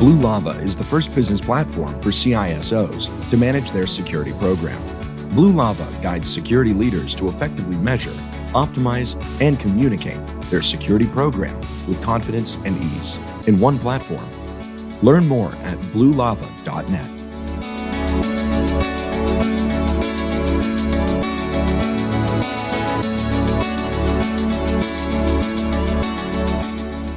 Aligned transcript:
Blue 0.00 0.16
Lava 0.16 0.58
is 0.62 0.74
the 0.74 0.82
first 0.82 1.14
business 1.14 1.42
platform 1.42 1.90
for 2.00 2.08
CISOs 2.08 3.28
to 3.28 3.36
manage 3.36 3.70
their 3.70 3.86
security 3.86 4.32
program. 4.38 4.80
Blue 5.32 5.52
Lava 5.52 5.86
guides 6.00 6.32
security 6.32 6.72
leaders 6.72 7.14
to 7.16 7.28
effectively 7.28 7.76
measure, 7.76 8.08
optimize, 8.54 9.14
and 9.42 9.60
communicate 9.60 10.26
their 10.48 10.62
security 10.62 11.06
program 11.06 11.54
with 11.86 12.02
confidence 12.02 12.54
and 12.64 12.82
ease 12.82 13.18
in 13.46 13.60
one 13.60 13.78
platform. 13.78 14.26
Learn 15.02 15.28
more 15.28 15.52
at 15.56 15.76
bluelava.net. 15.92 17.10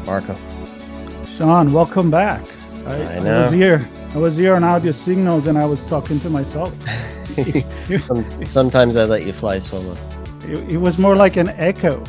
Marco. 0.05 0.35
Sean, 1.25 1.71
welcome 1.71 2.11
back. 2.11 2.45
I 2.85 3.15
I, 3.15 3.19
know. 3.19 3.43
was 3.43 3.53
here. 3.53 3.89
I 4.13 4.17
was 4.17 4.35
here 4.37 4.55
on 4.55 4.63
audio 4.63 4.91
signals 4.91 5.47
and 5.47 5.57
I 5.57 5.65
was 5.65 5.85
talking 5.87 6.19
to 6.21 6.29
myself. 6.29 6.73
Some, 7.99 8.45
sometimes 8.45 8.95
I 8.95 9.05
let 9.05 9.25
you 9.25 9.33
fly 9.33 9.59
solo. 9.59 9.95
It, 10.47 10.73
it 10.73 10.77
was 10.77 10.97
more 10.99 11.15
like 11.15 11.35
an 11.37 11.49
echo 11.49 12.03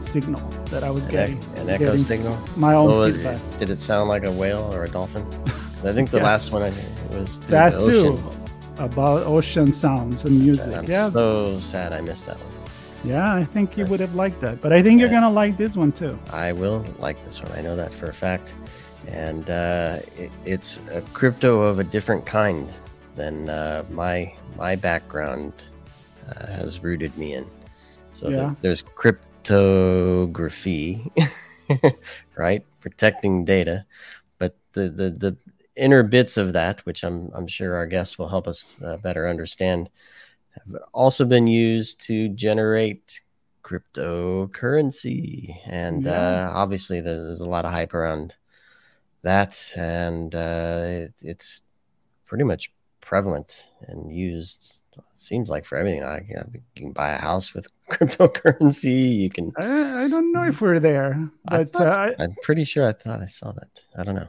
signal 0.00 0.40
that 0.70 0.82
I 0.82 0.90
was 0.90 1.04
An, 1.04 1.10
getting. 1.10 1.38
ec- 1.38 1.58
an 1.58 1.70
echo 1.70 1.84
getting 1.86 2.04
signal. 2.04 2.38
My 2.56 2.74
own 2.74 2.88
was 2.88 3.14
uh, 3.24 3.32
feedback. 3.38 3.58
Did 3.58 3.70
it 3.70 3.78
sound 3.78 4.08
like 4.08 4.24
a 4.24 4.32
whale 4.32 4.70
or 4.74 4.84
a 4.84 4.88
dolphin? 4.88 5.22
I 5.86 5.92
think 5.92 6.10
the 6.10 6.16
Yes. 6.22 6.24
last 6.24 6.52
one 6.52 6.62
I 6.62 6.70
heard 6.70 7.18
was 7.18 7.40
That 7.40 7.78
too. 7.78 8.18
About 8.78 9.24
ocean 9.26 9.72
sounds 9.72 10.24
and 10.24 10.40
music. 10.40 10.74
I'm 10.74 10.84
yeah, 10.86 11.08
so 11.10 11.58
sad 11.60 11.92
I 11.92 12.00
missed 12.00 12.26
that 12.26 12.36
one. 12.38 12.52
yeah. 13.04 13.32
I 13.34 13.44
think 13.44 13.76
you 13.76 13.84
would 13.86 14.00
have 14.00 14.14
liked 14.16 14.40
that, 14.40 14.60
but 14.60 14.72
I 14.72 14.82
think 14.82 14.98
you're 14.98 15.10
gonna 15.10 15.30
like 15.30 15.56
this 15.56 15.76
one 15.76 15.92
too. 15.92 16.18
I 16.32 16.50
will 16.52 16.84
like 16.98 17.22
this 17.24 17.40
one. 17.40 17.52
I 17.52 17.60
know 17.62 17.76
that 17.76 17.94
for 17.94 18.06
a 18.08 18.14
fact. 18.14 18.52
And 19.08 19.48
uh, 19.50 19.98
it, 20.18 20.30
it's 20.44 20.78
a 20.92 21.00
crypto 21.12 21.62
of 21.62 21.78
a 21.78 21.84
different 21.84 22.26
kind 22.26 22.68
than 23.16 23.48
uh, 23.48 23.84
my 23.90 24.32
my 24.56 24.74
background 24.76 25.52
uh, 26.28 26.46
has 26.46 26.82
rooted 26.82 27.16
me 27.16 27.34
in. 27.34 27.46
So 28.14 28.28
the- 28.50 28.56
there's 28.62 28.82
cryptography, 28.82 31.10
right? 32.36 32.64
Protecting 32.80 33.44
data, 33.44 33.84
but 34.38 34.56
the, 34.72 34.88
the 34.90 35.10
the 35.10 35.36
inner 35.76 36.02
bits 36.02 36.36
of 36.36 36.52
that, 36.54 36.80
which 36.86 37.04
I'm 37.04 37.30
I'm 37.34 37.46
sure 37.46 37.74
our 37.74 37.86
guests 37.86 38.18
will 38.18 38.28
help 38.28 38.46
us 38.48 38.80
uh, 38.84 38.96
better 38.98 39.28
understand, 39.28 39.88
have 40.52 40.82
also 40.92 41.24
been 41.24 41.46
used 41.46 42.00
to 42.06 42.28
generate 42.30 43.20
cryptocurrency 43.62 45.56
and 45.66 46.04
Yeah. 46.04 46.12
uh, 46.12 46.52
obviously 46.54 47.00
there- 47.00 47.24
there's 47.24 47.40
a 47.40 47.48
lot 47.48 47.64
of 47.64 47.72
hype 47.72 47.94
around 47.94 48.36
that 49.24 49.72
and 49.76 50.34
uh, 50.34 50.82
it, 50.84 51.14
it's 51.22 51.62
pretty 52.26 52.44
much 52.44 52.72
prevalent 53.00 53.68
and 53.88 54.14
used 54.14 54.80
seems 55.16 55.50
like 55.50 55.64
for 55.64 55.76
everything. 55.76 56.02
Like 56.02 56.26
you, 56.28 56.36
know, 56.36 56.46
you 56.52 56.60
can 56.76 56.92
buy 56.92 57.10
a 57.10 57.18
house 57.18 57.52
with 57.52 57.66
cryptocurrency 57.90 59.18
you 59.18 59.30
can 59.30 59.52
I, 59.58 60.04
I 60.04 60.08
don't 60.08 60.32
know 60.32 60.44
if 60.44 60.60
we're 60.60 60.80
there, 60.80 61.28
but 61.44 61.70
thought- 61.70 61.86
uh, 61.98 62.22
i'm 62.22 62.34
pretty 62.42 62.64
sure 62.64 62.88
i 62.88 62.92
thought 62.92 63.20
i 63.20 63.26
saw 63.26 63.52
that. 63.52 63.84
I 63.96 64.04
don't 64.04 64.14
know. 64.14 64.28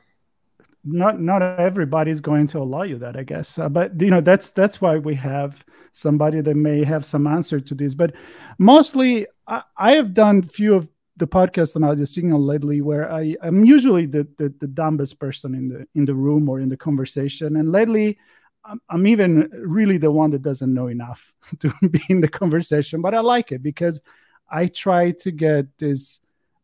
Not 0.83 1.19
not 1.19 1.41
everybody's 1.41 2.22
going 2.22 2.47
to 2.47 2.59
allow 2.59 2.83
you 2.83 2.97
that 3.00 3.16
i 3.17 3.23
guess. 3.23 3.57
Uh, 3.57 3.69
but 3.69 4.00
you 4.00 4.09
know 4.09 4.22
that's 4.22 4.50
that's 4.50 4.81
why 4.81 4.97
we 4.97 5.16
have 5.16 5.63
somebody 5.91 6.41
that 6.41 6.56
may 6.56 6.83
have 6.83 7.06
some 7.06 7.27
answer 7.27 7.59
to 7.59 7.73
this. 7.75 7.94
But 7.94 8.13
mostly 8.57 9.27
i, 9.47 9.63
I 9.77 9.91
have 9.94 10.13
done 10.13 10.41
few 10.41 10.75
of 10.75 10.89
the 11.17 11.27
podcasts 11.27 11.75
on 11.75 11.83
audio 11.83 12.05
signal 12.05 12.41
lately 12.41 12.81
where 12.81 13.11
i 13.11 13.35
am 13.41 13.63
usually 13.63 14.05
the, 14.05 14.27
the 14.37 14.53
the 14.59 14.67
dumbest 14.67 15.19
person 15.19 15.55
in 15.55 15.69
the 15.69 15.87
in 15.95 16.05
the 16.05 16.15
room 16.15 16.49
or 16.49 16.59
in 16.59 16.69
the 16.69 16.77
conversation. 16.77 17.55
And 17.55 17.71
lately 17.71 18.17
I'm, 18.63 18.81
I'm 18.89 19.07
even 19.07 19.49
really 19.51 19.97
the 19.97 20.11
one 20.11 20.31
that 20.31 20.41
doesn't 20.41 20.73
know 20.73 20.87
enough 20.87 21.33
to 21.59 21.73
be 21.89 22.01
in 22.09 22.21
the 22.21 22.27
conversation 22.27 23.01
but 23.01 23.13
i 23.13 23.19
like 23.19 23.51
it 23.51 23.61
because 23.63 24.01
i 24.49 24.67
try 24.67 25.11
to 25.11 25.31
get 25.31 25.65
this 25.77 26.19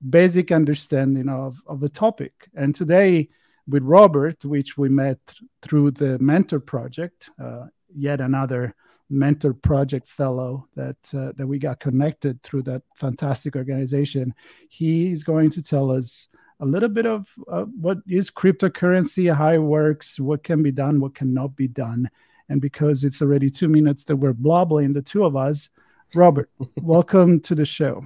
basic 0.09 0.51
understanding 0.51 1.29
of 1.29 1.61
of 1.67 1.79
the 1.79 1.89
topic. 1.89 2.49
And 2.55 2.73
today 2.73 3.29
with 3.67 3.83
Robert, 3.83 4.43
which 4.43 4.77
we 4.77 4.89
met 4.89 5.19
through 5.61 5.91
the 5.91 6.17
Mentor 6.19 6.59
Project, 6.59 7.29
uh, 7.41 7.67
yet 7.93 8.19
another 8.19 8.73
Mentor 9.11 9.53
Project 9.53 10.07
fellow 10.07 10.67
that 10.75 10.97
uh, 11.13 11.33
that 11.35 11.45
we 11.45 11.59
got 11.59 11.79
connected 11.79 12.41
through 12.43 12.63
that 12.63 12.83
fantastic 12.95 13.55
organization. 13.55 14.33
He 14.69 15.11
is 15.11 15.23
going 15.23 15.51
to 15.51 15.61
tell 15.61 15.91
us 15.91 16.27
a 16.59 16.65
little 16.65 16.89
bit 16.89 17.05
of 17.05 17.27
uh, 17.51 17.63
what 17.63 17.97
is 18.07 18.29
cryptocurrency, 18.31 19.33
how 19.33 19.51
it 19.51 19.57
works, 19.57 20.19
what 20.19 20.43
can 20.43 20.61
be 20.63 20.71
done, 20.71 20.99
what 20.99 21.15
cannot 21.15 21.55
be 21.55 21.67
done. 21.67 22.09
And 22.49 22.61
because 22.61 23.03
it's 23.03 23.21
already 23.21 23.49
two 23.49 23.67
minutes 23.67 24.03
that 24.05 24.15
we're 24.15 24.33
blobbling, 24.33 24.93
the 24.93 25.01
two 25.01 25.25
of 25.25 25.35
us, 25.35 25.69
Robert, 26.13 26.49
welcome 26.81 27.39
to 27.41 27.55
the 27.55 27.65
show. 27.65 28.03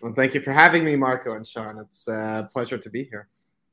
Well, 0.00 0.14
thank 0.14 0.34
you 0.34 0.40
for 0.40 0.52
having 0.52 0.84
me, 0.84 0.96
Marco 0.96 1.34
and 1.34 1.46
Sean. 1.46 1.78
It's 1.78 2.08
a 2.08 2.48
pleasure 2.50 2.78
to 2.78 2.88
be 2.88 3.04
here. 3.04 3.28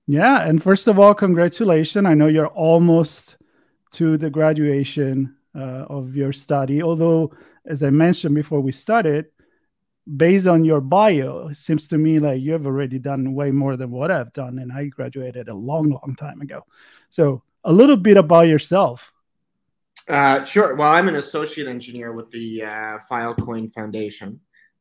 Yeah, 0.08 0.42
and 0.42 0.62
first 0.62 0.88
of 0.88 1.00
all, 1.00 1.14
congratulations. 1.14 2.06
I 2.06 2.14
know 2.14 2.28
you're 2.28 2.48
almost 2.48 3.38
to 3.92 4.18
the 4.18 4.30
graduation 4.30 5.36
uh, 5.36 5.37
of 5.62 6.16
your 6.16 6.34
study. 6.34 6.82
Although, 6.82 7.34
as 7.66 7.84
I 7.84 7.90
mentioned 7.90 8.36
before 8.36 8.62
we 8.62 8.72
started, 8.72 9.26
based 10.16 10.48
on 10.48 10.64
your 10.64 10.82
bio, 10.82 11.50
it 11.50 11.58
seems 11.58 11.88
to 11.90 11.98
me 11.98 12.20
like 12.20 12.42
you 12.42 12.54
have 12.54 12.66
already 12.66 13.00
done 13.00 13.34
way 13.34 13.52
more 13.52 13.76
than 13.76 13.92
what 13.92 14.12
I've 14.12 14.34
done, 14.34 14.60
and 14.60 14.72
I 14.72 14.86
graduated 14.86 15.50
a 15.50 15.54
long, 15.54 15.90
long 15.90 16.16
time 16.18 16.42
ago. 16.42 16.64
So, 17.10 17.44
a 17.64 17.74
little 17.74 17.98
bit 17.98 18.18
about 18.18 18.48
yourself. 18.48 19.12
Uh, 20.08 20.44
sure. 20.46 20.76
Well, 20.76 20.94
I'm 20.94 21.10
an 21.10 21.18
associate 21.18 21.68
engineer 21.68 22.14
with 22.14 22.32
the 22.32 22.64
uh, 22.64 23.00
Filecoin 23.12 23.74
Foundation, 23.74 24.40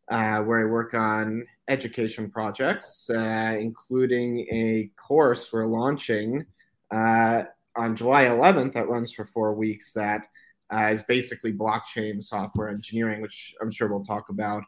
uh, 0.09 0.41
where 0.43 0.61
I 0.61 0.71
work 0.71 0.95
on 0.95 1.45
education 1.67 2.31
projects, 2.31 3.11
uh, 3.11 3.57
including 3.59 4.41
a 4.53 4.91
course 4.97 5.53
we're 5.53 5.67
launching 5.67 6.47
uh, 6.93 7.43
on 7.75 7.97
July 7.97 8.27
11th 8.27 8.73
that 8.75 8.89
runs 8.89 9.13
for 9.13 9.25
four 9.25 9.53
weeks. 9.55 9.93
That 9.93 10.29
uh, 10.73 10.89
is 10.93 11.03
basically 11.03 11.53
blockchain 11.53 12.23
software 12.23 12.69
engineering, 12.69 13.21
which 13.21 13.55
I'm 13.61 13.71
sure 13.71 13.89
we'll 13.89 14.05
talk 14.05 14.29
about 14.29 14.65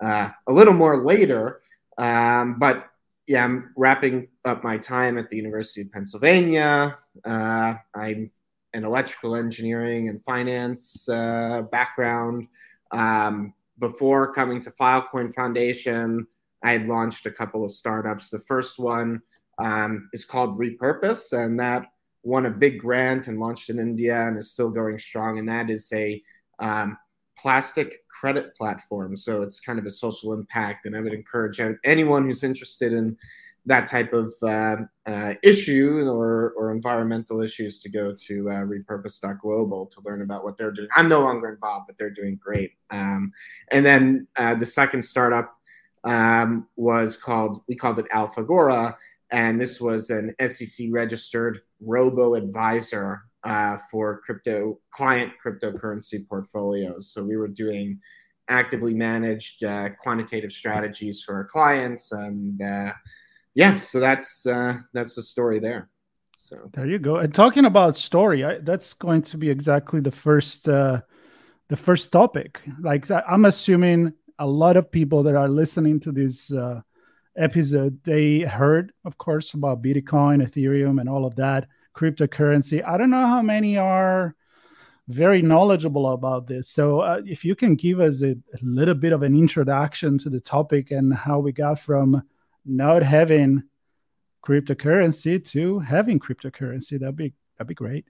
uh, 0.00 0.28
a 0.48 0.52
little 0.52 0.74
more 0.74 1.04
later. 1.04 1.60
Um, 1.98 2.58
but 2.58 2.86
yeah, 3.26 3.44
I'm 3.44 3.72
wrapping 3.76 4.28
up 4.44 4.64
my 4.64 4.78
time 4.78 5.18
at 5.18 5.28
the 5.28 5.36
University 5.36 5.82
of 5.82 5.92
Pennsylvania. 5.92 6.98
Uh, 7.24 7.74
I'm 7.94 8.30
an 8.72 8.84
electrical 8.84 9.36
engineering 9.36 10.08
and 10.08 10.22
finance 10.24 11.08
uh, 11.08 11.62
background. 11.70 12.48
Um, 12.92 13.54
before 13.78 14.32
coming 14.32 14.60
to 14.62 14.70
Filecoin 14.70 15.34
Foundation, 15.34 16.26
I 16.62 16.72
had 16.72 16.88
launched 16.88 17.26
a 17.26 17.30
couple 17.30 17.64
of 17.64 17.72
startups. 17.72 18.30
The 18.30 18.40
first 18.40 18.78
one 18.78 19.22
um, 19.58 20.08
is 20.12 20.24
called 20.24 20.58
Repurpose, 20.58 21.32
and 21.32 21.58
that 21.60 21.86
won 22.22 22.46
a 22.46 22.50
big 22.50 22.78
grant 22.78 23.28
and 23.28 23.40
launched 23.40 23.70
in 23.70 23.78
India 23.78 24.26
and 24.26 24.38
is 24.38 24.50
still 24.50 24.70
going 24.70 24.98
strong. 24.98 25.38
And 25.38 25.48
that 25.48 25.70
is 25.70 25.90
a 25.92 26.22
um, 26.58 26.96
plastic 27.36 28.06
credit 28.08 28.54
platform. 28.56 29.16
So 29.16 29.42
it's 29.42 29.60
kind 29.60 29.78
of 29.78 29.86
a 29.86 29.90
social 29.90 30.32
impact. 30.32 30.86
And 30.86 30.96
I 30.96 31.00
would 31.00 31.14
encourage 31.14 31.60
anyone 31.84 32.26
who's 32.26 32.44
interested 32.44 32.92
in 32.92 33.16
that 33.66 33.86
type 33.86 34.12
of 34.12 34.32
uh, 34.42 34.76
uh, 35.06 35.34
issue 35.42 36.06
or, 36.08 36.54
or 36.56 36.72
environmental 36.72 37.40
issues 37.40 37.80
to 37.82 37.88
go 37.88 38.14
to 38.14 38.50
uh, 38.50 38.62
repurpose.global 38.62 39.86
to 39.86 40.00
learn 40.04 40.22
about 40.22 40.44
what 40.44 40.56
they're 40.56 40.72
doing. 40.72 40.88
I'm 40.96 41.08
no 41.08 41.20
longer 41.20 41.50
involved, 41.50 41.86
but 41.86 41.98
they're 41.98 42.10
doing 42.10 42.38
great. 42.42 42.72
Um, 42.90 43.32
and 43.70 43.84
then 43.84 44.26
uh, 44.36 44.54
the 44.54 44.66
second 44.66 45.02
startup 45.02 45.54
um, 46.04 46.68
was 46.76 47.16
called, 47.16 47.62
we 47.68 47.76
called 47.76 47.98
it 47.98 48.08
AlphaGora. 48.10 48.96
And 49.32 49.60
this 49.60 49.80
was 49.80 50.10
an 50.10 50.34
SEC 50.48 50.88
registered 50.90 51.60
robo 51.80 52.34
advisor 52.34 53.22
uh, 53.44 53.78
for 53.90 54.20
crypto 54.24 54.78
client 54.92 55.32
cryptocurrency 55.44 56.28
portfolios. 56.28 57.12
So 57.12 57.22
we 57.24 57.36
were 57.36 57.48
doing 57.48 58.00
actively 58.48 58.92
managed 58.92 59.62
uh, 59.62 59.90
quantitative 60.02 60.50
strategies 60.50 61.22
for 61.22 61.36
our 61.36 61.44
clients 61.44 62.10
and 62.10 62.60
uh, 62.60 62.92
yeah, 63.54 63.78
so 63.78 63.98
that's 64.00 64.46
uh, 64.46 64.78
that's 64.92 65.14
the 65.16 65.22
story 65.22 65.58
there. 65.58 65.88
So 66.34 66.70
there 66.72 66.86
you 66.86 66.98
go. 66.98 67.16
And 67.16 67.34
talking 67.34 67.64
about 67.64 67.96
story, 67.96 68.44
I, 68.44 68.58
that's 68.58 68.92
going 68.92 69.22
to 69.22 69.36
be 69.36 69.50
exactly 69.50 70.00
the 70.00 70.10
first 70.10 70.68
uh, 70.68 71.02
the 71.68 71.76
first 71.76 72.12
topic. 72.12 72.60
Like 72.80 73.10
I'm 73.10 73.44
assuming 73.44 74.12
a 74.38 74.46
lot 74.46 74.76
of 74.76 74.90
people 74.90 75.22
that 75.24 75.34
are 75.34 75.48
listening 75.48 76.00
to 76.00 76.12
this 76.12 76.50
uh, 76.52 76.80
episode, 77.36 78.02
they 78.04 78.40
heard, 78.40 78.92
of 79.04 79.18
course, 79.18 79.54
about 79.54 79.82
Bitcoin, 79.82 80.44
Ethereum, 80.44 81.00
and 81.00 81.08
all 81.08 81.24
of 81.24 81.36
that 81.36 81.68
cryptocurrency. 81.94 82.86
I 82.86 82.96
don't 82.96 83.10
know 83.10 83.26
how 83.26 83.42
many 83.42 83.76
are 83.76 84.34
very 85.08 85.42
knowledgeable 85.42 86.12
about 86.12 86.46
this. 86.46 86.68
So, 86.68 87.00
uh, 87.00 87.20
if 87.26 87.44
you 87.44 87.54
can 87.54 87.74
give 87.74 88.00
us 88.00 88.22
a, 88.22 88.30
a, 88.30 88.58
little 88.62 88.94
bit 88.94 89.12
of 89.12 89.22
an 89.22 89.36
introduction 89.36 90.18
to 90.18 90.30
the 90.30 90.40
topic 90.40 90.90
and 90.90 91.12
how 91.12 91.40
we 91.40 91.52
got 91.52 91.80
from 91.80 92.22
not 92.64 93.02
having 93.02 93.64
cryptocurrency 94.44 95.44
to 95.44 95.78
having 95.80 96.18
cryptocurrency. 96.18 96.98
That'd 96.98 97.16
be 97.16 97.34
that'd 97.58 97.68
be 97.68 97.74
great. 97.74 98.06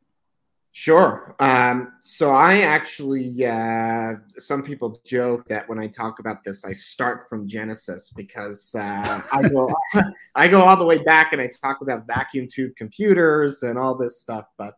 Sure. 0.73 1.35
Um, 1.41 1.95
so 2.01 2.31
I 2.31 2.61
actually, 2.61 3.45
uh, 3.45 4.13
some 4.37 4.63
people 4.63 5.01
joke 5.05 5.49
that 5.49 5.69
when 5.69 5.81
I 5.81 5.89
talk 5.89 6.21
about 6.21 6.45
this, 6.45 6.65
I 6.65 6.73
start 6.73 7.29
from 7.29 7.49
Genesis 7.49 8.13
because 8.15 8.73
uh, 8.77 9.21
I 9.33 9.49
go, 9.49 9.75
I 10.37 10.47
go 10.47 10.63
all 10.63 10.77
the 10.77 10.87
way 10.87 10.99
back 10.99 11.33
and 11.33 11.43
I 11.43 11.49
talk 11.49 11.81
about 11.81 12.07
vacuum 12.07 12.47
tube 12.49 12.77
computers 12.77 13.65
and 13.65 13.77
all 13.77 13.97
this 13.97 14.21
stuff. 14.21 14.45
But 14.59 14.75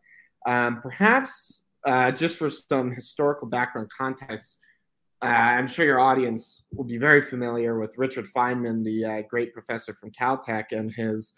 um, 0.47 0.81
perhaps 0.81 1.65
uh, 1.85 2.11
just 2.11 2.39
for 2.39 2.49
some 2.49 2.91
historical 2.91 3.47
background 3.47 3.89
context, 3.95 4.59
uh, 5.21 5.25
I'm 5.27 5.67
sure 5.67 5.85
your 5.85 5.99
audience 5.99 6.63
will 6.73 6.85
be 6.85 6.97
very 6.97 7.21
familiar 7.21 7.77
with 7.77 7.97
Richard 7.99 8.25
Feynman, 8.35 8.83
the 8.83 9.05
uh, 9.05 9.21
great 9.29 9.53
professor 9.53 9.93
from 9.93 10.11
Caltech, 10.11 10.71
and 10.71 10.91
his 10.91 11.33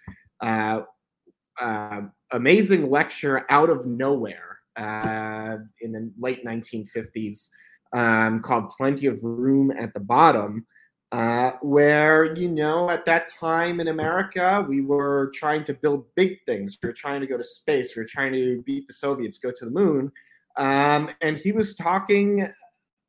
uh, 1.60 2.02
amazing 2.32 2.90
lecture 2.90 3.46
out 3.50 3.70
of 3.70 3.86
nowhere 3.86 4.60
uh, 4.76 5.58
in 5.82 5.92
the 5.92 6.12
late 6.18 6.46
1950s 6.46 7.50
um, 7.94 8.42
called 8.42 8.70
Plenty 8.72 9.08
of 9.08 9.24
Room 9.24 9.72
at 9.72 9.94
the 9.94 10.00
Bottom. 10.00 10.66
Uh, 11.12 11.52
where 11.62 12.36
you 12.36 12.50
know 12.50 12.90
at 12.90 13.06
that 13.06 13.32
time 13.32 13.80
in 13.80 13.88
America 13.88 14.66
we 14.68 14.82
were 14.82 15.32
trying 15.34 15.64
to 15.64 15.74
build 15.74 16.06
big 16.16 16.38
things. 16.46 16.78
We 16.82 16.88
were 16.88 16.94
trying 16.94 17.22
to 17.22 17.28
go 17.28 17.38
to 17.38 17.44
space. 17.44 17.96
We 17.96 18.02
were 18.02 18.08
trying 18.08 18.34
to 18.34 18.62
beat 18.64 18.88
the 18.88 18.94
Soviets, 18.94 19.38
go 19.38 19.52
to 19.56 19.66
the 19.66 19.72
moon. 19.72 20.12
Um, 20.58 21.10
and 21.22 21.38
he 21.38 21.52
was 21.52 21.76
talking 21.76 22.48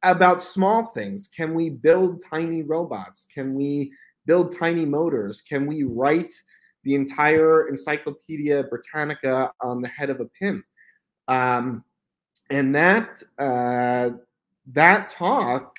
about 0.02 0.42
small 0.42 0.84
things. 0.84 1.28
Can 1.34 1.54
we 1.54 1.70
build 1.70 2.22
tiny 2.30 2.62
robots? 2.62 3.26
Can 3.32 3.54
we 3.54 3.92
build 4.26 4.56
tiny 4.56 4.84
motors? 4.84 5.40
Can 5.40 5.66
we 5.66 5.82
write 5.82 6.32
the 6.86 6.94
entire 6.94 7.66
Encyclopedia 7.68 8.62
Britannica 8.64 9.50
on 9.60 9.82
the 9.82 9.88
head 9.88 10.08
of 10.08 10.20
a 10.20 10.26
pin? 10.26 10.62
Um, 11.28 11.84
and 12.50 12.72
that 12.74 13.22
uh, 13.38 14.10
that 14.72 15.10
talk 15.10 15.76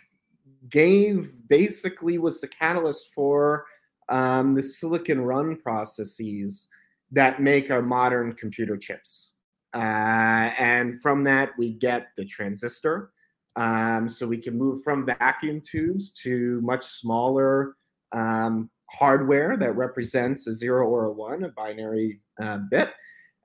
gave 0.69 1.31
basically 1.47 2.17
was 2.17 2.41
the 2.41 2.47
catalyst 2.47 3.13
for 3.15 3.65
um, 4.09 4.53
the 4.53 4.61
Silicon 4.61 5.21
Run 5.21 5.55
processes 5.55 6.67
that 7.11 7.41
make 7.41 7.71
our 7.71 7.81
modern 7.81 8.33
computer 8.33 8.75
chips. 8.75 9.31
Uh, 9.73 10.51
and 10.59 11.01
from 11.01 11.23
that, 11.23 11.51
we 11.57 11.71
get 11.71 12.07
the 12.17 12.25
transistor, 12.25 13.11
um, 13.55 14.09
so 14.09 14.27
we 14.27 14.37
can 14.37 14.57
move 14.57 14.83
from 14.83 15.05
vacuum 15.05 15.61
tubes 15.61 16.09
to 16.11 16.59
much 16.61 16.83
smaller 16.83 17.75
um, 18.11 18.69
hardware 18.89 19.57
that 19.57 19.75
represents 19.75 20.47
a 20.47 20.53
zero 20.53 20.87
or 20.87 21.05
a 21.05 21.11
one, 21.11 21.43
a 21.43 21.49
binary 21.49 22.21
uh, 22.41 22.59
bit. 22.69 22.91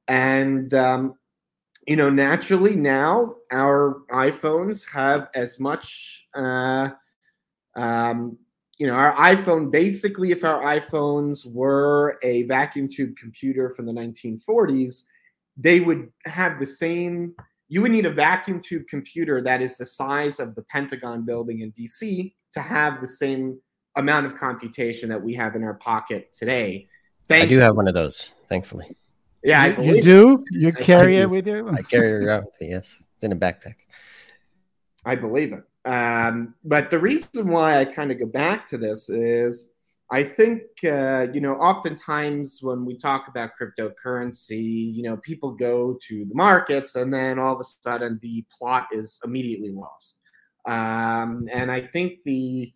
And, 0.09 0.73
um, 0.75 1.15
you 1.87 1.97
know, 1.97 2.11
naturally 2.11 2.77
now 2.77 3.35
our 3.51 4.03
iPhones 4.11 4.89
have 4.89 5.29
as 5.35 5.59
much, 5.59 6.29
uh, 6.35 6.91
um, 7.77 8.39
you 8.79 8.87
know, 8.87 8.95
our 8.95 9.15
iPhone 9.17 9.71
basically, 9.71 10.31
if 10.31 10.45
our 10.45 10.63
iPhones 10.63 11.51
were 11.53 12.19
a 12.23 12.43
vacuum 12.45 12.89
tube 12.89 13.17
computer 13.17 13.71
from 13.71 13.87
the 13.87 13.93
1940s, 13.93 15.03
they 15.57 15.81
would 15.81 16.09
have 16.25 16.59
the 16.59 16.67
same 16.67 17.35
you 17.73 17.81
would 17.81 17.91
need 17.91 18.05
a 18.05 18.11
vacuum 18.11 18.61
tube 18.61 18.87
computer 18.87 19.41
that 19.41 19.63
is 19.63 19.79
the 19.79 19.87
size 19.87 20.39
of 20.41 20.55
the 20.55 20.63
Pentagon 20.65 21.25
building 21.25 21.61
in 21.61 21.73
DC 21.73 22.35
to 22.53 22.61
have 22.61 23.01
the 23.01 23.09
same 23.09 23.59
amount 23.97 24.27
of 24.27 24.37
computation 24.37 25.09
that 25.09 25.23
we 25.23 25.35
have 25.35 25.55
in 25.55 25.63
our 25.63 25.75
pocket 25.75 26.33
today. 26.33 26.89
Thanks 27.29 27.47
I 27.47 27.49
do 27.49 27.59
have 27.59 27.77
one 27.77 27.89
of 27.89 27.95
those, 27.95 28.35
thankfully. 28.49 28.97
Yeah, 29.45 29.81
you, 29.81 29.95
you 29.95 30.03
do. 30.03 30.45
You 30.51 30.73
carry 30.73 31.19
it 31.19 31.29
with 31.29 31.47
you. 31.47 31.69
I 31.69 31.83
carry 31.83 32.11
it 32.11 32.27
around. 32.27 32.45
With 32.45 32.61
me. 32.61 32.71
Yes, 32.71 33.03
it's 33.15 33.25
in 33.25 33.33
a 33.33 33.37
backpack. 33.37 33.75
I 35.05 35.17
believe 35.17 35.53
it. 35.53 35.65
Um, 35.85 36.55
but 36.65 36.91
the 36.91 36.99
reason 36.99 37.49
why 37.49 37.81
I 37.81 37.85
kind 37.85 38.13
of 38.13 38.19
go 38.19 38.27
back 38.27 38.67
to 38.67 38.79
this 38.79 39.09
is 39.09 39.73
I 40.13 40.23
think 40.23 40.63
uh, 40.85 41.29
you 41.33 41.41
know 41.41 41.55
oftentimes 41.55 42.61
when 42.63 42.85
we 42.85 42.97
talk 42.97 43.29
about 43.29 43.51
cryptocurrency, 43.61 44.95
you 44.95 45.03
know 45.03 45.17
people 45.17 45.53
go 45.53 45.99
to 46.07 46.25
the 46.25 46.35
markets 46.35 46.95
and 46.95 47.13
then 47.13 47.39
all 47.39 47.55
of 47.55 47.61
a 47.61 47.65
sudden 47.65 48.19
the 48.23 48.45
plot 48.57 48.89
is 48.93 49.19
immediately 49.25 49.73
lost. 49.73 50.21
Um, 50.67 51.49
and 51.51 51.73
I 51.73 51.81
think 51.81 52.23
the 52.25 52.73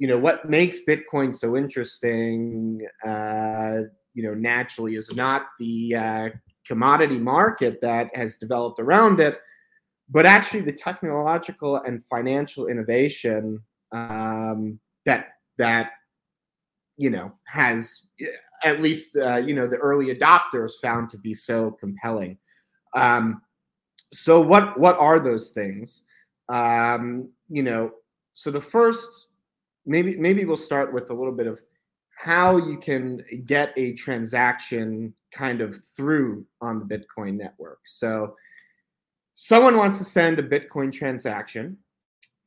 you 0.00 0.06
know 0.06 0.18
what 0.18 0.48
makes 0.48 0.78
Bitcoin 0.88 1.32
so 1.32 1.58
interesting, 1.58 2.80
uh, 3.06 3.80
you 4.14 4.22
know, 4.22 4.32
naturally 4.32 4.94
is 4.94 5.14
not 5.14 5.48
the 5.58 5.94
uh, 5.94 6.28
commodity 6.66 7.18
market 7.18 7.82
that 7.82 8.08
has 8.16 8.36
developed 8.36 8.80
around 8.80 9.20
it, 9.20 9.38
but 10.08 10.24
actually 10.24 10.62
the 10.62 10.72
technological 10.72 11.76
and 11.82 12.02
financial 12.06 12.66
innovation 12.66 13.62
um, 13.92 14.80
that 15.04 15.34
that 15.58 15.90
you 16.96 17.10
know 17.10 17.30
has 17.44 18.04
at 18.64 18.80
least 18.80 19.18
uh, 19.18 19.36
you 19.36 19.54
know 19.54 19.66
the 19.66 19.76
early 19.76 20.14
adopters 20.14 20.72
found 20.80 21.10
to 21.10 21.18
be 21.18 21.34
so 21.34 21.72
compelling. 21.72 22.38
Um, 22.96 23.42
so 24.14 24.40
what 24.40 24.80
what 24.80 24.96
are 24.98 25.20
those 25.20 25.50
things? 25.50 26.04
Um, 26.48 27.28
you 27.50 27.62
know, 27.62 27.90
so 28.32 28.50
the 28.50 28.62
first 28.62 29.26
maybe 29.90 30.16
maybe 30.16 30.44
we'll 30.44 30.56
start 30.56 30.92
with 30.92 31.10
a 31.10 31.14
little 31.14 31.32
bit 31.32 31.46
of 31.46 31.60
how 32.16 32.56
you 32.56 32.76
can 32.78 33.22
get 33.44 33.72
a 33.76 33.94
transaction 33.94 35.14
kind 35.32 35.60
of 35.60 35.80
through 35.96 36.46
on 36.60 36.78
the 36.78 36.84
Bitcoin 36.84 37.36
network. 37.36 37.80
So 37.86 38.36
someone 39.34 39.76
wants 39.76 39.98
to 39.98 40.04
send 40.04 40.38
a 40.38 40.42
Bitcoin 40.42 40.92
transaction 40.92 41.76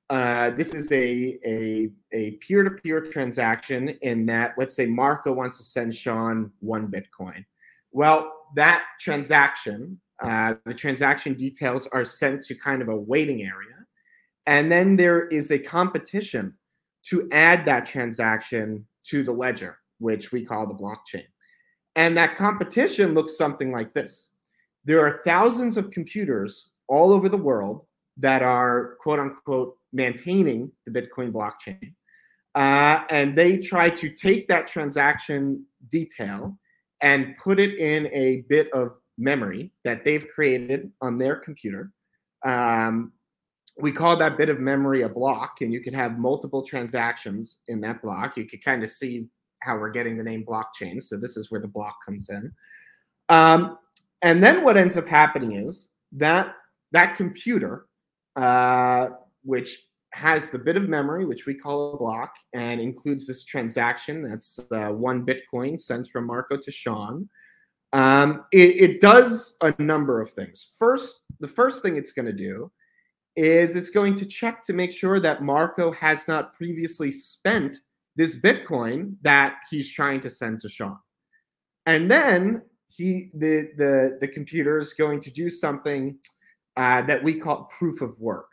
uh, 0.09 0.51
this 0.51 0.73
is 0.73 0.91
a, 0.91 1.39
a, 1.45 1.89
a 2.11 2.31
peer-to-peer 2.33 3.01
transaction 3.01 3.89
in 4.01 4.25
that, 4.27 4.53
let's 4.57 4.75
say 4.75 4.85
Marco 4.85 5.31
wants 5.31 5.57
to 5.57 5.63
send 5.63 5.95
Sean 5.95 6.51
one 6.59 6.87
Bitcoin. 6.87 7.43
Well, 7.91 8.31
that 8.55 8.83
transaction, 8.99 9.99
uh, 10.21 10.55
the 10.65 10.73
transaction 10.73 11.33
details 11.33 11.87
are 11.93 12.05
sent 12.05 12.43
to 12.43 12.55
kind 12.55 12.81
of 12.83 12.89
a 12.89 12.95
waiting 12.95 13.41
area. 13.41 13.75
And 14.45 14.71
then 14.71 14.95
there 14.95 15.25
is 15.27 15.51
a 15.51 15.57
competition 15.57 16.53
to 17.09 17.27
add 17.31 17.65
that 17.65 17.85
transaction 17.85 18.85
to 19.05 19.23
the 19.23 19.31
ledger, 19.31 19.77
which 19.99 20.31
we 20.31 20.45
call 20.45 20.65
the 20.65 20.73
blockchain. 20.73 21.25
And 21.95 22.17
that 22.17 22.35
competition 22.35 23.13
looks 23.13 23.37
something 23.37 23.71
like 23.71 23.93
this. 23.93 24.29
There 24.85 25.05
are 25.05 25.21
thousands 25.25 25.77
of 25.77 25.91
computers 25.91 26.69
all 26.87 27.11
over 27.11 27.29
the 27.29 27.37
world 27.37 27.85
that 28.17 28.41
are 28.41 28.95
quote 29.01 29.19
unquote 29.19 29.77
maintaining 29.91 30.71
the 30.85 30.91
Bitcoin 30.91 31.31
blockchain. 31.31 31.93
Uh, 32.55 33.03
and 33.09 33.35
they 33.35 33.57
try 33.57 33.89
to 33.89 34.09
take 34.09 34.47
that 34.47 34.67
transaction 34.67 35.65
detail 35.89 36.57
and 37.01 37.35
put 37.37 37.59
it 37.59 37.79
in 37.79 38.07
a 38.13 38.43
bit 38.49 38.71
of 38.73 38.95
memory 39.17 39.71
that 39.83 40.03
they've 40.03 40.27
created 40.29 40.91
on 41.01 41.17
their 41.17 41.35
computer. 41.35 41.91
Um, 42.45 43.11
we 43.77 43.91
call 43.91 44.15
that 44.17 44.37
bit 44.37 44.49
of 44.49 44.59
memory 44.59 45.01
a 45.01 45.09
block, 45.09 45.61
and 45.61 45.73
you 45.73 45.81
can 45.81 45.93
have 45.93 46.19
multiple 46.19 46.63
transactions 46.63 47.57
in 47.67 47.81
that 47.81 48.01
block. 48.01 48.37
You 48.37 48.45
can 48.45 48.59
kind 48.59 48.83
of 48.83 48.89
see 48.89 49.27
how 49.61 49.77
we're 49.77 49.89
getting 49.89 50.17
the 50.17 50.23
name 50.23 50.45
blockchain. 50.45 51.01
So 51.01 51.17
this 51.17 51.37
is 51.37 51.49
where 51.49 51.61
the 51.61 51.67
block 51.67 51.95
comes 52.05 52.29
in. 52.29 52.51
Um, 53.29 53.77
and 54.21 54.43
then 54.43 54.63
what 54.63 54.77
ends 54.77 54.97
up 54.97 55.07
happening 55.07 55.53
is 55.53 55.89
that 56.13 56.55
that 56.91 57.15
computer, 57.15 57.87
uh, 58.35 59.09
which 59.43 59.87
has 60.11 60.51
the 60.51 60.59
bit 60.59 60.77
of 60.77 60.87
memory, 60.87 61.25
which 61.25 61.47
we 61.47 61.55
call 61.55 61.93
a 61.93 61.97
block, 61.97 62.35
and 62.53 62.79
includes 62.79 63.25
this 63.25 63.43
transaction 63.43 64.21
that's 64.21 64.59
uh, 64.71 64.89
one 64.89 65.25
Bitcoin 65.25 65.79
sent 65.79 66.07
from 66.09 66.27
Marco 66.27 66.57
to 66.57 66.71
Sean. 66.71 67.27
Um, 67.93 68.45
it, 68.51 68.81
it 68.81 69.01
does 69.01 69.55
a 69.61 69.73
number 69.81 70.21
of 70.21 70.29
things. 70.31 70.69
First, 70.77 71.25
the 71.39 71.47
first 71.47 71.81
thing 71.81 71.95
it's 71.95 72.11
going 72.11 72.25
to 72.27 72.33
do 72.33 72.71
is 73.35 73.75
it's 73.75 73.89
going 73.89 74.15
to 74.15 74.25
check 74.25 74.63
to 74.63 74.73
make 74.73 74.91
sure 74.91 75.19
that 75.19 75.43
Marco 75.43 75.91
has 75.91 76.27
not 76.27 76.53
previously 76.53 77.09
spent 77.09 77.77
this 78.15 78.35
Bitcoin 78.35 79.15
that 79.21 79.55
he's 79.69 79.91
trying 79.91 80.21
to 80.21 80.29
send 80.29 80.61
to 80.61 80.69
Sean. 80.69 80.97
And 81.85 82.09
then 82.09 82.61
he 82.87 83.31
the 83.33 83.71
the 83.77 84.17
the 84.21 84.27
computer 84.27 84.77
is 84.77 84.93
going 84.93 85.19
to 85.21 85.31
do 85.31 85.49
something 85.49 86.17
uh, 86.77 87.01
that 87.03 87.23
we 87.23 87.33
call 87.33 87.65
proof 87.65 88.01
of 88.01 88.19
work. 88.19 88.49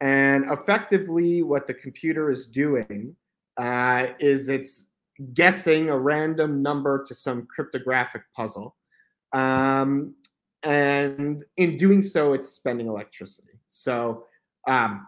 And 0.00 0.44
effectively, 0.50 1.42
what 1.42 1.66
the 1.66 1.74
computer 1.74 2.30
is 2.30 2.46
doing 2.46 3.16
uh, 3.56 4.08
is 4.18 4.48
it's 4.48 4.88
guessing 5.32 5.88
a 5.88 5.96
random 5.96 6.62
number 6.62 7.04
to 7.04 7.14
some 7.14 7.46
cryptographic 7.46 8.22
puzzle. 8.34 8.76
Um, 9.32 10.14
and 10.62 11.42
in 11.56 11.76
doing 11.76 12.02
so, 12.02 12.34
it's 12.34 12.48
spending 12.48 12.88
electricity. 12.88 13.55
So 13.76 14.24
um, 14.66 15.06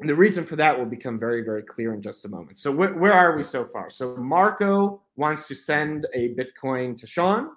the 0.00 0.14
reason 0.14 0.44
for 0.44 0.56
that 0.56 0.76
will 0.76 0.86
become 0.86 1.18
very, 1.18 1.42
very 1.42 1.62
clear 1.62 1.94
in 1.94 2.02
just 2.02 2.24
a 2.24 2.28
moment. 2.28 2.58
So 2.58 2.72
wh- 2.72 2.96
where 3.00 3.12
are 3.12 3.36
we 3.36 3.42
so 3.42 3.64
far? 3.64 3.90
So 3.90 4.16
Marco 4.16 5.02
wants 5.16 5.48
to 5.48 5.54
send 5.54 6.06
a 6.14 6.34
Bitcoin 6.34 6.96
to 6.98 7.06
Sean. 7.06 7.50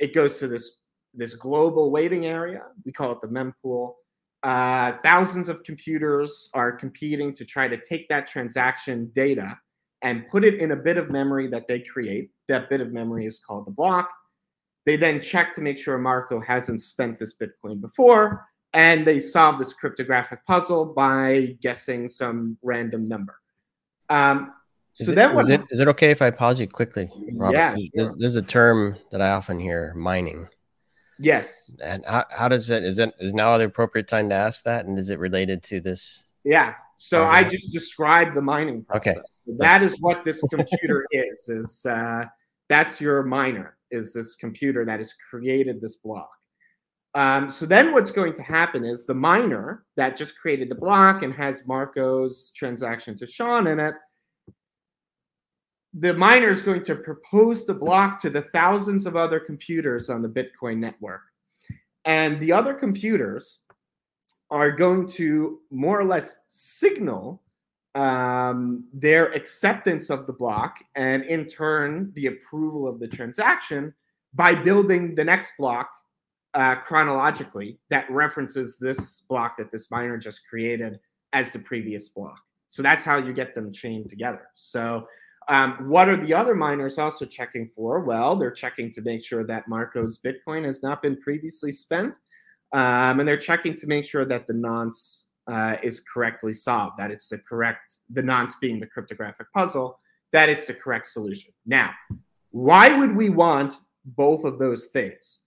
It 0.00 0.14
goes 0.14 0.38
to 0.38 0.48
this 0.48 0.78
this 1.16 1.34
global 1.36 1.92
waiting 1.92 2.26
area. 2.26 2.62
We 2.84 2.90
call 2.90 3.12
it 3.12 3.20
the 3.20 3.28
mempool. 3.28 3.94
Uh, 4.42 4.94
thousands 5.04 5.48
of 5.48 5.62
computers 5.62 6.50
are 6.54 6.72
competing 6.72 7.32
to 7.34 7.44
try 7.44 7.68
to 7.68 7.80
take 7.80 8.08
that 8.08 8.26
transaction 8.26 9.10
data 9.14 9.56
and 10.02 10.28
put 10.28 10.44
it 10.44 10.54
in 10.54 10.72
a 10.72 10.76
bit 10.76 10.96
of 10.96 11.10
memory 11.10 11.46
that 11.46 11.68
they 11.68 11.78
create. 11.78 12.30
That 12.48 12.68
bit 12.68 12.80
of 12.80 12.92
memory 12.92 13.26
is 13.26 13.38
called 13.38 13.66
the 13.66 13.70
block. 13.70 14.10
They 14.86 14.96
then 14.96 15.20
check 15.20 15.54
to 15.54 15.62
make 15.62 15.78
sure 15.78 15.96
Marco 15.98 16.40
hasn't 16.40 16.82
spent 16.82 17.18
this 17.18 17.34
Bitcoin 17.34 17.80
before, 17.80 18.44
and 18.74 19.06
they 19.06 19.18
solve 19.18 19.58
this 19.58 19.72
cryptographic 19.72 20.44
puzzle 20.46 20.84
by 20.84 21.56
guessing 21.60 22.08
some 22.08 22.58
random 22.62 23.04
number. 23.04 23.40
Um, 24.10 24.52
so 24.92 25.12
is, 25.12 25.34
was 25.34 25.48
it. 25.48 25.54
Is 25.54 25.58
it 25.60 25.66
is 25.70 25.80
it 25.80 25.88
okay 25.88 26.10
if 26.10 26.22
I 26.22 26.30
pause 26.30 26.60
you 26.60 26.68
quickly? 26.68 27.10
Robert? 27.32 27.56
Yeah, 27.56 27.74
sure. 27.74 27.88
there's, 27.94 28.14
there's 28.16 28.34
a 28.36 28.42
term 28.42 28.96
that 29.10 29.20
I 29.22 29.30
often 29.30 29.58
hear: 29.58 29.92
mining. 29.94 30.48
Yes. 31.18 31.70
And 31.82 32.04
how, 32.06 32.24
how 32.30 32.48
does 32.48 32.70
it 32.70 32.84
is 32.84 32.98
it 32.98 33.12
is 33.18 33.34
now 33.34 33.56
the 33.58 33.64
appropriate 33.64 34.08
time 34.08 34.28
to 34.28 34.34
ask 34.34 34.64
that? 34.64 34.84
And 34.84 34.98
is 34.98 35.10
it 35.10 35.18
related 35.18 35.62
to 35.64 35.80
this? 35.80 36.24
Yeah. 36.44 36.74
So 36.96 37.24
I 37.24 37.42
just 37.42 37.72
described 37.72 38.34
the 38.34 38.42
mining 38.42 38.84
process. 38.84 39.16
Okay. 39.16 39.20
So 39.28 39.52
that 39.58 39.82
is 39.82 39.96
what 40.00 40.22
this 40.22 40.40
computer 40.42 41.06
is. 41.12 41.48
Is 41.48 41.86
uh, 41.86 42.24
that's 42.68 43.00
your 43.00 43.22
miner? 43.24 43.76
Is 43.90 44.12
this 44.12 44.36
computer 44.36 44.84
that 44.84 44.98
has 44.98 45.12
created 45.12 45.80
this 45.80 45.96
block? 45.96 46.30
Um, 47.14 47.50
so 47.50 47.64
then 47.64 47.92
what's 47.92 48.10
going 48.10 48.32
to 48.34 48.42
happen 48.42 48.84
is 48.84 49.06
the 49.06 49.14
miner 49.14 49.84
that 49.96 50.16
just 50.16 50.36
created 50.38 50.68
the 50.68 50.74
block 50.74 51.22
and 51.22 51.32
has 51.34 51.66
Marco's 51.66 52.50
transaction 52.56 53.16
to 53.16 53.26
Sean 53.26 53.68
in 53.68 53.78
it 53.78 53.94
the 55.94 56.12
miner 56.12 56.50
is 56.50 56.60
going 56.60 56.82
to 56.82 56.96
propose 56.96 57.64
the 57.64 57.74
block 57.74 58.20
to 58.20 58.28
the 58.28 58.42
thousands 58.52 59.06
of 59.06 59.16
other 59.16 59.38
computers 59.38 60.10
on 60.10 60.22
the 60.22 60.28
Bitcoin 60.28 60.78
network. 60.78 61.22
And 62.04 62.40
the 62.40 62.52
other 62.52 62.74
computers 62.74 63.60
are 64.50 64.70
going 64.70 65.08
to 65.10 65.60
more 65.70 65.98
or 65.98 66.04
less 66.04 66.36
signal 66.48 67.42
um, 67.94 68.84
their 68.92 69.32
acceptance 69.32 70.10
of 70.10 70.26
the 70.26 70.32
block 70.32 70.78
and, 70.96 71.22
in 71.22 71.46
turn, 71.46 72.10
the 72.14 72.26
approval 72.26 72.88
of 72.88 72.98
the 72.98 73.06
transaction 73.06 73.94
by 74.34 74.52
building 74.52 75.14
the 75.14 75.24
next 75.24 75.52
block 75.56 75.88
uh, 76.54 76.76
chronologically 76.76 77.78
that 77.90 78.10
references 78.10 78.78
this 78.78 79.20
block 79.20 79.56
that 79.56 79.70
this 79.70 79.90
miner 79.90 80.16
just 80.16 80.46
created 80.48 80.98
as 81.32 81.52
the 81.52 81.58
previous 81.58 82.08
block. 82.08 82.40
So 82.68 82.82
that's 82.82 83.04
how 83.04 83.18
you 83.18 83.32
get 83.32 83.54
them 83.54 83.72
chained 83.72 84.08
together. 84.08 84.48
So 84.54 85.06
um, 85.48 85.88
what 85.88 86.08
are 86.08 86.16
the 86.16 86.32
other 86.32 86.54
miners 86.54 86.98
also 86.98 87.26
checking 87.26 87.68
for? 87.68 88.00
Well, 88.00 88.36
they're 88.36 88.50
checking 88.50 88.90
to 88.92 89.02
make 89.02 89.24
sure 89.24 89.44
that 89.44 89.68
Marco's 89.68 90.18
Bitcoin 90.18 90.64
has 90.64 90.82
not 90.82 91.02
been 91.02 91.20
previously 91.20 91.70
spent. 91.70 92.14
Um, 92.72 93.20
and 93.20 93.28
they're 93.28 93.36
checking 93.36 93.74
to 93.76 93.86
make 93.86 94.04
sure 94.04 94.24
that 94.24 94.46
the 94.46 94.54
nonce 94.54 95.26
uh, 95.46 95.76
is 95.82 96.00
correctly 96.00 96.52
solved, 96.52 96.98
that 96.98 97.10
it's 97.10 97.28
the 97.28 97.38
correct, 97.38 97.98
the 98.10 98.22
nonce 98.22 98.56
being 98.56 98.80
the 98.80 98.86
cryptographic 98.86 99.46
puzzle, 99.52 99.98
that 100.32 100.48
it's 100.48 100.66
the 100.66 100.74
correct 100.74 101.06
solution. 101.06 101.52
Now, 101.66 101.92
why 102.50 102.96
would 102.98 103.14
we 103.14 103.28
want 103.28 103.74
both 104.04 104.44
of 104.44 104.58
those 104.58 104.86
things? 104.86 105.40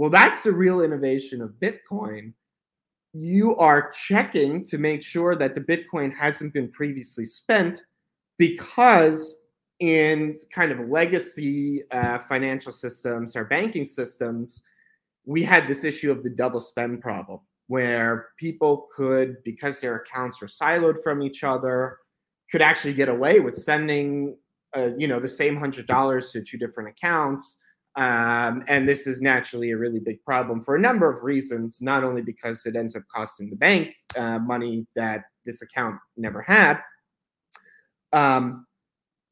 Well, 0.00 0.08
that's 0.08 0.40
the 0.40 0.52
real 0.52 0.80
innovation 0.80 1.42
of 1.42 1.50
Bitcoin. 1.60 2.32
You 3.12 3.54
are 3.56 3.90
checking 3.90 4.64
to 4.64 4.78
make 4.78 5.02
sure 5.02 5.36
that 5.36 5.54
the 5.54 5.60
Bitcoin 5.60 6.10
hasn't 6.16 6.54
been 6.54 6.72
previously 6.72 7.26
spent 7.26 7.84
because 8.38 9.36
in 9.80 10.38
kind 10.50 10.72
of 10.72 10.88
legacy 10.88 11.82
uh, 11.90 12.18
financial 12.18 12.72
systems 12.72 13.36
or 13.36 13.44
banking 13.44 13.84
systems, 13.84 14.62
we 15.26 15.42
had 15.42 15.68
this 15.68 15.84
issue 15.84 16.10
of 16.10 16.22
the 16.22 16.30
double 16.30 16.62
spend 16.62 17.02
problem 17.02 17.40
where 17.66 18.28
people 18.38 18.88
could, 18.96 19.36
because 19.44 19.82
their 19.82 19.96
accounts 19.96 20.40
were 20.40 20.46
siloed 20.46 21.02
from 21.02 21.20
each 21.20 21.44
other, 21.44 21.98
could 22.50 22.62
actually 22.62 22.94
get 22.94 23.10
away 23.10 23.38
with 23.38 23.54
sending, 23.54 24.34
uh, 24.74 24.92
you 24.96 25.06
know, 25.06 25.20
the 25.20 25.28
same 25.28 25.58
hundred 25.58 25.86
dollars 25.86 26.32
to 26.32 26.40
two 26.40 26.56
different 26.56 26.88
accounts. 26.88 27.58
Um, 28.00 28.64
and 28.66 28.88
this 28.88 29.06
is 29.06 29.20
naturally 29.20 29.72
a 29.72 29.76
really 29.76 30.00
big 30.00 30.24
problem 30.24 30.62
for 30.62 30.74
a 30.74 30.80
number 30.80 31.12
of 31.12 31.22
reasons, 31.22 31.82
not 31.82 32.02
only 32.02 32.22
because 32.22 32.64
it 32.64 32.74
ends 32.74 32.96
up 32.96 33.02
costing 33.14 33.50
the 33.50 33.56
bank 33.56 33.94
uh, 34.16 34.38
money 34.38 34.86
that 34.96 35.24
this 35.44 35.60
account 35.60 35.96
never 36.16 36.40
had, 36.40 36.80
um, 38.14 38.64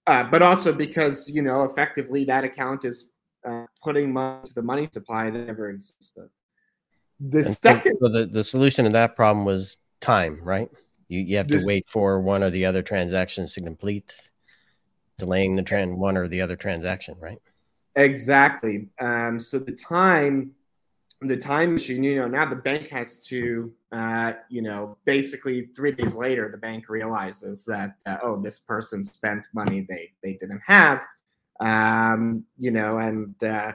uh, 0.07 0.25
but 0.25 0.43
also 0.43 0.71
because 0.75 1.31
you 1.31 1.41
know 1.41 1.65
effectively 1.65 2.27
that 2.27 2.45
account 2.45 2.85
is 2.85 3.09
uh, 3.47 3.65
putting 3.83 4.13
money 4.13 4.43
to 4.45 4.53
the 4.53 4.63
money 4.63 4.87
supply 4.93 5.31
that 5.31 5.47
never 5.47 5.71
existed. 5.71 6.29
The 7.21 7.39
and 7.39 7.59
second, 7.63 7.97
so 8.03 8.09
the 8.11 8.27
the 8.27 8.45
solution 8.45 8.85
to 8.85 8.91
that 8.91 9.17
problem 9.17 9.47
was 9.47 9.79
time, 10.03 10.41
right? 10.43 10.69
You 11.09 11.21
you 11.21 11.39
have 11.39 11.47
to 11.47 11.57
this, 11.57 11.65
wait 11.65 11.87
for 11.89 12.21
one 12.21 12.43
or 12.43 12.51
the 12.51 12.67
other 12.67 12.83
transactions 12.83 13.55
to 13.55 13.63
complete, 13.63 14.15
delaying 15.17 15.57
the 15.57 15.63
trend 15.63 15.97
one 15.97 16.19
or 16.19 16.29
the 16.29 16.43
other 16.43 16.57
transaction, 16.57 17.17
right? 17.19 17.39
Exactly. 17.99 18.89
Um, 19.01 19.41
so 19.41 19.59
the 19.59 19.73
time 19.73 20.53
the 21.23 21.37
time 21.37 21.73
machine, 21.73 22.05
you 22.05 22.15
know, 22.15 22.29
now 22.29 22.49
the 22.49 22.55
bank 22.55 22.89
has 22.91 23.19
to, 23.27 23.73
uh, 23.91 24.35
you 24.49 24.63
know, 24.63 24.97
basically 25.05 25.69
three 25.75 25.91
days 25.91 26.15
later, 26.15 26.49
the 26.49 26.59
bank 26.59 26.89
realizes 26.89 27.65
that, 27.65 27.97
uh, 28.07 28.19
oh, 28.23 28.41
this 28.41 28.61
person 28.61 29.03
spent 29.03 29.49
money 29.53 29.85
they 29.89 30.13
they 30.23 30.35
didn't 30.35 30.63
have, 30.65 31.05
um, 31.59 32.45
you 32.57 32.71
know, 32.71 32.99
and 32.99 33.35
uh, 33.43 33.73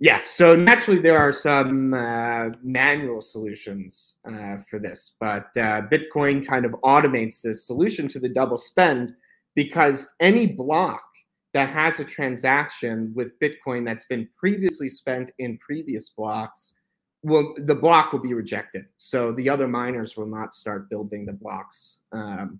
yeah, 0.00 0.22
so 0.24 0.56
naturally 0.56 0.98
there 1.00 1.18
are 1.18 1.30
some 1.30 1.94
uh, 1.94 2.48
manual 2.64 3.20
solutions 3.20 4.16
uh, 4.28 4.56
for 4.68 4.80
this, 4.80 5.14
but 5.20 5.46
uh, 5.56 5.82
Bitcoin 5.82 6.44
kind 6.44 6.64
of 6.64 6.72
automates 6.82 7.40
this 7.42 7.64
solution 7.68 8.08
to 8.08 8.18
the 8.18 8.28
double 8.28 8.58
spend 8.58 9.14
because 9.54 10.08
any 10.18 10.46
block 10.46 11.04
that 11.52 11.68
has 11.68 12.00
a 12.00 12.04
transaction 12.04 13.12
with 13.14 13.38
Bitcoin 13.38 13.84
that's 13.84 14.06
been 14.06 14.28
previously 14.36 14.88
spent 14.88 15.30
in 15.38 15.58
previous 15.58 16.10
blocks, 16.10 16.74
will 17.22 17.54
the 17.56 17.74
block 17.74 18.12
will 18.12 18.20
be 18.20 18.34
rejected. 18.34 18.86
So 18.98 19.32
the 19.32 19.48
other 19.48 19.68
miners 19.68 20.16
will 20.16 20.26
not 20.26 20.54
start 20.54 20.88
building 20.88 21.26
the 21.26 21.34
blocks 21.34 22.00
um, 22.12 22.58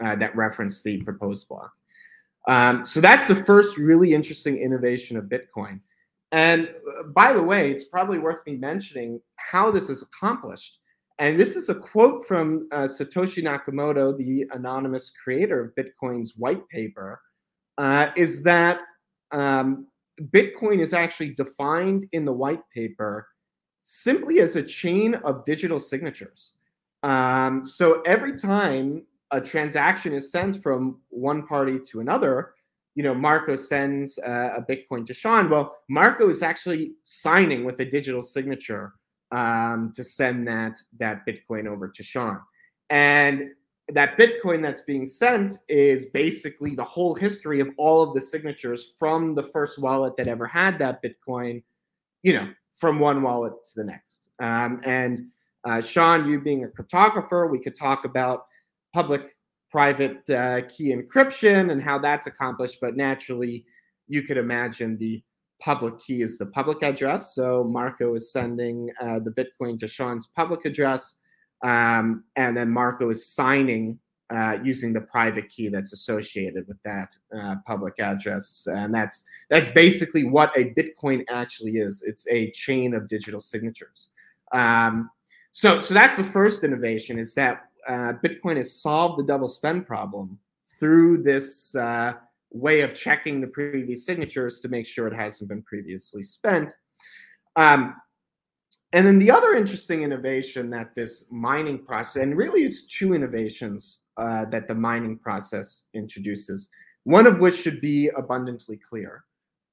uh, 0.00 0.16
that 0.16 0.34
reference 0.34 0.82
the 0.82 1.02
proposed 1.02 1.48
block. 1.48 1.72
Um, 2.48 2.86
so 2.86 3.00
that's 3.00 3.28
the 3.28 3.34
first 3.34 3.76
really 3.76 4.14
interesting 4.14 4.56
innovation 4.56 5.16
of 5.16 5.24
Bitcoin. 5.24 5.80
And 6.32 6.68
uh, 6.68 7.04
by 7.08 7.32
the 7.32 7.42
way, 7.42 7.70
it's 7.70 7.84
probably 7.84 8.18
worth 8.18 8.44
me 8.46 8.56
mentioning 8.56 9.20
how 9.36 9.70
this 9.70 9.90
is 9.90 10.02
accomplished. 10.02 10.78
And 11.18 11.38
this 11.38 11.54
is 11.54 11.68
a 11.68 11.74
quote 11.74 12.26
from 12.26 12.66
uh, 12.72 12.84
Satoshi 12.84 13.42
Nakamoto, 13.42 14.16
the 14.16 14.48
anonymous 14.52 15.10
creator 15.10 15.60
of 15.60 15.74
Bitcoin's 15.74 16.34
white 16.36 16.66
paper, 16.68 17.20
uh, 17.80 18.12
is 18.14 18.42
that 18.42 18.82
um, 19.32 19.86
Bitcoin 20.20 20.80
is 20.80 20.92
actually 20.92 21.30
defined 21.30 22.06
in 22.12 22.26
the 22.26 22.32
white 22.32 22.62
paper 22.74 23.26
simply 23.80 24.40
as 24.40 24.54
a 24.54 24.62
chain 24.62 25.14
of 25.24 25.44
digital 25.44 25.80
signatures. 25.80 26.52
Um, 27.02 27.64
so 27.64 28.02
every 28.02 28.36
time 28.36 29.06
a 29.30 29.40
transaction 29.40 30.12
is 30.12 30.30
sent 30.30 30.62
from 30.62 31.00
one 31.08 31.46
party 31.46 31.78
to 31.86 32.00
another, 32.00 32.52
you 32.96 33.02
know, 33.02 33.14
Marco 33.14 33.56
sends 33.56 34.18
uh, 34.18 34.58
a 34.58 34.62
Bitcoin 34.62 35.06
to 35.06 35.14
Sean. 35.14 35.48
Well, 35.48 35.78
Marco 35.88 36.28
is 36.28 36.42
actually 36.42 36.92
signing 37.02 37.64
with 37.64 37.80
a 37.80 37.86
digital 37.86 38.20
signature 38.20 38.92
um, 39.32 39.90
to 39.94 40.04
send 40.04 40.46
that 40.48 40.78
that 40.98 41.24
Bitcoin 41.26 41.66
over 41.66 41.88
to 41.88 42.02
Sean, 42.02 42.40
and 42.90 43.52
that 43.92 44.18
Bitcoin 44.18 44.62
that's 44.62 44.82
being 44.82 45.06
sent 45.06 45.58
is 45.68 46.06
basically 46.06 46.74
the 46.74 46.84
whole 46.84 47.14
history 47.14 47.60
of 47.60 47.68
all 47.76 48.02
of 48.02 48.14
the 48.14 48.20
signatures 48.20 48.92
from 48.98 49.34
the 49.34 49.42
first 49.42 49.78
wallet 49.78 50.16
that 50.16 50.28
ever 50.28 50.46
had 50.46 50.78
that 50.78 51.02
Bitcoin, 51.02 51.62
you 52.22 52.32
know, 52.32 52.48
from 52.76 52.98
one 52.98 53.22
wallet 53.22 53.52
to 53.64 53.70
the 53.76 53.84
next. 53.84 54.28
Um, 54.40 54.80
and 54.84 55.26
uh, 55.64 55.80
Sean, 55.80 56.28
you 56.28 56.40
being 56.40 56.64
a 56.64 56.68
cryptographer, 56.68 57.50
we 57.50 57.58
could 57.58 57.74
talk 57.74 58.04
about 58.04 58.46
public 58.94 59.36
private 59.70 60.28
uh, 60.30 60.62
key 60.68 60.94
encryption 60.94 61.70
and 61.70 61.82
how 61.82 61.98
that's 61.98 62.26
accomplished, 62.26 62.78
but 62.80 62.96
naturally, 62.96 63.64
you 64.08 64.22
could 64.22 64.36
imagine 64.36 64.96
the 64.96 65.22
public 65.60 65.98
key 66.00 66.22
is 66.22 66.38
the 66.38 66.46
public 66.46 66.82
address. 66.82 67.34
So 67.34 67.62
Marco 67.64 68.14
is 68.14 68.32
sending 68.32 68.90
uh, 69.00 69.20
the 69.20 69.30
Bitcoin 69.30 69.78
to 69.78 69.86
Sean's 69.86 70.26
public 70.26 70.64
address 70.64 71.16
um, 71.62 72.24
and 72.36 72.56
then 72.56 72.70
Marco 72.70 73.10
is 73.10 73.26
signing 73.26 73.98
uh, 74.30 74.58
using 74.62 74.92
the 74.92 75.00
private 75.00 75.48
key 75.48 75.68
that's 75.68 75.92
associated 75.92 76.66
with 76.68 76.80
that 76.84 77.16
uh, 77.36 77.56
public 77.66 77.98
address, 77.98 78.68
and 78.70 78.94
that's 78.94 79.24
that's 79.48 79.68
basically 79.68 80.24
what 80.24 80.56
a 80.56 80.72
Bitcoin 80.74 81.24
actually 81.28 81.78
is. 81.78 82.02
It's 82.02 82.26
a 82.28 82.50
chain 82.52 82.94
of 82.94 83.08
digital 83.08 83.40
signatures. 83.40 84.10
Um, 84.52 85.10
so, 85.50 85.80
so 85.80 85.94
that's 85.94 86.16
the 86.16 86.24
first 86.24 86.62
innovation: 86.62 87.18
is 87.18 87.34
that 87.34 87.70
uh, 87.88 88.12
Bitcoin 88.24 88.56
has 88.56 88.72
solved 88.72 89.18
the 89.18 89.24
double 89.24 89.48
spend 89.48 89.86
problem 89.86 90.38
through 90.78 91.22
this 91.22 91.74
uh, 91.74 92.12
way 92.52 92.82
of 92.82 92.94
checking 92.94 93.40
the 93.40 93.46
previous 93.48 94.04
signatures 94.04 94.60
to 94.60 94.68
make 94.68 94.86
sure 94.86 95.08
it 95.08 95.14
hasn't 95.14 95.48
been 95.48 95.62
previously 95.62 96.22
spent. 96.22 96.76
Um, 97.56 97.96
and 98.92 99.06
then 99.06 99.18
the 99.18 99.30
other 99.30 99.54
interesting 99.54 100.02
innovation 100.02 100.68
that 100.70 100.94
this 100.94 101.30
mining 101.30 101.78
process, 101.84 102.22
and 102.22 102.36
really 102.36 102.62
it's 102.62 102.86
two 102.86 103.14
innovations 103.14 104.00
uh, 104.16 104.44
that 104.46 104.66
the 104.66 104.74
mining 104.74 105.16
process 105.16 105.84
introduces, 105.94 106.68
one 107.04 107.26
of 107.26 107.38
which 107.38 107.56
should 107.56 107.80
be 107.80 108.08
abundantly 108.16 108.78
clear. 108.88 109.24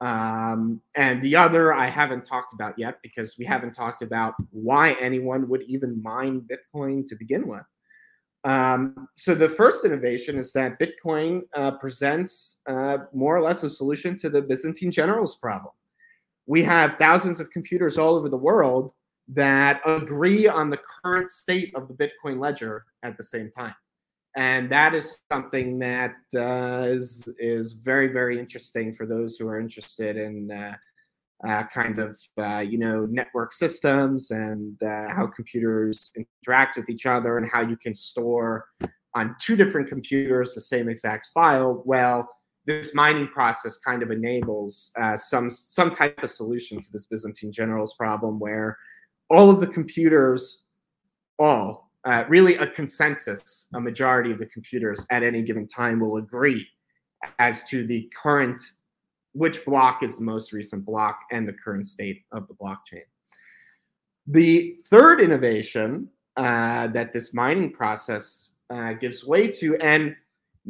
Um, 0.01 0.79
and 0.95 1.19
the 1.23 1.35
other 1.35 1.73
I 1.73 1.87
haven't 1.87 2.25
talked 2.25 2.53
about 2.53 2.77
yet 2.77 2.99
because 3.01 3.35
we 3.39 3.45
haven't 3.45 3.73
talked 3.73 4.03
about 4.03 4.35
why 4.51 4.93
anyone 4.99 5.49
would 5.49 5.63
even 5.63 6.01
mine 6.03 6.41
Bitcoin 6.41 7.05
to 7.07 7.15
begin 7.15 7.47
with. 7.47 7.63
Um, 8.43 9.07
so 9.15 9.33
the 9.33 9.49
first 9.49 9.83
innovation 9.83 10.37
is 10.37 10.53
that 10.53 10.79
Bitcoin 10.79 11.41
uh, 11.55 11.71
presents 11.71 12.59
uh, 12.67 12.99
more 13.13 13.35
or 13.35 13.41
less 13.41 13.63
a 13.63 13.69
solution 13.69 14.15
to 14.19 14.29
the 14.29 14.41
Byzantine 14.41 14.91
generals 14.91 15.35
problem. 15.35 15.73
We 16.45 16.63
have 16.63 16.97
thousands 16.99 17.39
of 17.39 17.49
computers 17.49 17.97
all 17.97 18.13
over 18.13 18.29
the 18.29 18.37
world 18.37 18.93
that 19.29 19.81
agree 19.85 20.47
on 20.47 20.69
the 20.69 20.79
current 21.03 21.29
state 21.29 21.73
of 21.75 21.87
the 21.87 21.93
Bitcoin 21.93 22.39
ledger 22.39 22.85
at 23.03 23.17
the 23.17 23.23
same 23.23 23.51
time. 23.51 23.75
And 24.35 24.69
that 24.69 24.93
is 24.93 25.17
something 25.31 25.79
that 25.79 26.15
uh, 26.35 26.85
is 26.87 27.27
is 27.39 27.73
very 27.73 28.07
very 28.07 28.39
interesting 28.39 28.93
for 28.93 29.07
those 29.07 29.37
who 29.37 29.47
are 29.47 29.59
interested 29.59 30.15
in 30.15 30.51
uh, 30.51 30.75
uh, 31.45 31.63
kind 31.73 31.99
of 31.99 32.19
uh, 32.37 32.59
you 32.59 32.77
know 32.77 33.05
network 33.07 33.51
systems 33.51 34.31
and 34.31 34.81
uh, 34.83 35.09
how 35.09 35.27
computers 35.27 36.11
interact 36.15 36.77
with 36.77 36.89
each 36.89 37.05
other 37.05 37.37
and 37.37 37.49
how 37.51 37.61
you 37.61 37.75
can 37.77 37.95
store 37.95 38.67
on 39.15 39.35
two 39.41 39.55
different 39.55 39.87
computers 39.87 40.53
the 40.53 40.61
same 40.61 40.87
exact 40.87 41.29
file. 41.33 41.81
Well, 41.85 42.29
this 42.67 42.93
mining 42.93 43.29
process 43.29 43.77
kind 43.77 44.03
of 44.03 44.11
enables 44.11 44.91
uh, 44.97 45.17
some 45.17 45.49
some 45.49 45.95
type 45.95 46.21
of 46.21 46.29
solution 46.29 46.79
to 46.79 46.91
this 46.91 47.05
Byzantine 47.05 47.51
generals 47.51 47.95
problem 47.95 48.39
where 48.39 48.77
all 49.29 49.49
of 49.49 49.59
the 49.59 49.67
computers, 49.67 50.63
all 51.39 51.91
uh, 52.05 52.23
really 52.29 52.55
a 52.55 52.67
consensus, 52.67 53.67
a 53.73 53.81
majority 53.81 54.31
of 54.31 54.37
the 54.37 54.45
computers 54.45 55.05
at 55.11 55.23
any 55.23 55.41
given 55.41 55.67
time 55.67 55.99
will 55.99 56.17
agree 56.17 56.65
as 57.39 57.63
to 57.63 57.85
the 57.85 58.09
current, 58.15 58.61
which 59.33 59.65
block 59.65 60.03
is 60.03 60.17
the 60.17 60.23
most 60.23 60.53
recent 60.53 60.85
block 60.85 61.19
and 61.31 61.47
the 61.47 61.53
current 61.53 61.85
state 61.85 62.23
of 62.31 62.47
the 62.47 62.53
blockchain. 62.53 63.03
The 64.27 64.77
third 64.89 65.21
innovation 65.21 66.09
uh, 66.37 66.87
that 66.87 67.11
this 67.11 67.33
mining 67.33 67.71
process 67.71 68.51
uh, 68.69 68.93
gives 68.93 69.25
way 69.25 69.47
to, 69.47 69.75
and 69.77 70.15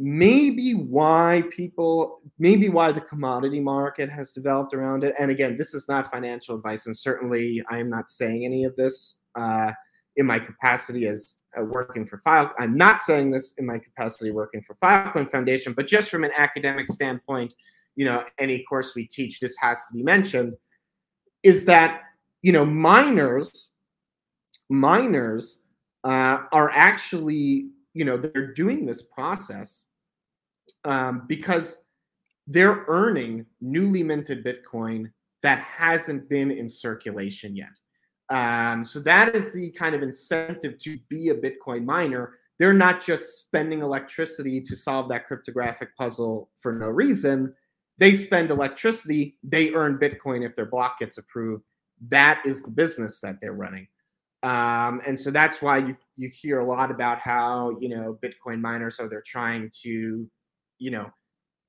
maybe 0.00 0.74
why 0.74 1.42
people 1.50 2.20
maybe 2.38 2.68
why 2.68 2.92
the 2.92 3.00
commodity 3.00 3.58
market 3.58 4.08
has 4.08 4.30
developed 4.30 4.72
around 4.72 5.02
it. 5.02 5.12
And 5.18 5.28
again 5.28 5.56
this 5.56 5.74
is 5.74 5.88
not 5.88 6.08
financial 6.08 6.54
advice 6.54 6.86
and 6.86 6.96
certainly 6.96 7.64
i 7.68 7.78
am 7.78 7.90
not 7.90 8.08
saying 8.08 8.44
any 8.44 8.62
of 8.62 8.76
this 8.76 9.18
uh, 9.34 9.72
in 10.16 10.24
my 10.24 10.38
capacity 10.38 11.08
as 11.08 11.38
uh, 11.58 11.64
working 11.64 12.06
for 12.06 12.18
file 12.18 12.52
i'm 12.60 12.76
not 12.76 13.00
saying 13.00 13.32
this 13.32 13.54
in 13.54 13.66
my 13.66 13.76
capacity 13.76 14.30
working 14.30 14.62
for 14.62 14.76
filecoin 14.76 15.28
foundation 15.28 15.72
but 15.72 15.88
just 15.88 16.10
from 16.10 16.22
an 16.22 16.30
academic 16.36 16.86
standpoint 16.86 17.52
you 17.96 18.04
know 18.04 18.22
any 18.38 18.62
course 18.68 18.94
we 18.94 19.04
teach 19.08 19.40
this 19.40 19.56
has 19.60 19.84
to 19.86 19.94
be 19.94 20.02
mentioned 20.04 20.54
is 21.42 21.64
that 21.64 22.02
you 22.42 22.52
know 22.52 22.64
miners 22.64 23.70
miners 24.68 25.58
uh, 26.04 26.42
are 26.52 26.70
actually 26.72 27.66
you 27.94 28.04
know 28.04 28.16
they're 28.16 28.54
doing 28.54 28.86
this 28.86 29.02
process 29.02 29.86
um, 30.84 31.24
because 31.26 31.78
they're 32.46 32.84
earning 32.88 33.44
newly 33.60 34.02
minted 34.02 34.44
Bitcoin 34.44 35.10
that 35.42 35.60
hasn't 35.60 36.28
been 36.28 36.50
in 36.50 36.68
circulation 36.68 37.54
yet. 37.54 37.68
Um, 38.30 38.84
so 38.84 39.00
that 39.00 39.34
is 39.34 39.52
the 39.52 39.70
kind 39.72 39.94
of 39.94 40.02
incentive 40.02 40.78
to 40.80 40.98
be 41.08 41.28
a 41.28 41.34
Bitcoin 41.34 41.84
miner. 41.84 42.34
They're 42.58 42.74
not 42.74 43.04
just 43.04 43.38
spending 43.38 43.82
electricity 43.82 44.60
to 44.62 44.74
solve 44.74 45.08
that 45.10 45.26
cryptographic 45.26 45.96
puzzle 45.96 46.50
for 46.58 46.72
no 46.72 46.88
reason. 46.88 47.54
They 47.98 48.16
spend 48.16 48.50
electricity, 48.50 49.36
they 49.42 49.72
earn 49.72 49.98
Bitcoin 49.98 50.46
if 50.46 50.54
their 50.56 50.66
block 50.66 50.98
gets 50.98 51.18
approved. 51.18 51.64
That 52.08 52.40
is 52.44 52.62
the 52.62 52.70
business 52.70 53.20
that 53.20 53.40
they're 53.40 53.54
running. 53.54 53.88
Um, 54.44 55.00
and 55.06 55.18
so 55.18 55.30
that's 55.30 55.60
why 55.60 55.78
you, 55.78 55.96
you 56.16 56.28
hear 56.28 56.60
a 56.60 56.64
lot 56.64 56.90
about 56.92 57.18
how, 57.18 57.76
you 57.80 57.88
know, 57.88 58.18
Bitcoin 58.22 58.60
miners 58.60 59.00
are 59.00 59.08
they're 59.08 59.22
trying 59.26 59.70
to 59.82 60.28
you 60.78 60.90
know 60.90 61.10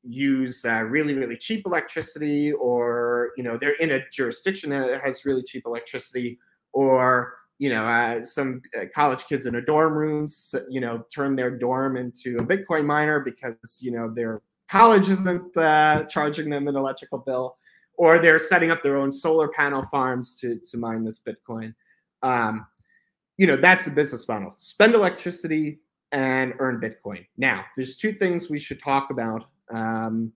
use 0.03 0.63
uh, 0.65 0.83
really 0.83 1.13
really 1.13 1.37
cheap 1.37 1.65
electricity 1.65 2.53
or 2.53 3.31
you 3.35 3.43
know 3.43 3.57
they're 3.57 3.75
in 3.75 3.91
a 3.91 4.09
jurisdiction 4.11 4.69
that 4.69 5.01
has 5.01 5.25
really 5.25 5.43
cheap 5.43 5.63
electricity 5.65 6.39
or 6.73 7.35
you 7.57 7.69
know 7.69 7.85
uh, 7.85 8.23
some 8.23 8.61
uh, 8.79 8.85
college 8.95 9.25
kids 9.25 9.45
in 9.45 9.55
a 9.55 9.61
dorm 9.61 9.93
room 9.93 10.27
you 10.69 10.79
know 10.79 11.03
turn 11.13 11.35
their 11.35 11.51
dorm 11.51 11.97
into 11.97 12.37
a 12.37 12.45
bitcoin 12.45 12.85
miner 12.85 13.19
because 13.19 13.79
you 13.81 13.91
know 13.91 14.09
their 14.09 14.41
college 14.69 15.09
isn't 15.09 15.57
uh, 15.57 16.03
charging 16.03 16.49
them 16.49 16.67
an 16.67 16.75
electrical 16.75 17.17
bill 17.19 17.57
or 17.99 18.17
they're 18.17 18.39
setting 18.39 18.71
up 18.71 18.81
their 18.81 18.97
own 18.97 19.11
solar 19.11 19.49
panel 19.49 19.83
farms 19.83 20.39
to 20.39 20.57
to 20.59 20.77
mine 20.77 21.03
this 21.03 21.19
bitcoin. 21.19 21.75
Um, 22.23 22.65
you 23.37 23.45
know 23.45 23.57
that's 23.57 23.85
the 23.85 23.91
business 23.91 24.27
model. 24.27 24.53
Spend 24.55 24.95
electricity 24.95 25.79
and 26.11 26.53
earn 26.59 26.81
Bitcoin. 26.81 27.25
Now, 27.37 27.65
there's 27.75 27.95
two 27.95 28.13
things 28.13 28.49
we 28.49 28.59
should 28.59 28.81
talk 28.81 29.09
about 29.11 29.45
um, 29.73 30.31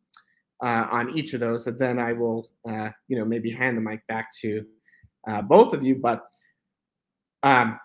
uh, 0.63 0.87
on 0.91 1.09
each 1.15 1.33
of 1.33 1.39
those, 1.39 1.67
and 1.67 1.77
then 1.77 1.99
I 1.99 2.13
will, 2.13 2.49
uh, 2.67 2.89
you 3.07 3.17
know, 3.17 3.25
maybe 3.25 3.49
hand 3.49 3.77
the 3.77 3.81
mic 3.81 4.05
back 4.07 4.29
to 4.41 4.65
uh, 5.27 5.41
both 5.41 5.73
of 5.73 5.83
you. 5.83 5.95
But, 5.95 6.23
um, 7.43 7.79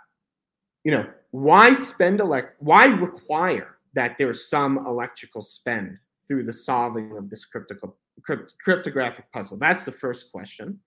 you 0.85 0.93
know, 0.93 1.07
why 1.31 1.75
spend 1.75 2.21
elect? 2.21 2.57
Why 2.61 2.87
require 2.87 3.79
that 3.95 4.17
there's 4.19 4.49
some 4.49 4.79
electrical 4.79 5.43
spend 5.43 5.99
through 6.27 6.45
the 6.45 6.53
solving 6.53 7.17
of 7.17 7.31
this 7.31 7.45
cryptical, 7.47 7.97
crypt, 8.23 8.53
cryptographic 8.63 9.31
puzzle? 9.33 9.57
That's 9.59 9.85
the 9.85 9.93
first 9.93 10.31
question. 10.31 10.79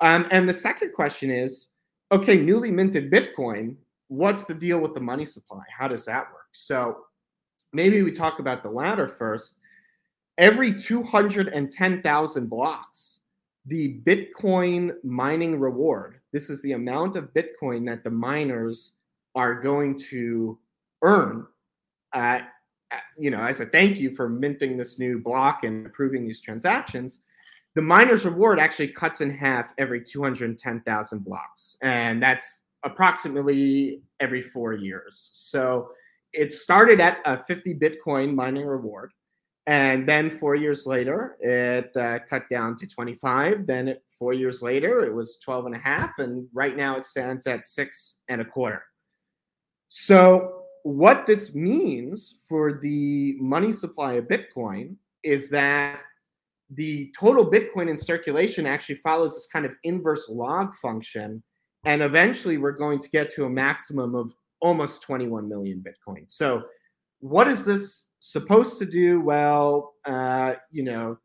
Um, 0.00 0.26
and 0.30 0.48
the 0.48 0.54
second 0.54 0.92
question 0.94 1.30
is, 1.30 1.68
okay, 2.12 2.36
newly 2.36 2.70
minted 2.70 3.10
Bitcoin 3.10 3.76
what's 4.10 4.44
the 4.44 4.54
deal 4.54 4.80
with 4.80 4.92
the 4.92 5.00
money 5.00 5.24
supply? 5.24 5.62
How 5.76 5.88
does 5.88 6.04
that 6.04 6.26
work? 6.32 6.39
So 6.52 6.98
maybe 7.72 8.02
we 8.02 8.12
talk 8.12 8.38
about 8.38 8.62
the 8.62 8.70
latter 8.70 9.06
first. 9.06 9.58
Every 10.38 10.72
210,000 10.72 12.48
blocks, 12.48 13.20
the 13.66 14.00
Bitcoin 14.04 14.92
mining 15.04 15.60
reward, 15.60 16.20
this 16.32 16.48
is 16.48 16.62
the 16.62 16.72
amount 16.72 17.16
of 17.16 17.34
Bitcoin 17.34 17.86
that 17.86 18.04
the 18.04 18.10
miners 18.10 18.92
are 19.34 19.60
going 19.60 19.98
to 19.98 20.58
earn, 21.02 21.46
uh, 22.12 22.40
you 23.18 23.30
know, 23.30 23.40
as 23.40 23.60
a 23.60 23.66
thank 23.66 23.98
you 23.98 24.14
for 24.14 24.28
minting 24.28 24.76
this 24.76 24.98
new 24.98 25.20
block 25.20 25.64
and 25.64 25.86
approving 25.86 26.24
these 26.24 26.40
transactions. 26.40 27.22
The 27.74 27.82
miner's 27.82 28.24
reward 28.24 28.58
actually 28.58 28.88
cuts 28.88 29.20
in 29.20 29.30
half 29.30 29.72
every 29.78 30.02
210,000 30.02 31.24
blocks. 31.24 31.76
And 31.82 32.22
that's 32.22 32.62
approximately 32.82 34.02
every 34.18 34.42
four 34.42 34.72
years. 34.72 35.30
So 35.32 35.90
it 36.32 36.52
started 36.52 37.00
at 37.00 37.18
a 37.24 37.36
50 37.36 37.74
Bitcoin 37.74 38.34
mining 38.34 38.66
reward. 38.66 39.12
And 39.66 40.08
then 40.08 40.30
four 40.30 40.54
years 40.54 40.86
later, 40.86 41.36
it 41.40 41.94
uh, 41.96 42.18
cut 42.28 42.48
down 42.48 42.76
to 42.76 42.86
25. 42.86 43.66
Then 43.66 43.88
it, 43.88 44.02
four 44.18 44.32
years 44.32 44.62
later, 44.62 45.04
it 45.04 45.14
was 45.14 45.38
12 45.38 45.66
and 45.66 45.74
a 45.74 45.78
half. 45.78 46.18
And 46.18 46.48
right 46.52 46.76
now 46.76 46.96
it 46.96 47.04
stands 47.04 47.46
at 47.46 47.64
six 47.64 48.18
and 48.28 48.40
a 48.40 48.44
quarter. 48.44 48.82
So, 49.88 50.56
what 50.82 51.26
this 51.26 51.54
means 51.54 52.38
for 52.48 52.80
the 52.80 53.36
money 53.38 53.70
supply 53.70 54.14
of 54.14 54.24
Bitcoin 54.28 54.96
is 55.22 55.50
that 55.50 56.02
the 56.70 57.12
total 57.18 57.50
Bitcoin 57.50 57.90
in 57.90 57.98
circulation 57.98 58.64
actually 58.64 58.94
follows 58.94 59.34
this 59.34 59.46
kind 59.52 59.66
of 59.66 59.72
inverse 59.82 60.28
log 60.30 60.74
function. 60.76 61.42
And 61.84 62.02
eventually, 62.02 62.56
we're 62.56 62.72
going 62.72 62.98
to 63.00 63.10
get 63.10 63.30
to 63.34 63.44
a 63.44 63.50
maximum 63.50 64.14
of 64.14 64.32
almost 64.60 65.02
21 65.02 65.48
million 65.48 65.84
Bitcoin. 65.84 66.30
So, 66.30 66.62
what 67.20 67.48
is 67.48 67.64
this 67.64 68.06
supposed 68.18 68.78
to 68.78 68.86
do? 68.86 69.20
Well, 69.20 69.94
uh, 70.04 70.54
you 70.70 70.82
know, 70.84 71.18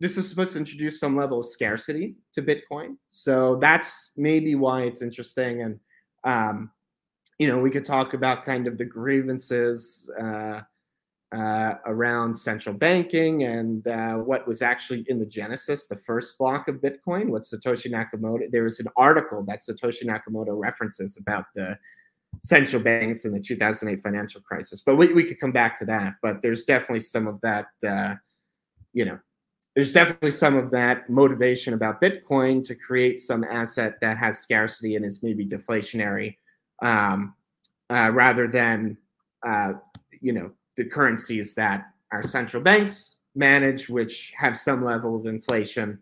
this 0.00 0.16
is 0.16 0.28
supposed 0.28 0.52
to 0.52 0.58
introduce 0.58 1.00
some 1.00 1.16
level 1.16 1.40
of 1.40 1.46
scarcity 1.46 2.16
to 2.32 2.42
Bitcoin. 2.42 2.96
So 3.10 3.56
that's 3.56 4.12
maybe 4.16 4.54
why 4.54 4.82
it's 4.82 5.02
interesting. 5.02 5.62
And, 5.62 5.80
um, 6.24 6.70
you 7.38 7.48
know, 7.48 7.58
we 7.58 7.70
could 7.70 7.84
talk 7.84 8.14
about 8.14 8.44
kind 8.44 8.66
of 8.66 8.78
the 8.78 8.84
grievances 8.84 10.10
uh, 10.20 10.60
uh, 11.32 11.74
around 11.86 12.34
central 12.34 12.74
banking 12.74 13.42
and 13.42 13.86
uh, 13.86 14.16
what 14.16 14.46
was 14.46 14.62
actually 14.62 15.04
in 15.08 15.18
the 15.18 15.26
genesis, 15.26 15.86
the 15.86 15.96
first 15.96 16.38
block 16.38 16.68
of 16.68 16.76
Bitcoin, 16.76 17.28
what 17.28 17.42
Satoshi 17.42 17.92
Nakamoto, 17.92 18.50
there 18.50 18.64
was 18.64 18.80
an 18.80 18.88
article 18.96 19.44
that 19.44 19.60
Satoshi 19.60 20.04
Nakamoto 20.04 20.58
references 20.58 21.18
about 21.18 21.44
the 21.54 21.78
central 22.40 22.82
banks 22.82 23.24
in 23.24 23.32
the 23.32 23.40
2008 23.40 24.00
financial 24.02 24.40
crisis. 24.40 24.80
But 24.84 24.96
we, 24.96 25.12
we 25.12 25.24
could 25.24 25.40
come 25.40 25.52
back 25.52 25.78
to 25.78 25.84
that. 25.86 26.14
But 26.22 26.42
there's 26.42 26.64
definitely 26.64 27.00
some 27.00 27.26
of 27.26 27.40
that, 27.42 27.66
uh, 27.86 28.14
you 28.92 29.04
know, 29.04 29.18
there's 29.74 29.92
definitely 29.92 30.32
some 30.32 30.56
of 30.56 30.70
that 30.72 31.08
motivation 31.08 31.74
about 31.74 32.00
Bitcoin 32.00 32.64
to 32.64 32.74
create 32.74 33.20
some 33.20 33.44
asset 33.44 34.00
that 34.00 34.18
has 34.18 34.38
scarcity 34.38 34.96
and 34.96 35.04
is 35.04 35.22
maybe 35.22 35.46
deflationary, 35.46 36.36
um, 36.82 37.34
uh, 37.90 38.10
rather 38.12 38.48
than, 38.48 38.96
uh, 39.46 39.74
you 40.20 40.32
know, 40.32 40.50
the 40.76 40.84
currencies 40.84 41.54
that 41.54 41.86
our 42.12 42.22
central 42.22 42.62
banks 42.62 43.16
manage, 43.34 43.88
which 43.88 44.32
have 44.36 44.56
some 44.56 44.84
level 44.84 45.14
of 45.14 45.26
inflation 45.26 45.98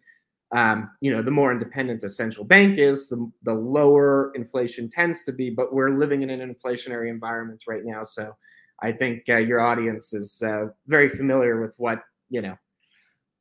um, 0.56 0.90
you 1.00 1.10
know, 1.10 1.22
the 1.22 1.30
more 1.30 1.52
independent 1.52 2.00
the 2.00 2.08
central 2.08 2.44
bank 2.44 2.78
is, 2.78 3.08
the, 3.08 3.30
the 3.42 3.54
lower 3.54 4.32
inflation 4.34 4.88
tends 4.88 5.22
to 5.24 5.32
be. 5.32 5.50
But 5.50 5.72
we're 5.72 5.98
living 5.98 6.22
in 6.22 6.30
an 6.30 6.54
inflationary 6.54 7.10
environment 7.10 7.62
right 7.68 7.84
now, 7.84 8.02
so 8.02 8.32
I 8.80 8.92
think 8.92 9.24
uh, 9.28 9.36
your 9.36 9.60
audience 9.60 10.12
is 10.12 10.42
uh, 10.42 10.66
very 10.86 11.08
familiar 11.08 11.60
with 11.60 11.74
what 11.78 12.00
you 12.28 12.42
know, 12.42 12.56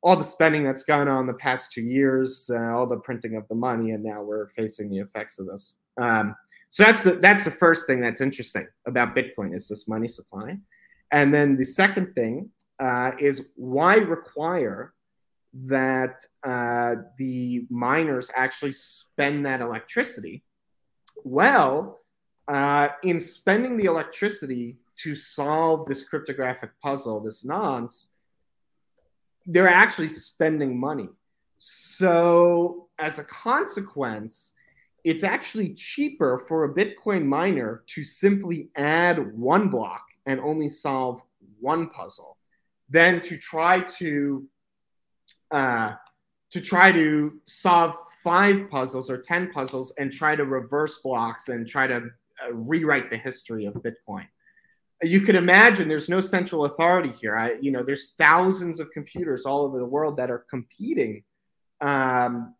all 0.02 0.16
the 0.16 0.24
spending 0.24 0.62
that's 0.62 0.84
gone 0.84 1.08
on 1.08 1.26
the 1.26 1.34
past 1.34 1.72
two 1.72 1.82
years, 1.82 2.50
uh, 2.52 2.76
all 2.76 2.86
the 2.86 2.98
printing 2.98 3.36
of 3.36 3.46
the 3.48 3.54
money, 3.54 3.92
and 3.92 4.04
now 4.04 4.22
we're 4.22 4.48
facing 4.48 4.88
the 4.88 4.98
effects 4.98 5.38
of 5.38 5.46
this. 5.46 5.78
Um, 5.98 6.34
so 6.70 6.84
that's 6.84 7.02
the 7.02 7.12
that's 7.12 7.44
the 7.44 7.50
first 7.50 7.86
thing 7.86 8.00
that's 8.00 8.20
interesting 8.20 8.66
about 8.86 9.16
Bitcoin 9.16 9.54
is 9.54 9.68
this 9.68 9.88
money 9.88 10.06
supply, 10.06 10.58
and 11.12 11.32
then 11.32 11.56
the 11.56 11.64
second 11.64 12.14
thing 12.14 12.50
uh, 12.78 13.12
is 13.18 13.48
why 13.56 13.96
require 13.96 14.92
that 15.64 16.24
uh, 16.44 16.96
the 17.18 17.66
miners 17.70 18.30
actually 18.34 18.72
spend 18.72 19.46
that 19.46 19.60
electricity. 19.60 20.42
Well, 21.24 22.00
uh, 22.48 22.88
in 23.02 23.18
spending 23.18 23.76
the 23.76 23.86
electricity 23.86 24.76
to 24.96 25.14
solve 25.14 25.86
this 25.86 26.02
cryptographic 26.02 26.70
puzzle, 26.80 27.20
this 27.20 27.44
nonce, 27.44 28.08
they're 29.46 29.68
actually 29.68 30.08
spending 30.08 30.78
money. 30.78 31.08
So, 31.58 32.88
as 32.98 33.18
a 33.18 33.24
consequence, 33.24 34.52
it's 35.04 35.22
actually 35.22 35.74
cheaper 35.74 36.38
for 36.38 36.64
a 36.64 36.74
Bitcoin 36.74 37.24
miner 37.24 37.82
to 37.86 38.04
simply 38.04 38.70
add 38.76 39.32
one 39.36 39.68
block 39.68 40.04
and 40.26 40.40
only 40.40 40.68
solve 40.68 41.22
one 41.60 41.88
puzzle 41.88 42.36
than 42.90 43.20
to 43.22 43.36
try 43.36 43.80
to 43.80 44.46
uh, 45.50 45.94
to 46.50 46.60
try 46.60 46.92
to 46.92 47.40
solve 47.44 47.96
five 48.22 48.68
puzzles 48.70 49.10
or 49.10 49.18
10 49.18 49.52
puzzles 49.52 49.92
and 49.98 50.12
try 50.12 50.34
to 50.34 50.44
reverse 50.44 50.98
blocks 50.98 51.48
and 51.48 51.66
try 51.66 51.86
to 51.86 51.96
uh, 51.96 52.52
rewrite 52.52 53.10
the 53.10 53.16
history 53.16 53.66
of 53.66 53.74
Bitcoin. 53.74 54.26
You 55.02 55.20
could 55.20 55.34
imagine 55.34 55.88
there's 55.88 56.08
no 56.08 56.20
central 56.20 56.64
authority 56.64 57.10
here. 57.20 57.36
I, 57.36 57.56
you 57.60 57.70
know, 57.70 57.82
there's 57.82 58.14
thousands 58.18 58.80
of 58.80 58.90
computers 58.92 59.44
all 59.44 59.62
over 59.62 59.78
the 59.78 59.86
world 59.86 60.16
that 60.16 60.30
are 60.30 60.44
competing, 60.50 61.22
um, 61.80 62.54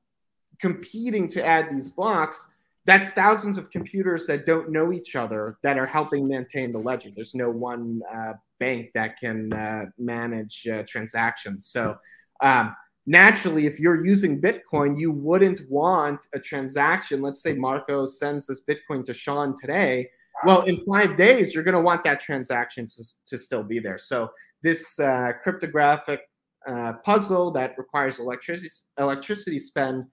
competing 0.60 1.28
to 1.28 1.44
add 1.44 1.70
these 1.70 1.90
blocks. 1.90 2.46
That's 2.84 3.10
thousands 3.10 3.58
of 3.58 3.70
computers 3.70 4.26
that 4.26 4.46
don't 4.46 4.70
know 4.70 4.92
each 4.92 5.16
other 5.16 5.56
that 5.62 5.78
are 5.78 5.86
helping 5.86 6.28
maintain 6.28 6.72
the 6.72 6.78
ledger. 6.78 7.10
There's 7.14 7.34
no 7.34 7.50
one 7.50 8.02
uh, 8.14 8.34
bank 8.60 8.90
that 8.94 9.18
can 9.18 9.52
uh, 9.52 9.86
manage 9.98 10.68
uh, 10.68 10.84
transactions. 10.86 11.66
So 11.66 11.96
um, 12.40 12.74
naturally, 13.06 13.66
if 13.66 13.78
you're 13.78 14.04
using 14.04 14.40
Bitcoin, 14.40 14.98
you 14.98 15.12
wouldn't 15.12 15.60
want 15.70 16.26
a 16.34 16.40
transaction. 16.40 17.22
Let's 17.22 17.42
say 17.42 17.54
Marco 17.54 18.06
sends 18.06 18.46
this 18.46 18.62
Bitcoin 18.62 19.04
to 19.04 19.14
Sean 19.14 19.54
today. 19.58 20.08
Well, 20.44 20.62
in 20.62 20.80
five 20.84 21.16
days, 21.16 21.54
you're 21.54 21.64
going 21.64 21.74
to 21.74 21.80
want 21.80 22.04
that 22.04 22.20
transaction 22.20 22.86
to, 22.86 23.04
to 23.26 23.38
still 23.38 23.62
be 23.62 23.78
there. 23.78 23.98
So, 23.98 24.28
this 24.62 24.98
uh, 24.98 25.32
cryptographic 25.42 26.20
uh, 26.66 26.94
puzzle 27.04 27.52
that 27.52 27.74
requires 27.78 28.18
electricity, 28.18 28.68
electricity 28.98 29.58
spend 29.58 30.04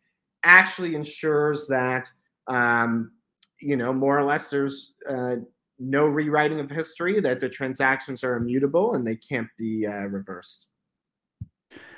actually 0.44 0.96
ensures 0.96 1.68
that, 1.68 2.10
um, 2.48 3.12
you 3.60 3.76
know, 3.76 3.92
more 3.92 4.18
or 4.18 4.24
less 4.24 4.50
there's 4.50 4.94
uh, 5.10 5.38
no 5.80 6.06
rewriting 6.06 6.60
of 6.60 6.70
history, 6.70 7.20
that 7.20 7.40
the 7.40 7.50
transactions 7.50 8.24
are 8.24 8.36
immutable 8.36 8.96
and 8.96 9.06
they 9.06 9.16
can't 9.16 9.48
be 9.58 9.86
uh, 9.86 10.06
reversed. 10.08 10.68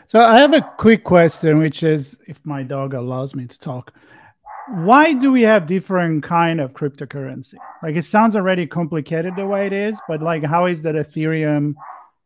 So 0.07 0.21
I 0.21 0.37
have 0.37 0.53
a 0.53 0.61
quick 0.77 1.03
question, 1.03 1.57
which 1.57 1.81
is, 1.81 2.17
if 2.27 2.39
my 2.45 2.61
dog 2.61 2.93
allows 2.93 3.33
me 3.33 3.47
to 3.47 3.57
talk, 3.57 3.91
why 4.67 5.13
do 5.13 5.31
we 5.31 5.41
have 5.41 5.65
different 5.65 6.23
kind 6.23 6.61
of 6.61 6.73
cryptocurrency? 6.73 7.55
Like 7.81 7.95
it 7.95 8.05
sounds 8.05 8.35
already 8.35 8.67
complicated 8.67 9.35
the 9.35 9.47
way 9.47 9.65
it 9.65 9.73
is, 9.73 9.99
but 10.07 10.21
like 10.21 10.43
how 10.43 10.67
is 10.67 10.81
that 10.83 10.95
Ethereum 10.95 11.73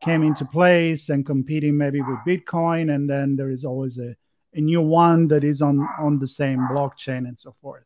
came 0.01 0.23
into 0.23 0.45
place 0.45 1.09
and 1.09 1.25
competing 1.25 1.77
maybe 1.77 2.01
with 2.01 2.19
Bitcoin, 2.27 2.93
and 2.93 3.09
then 3.09 3.35
there 3.35 3.49
is 3.49 3.63
always 3.63 3.97
a, 3.97 4.15
a 4.53 4.61
new 4.61 4.81
one 4.81 5.27
that 5.27 5.43
is 5.43 5.61
on 5.61 5.87
on 5.99 6.19
the 6.19 6.27
same 6.27 6.59
blockchain 6.71 7.27
and 7.27 7.37
so 7.39 7.53
forth. 7.61 7.83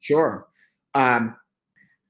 Sure. 0.00 0.46
Um, 0.94 1.36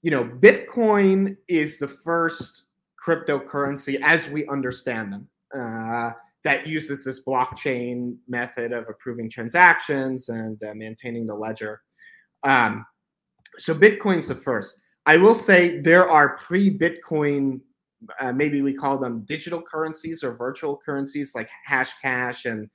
you 0.02 0.10
know, 0.10 0.24
Bitcoin 0.24 1.36
is 1.48 1.78
the 1.78 1.88
first 1.88 2.64
cryptocurrency 3.04 4.00
as 4.02 4.28
we 4.28 4.46
understand 4.48 5.12
them. 5.12 5.28
Uh, 5.54 6.12
that 6.44 6.66
uses 6.66 7.04
this 7.04 7.24
blockchain 7.24 8.16
method 8.28 8.72
of 8.72 8.86
approving 8.88 9.30
transactions 9.30 10.28
and 10.28 10.62
uh, 10.64 10.74
maintaining 10.74 11.26
the 11.26 11.34
ledger. 11.34 11.80
Um, 12.42 12.84
so 13.58 13.74
Bitcoin's 13.74 14.28
the 14.28 14.34
first. 14.34 14.78
I 15.06 15.16
will 15.16 15.34
say 15.34 15.80
there 15.80 16.08
are 16.08 16.36
pre-Bitcoin, 16.36 17.60
uh, 18.20 18.32
maybe 18.32 18.62
we 18.62 18.74
call 18.74 18.98
them 18.98 19.24
digital 19.26 19.60
currencies 19.60 20.24
or 20.24 20.34
virtual 20.34 20.80
currencies 20.84 21.34
like 21.34 21.48
Hashcash 21.68 22.50
and 22.50 22.68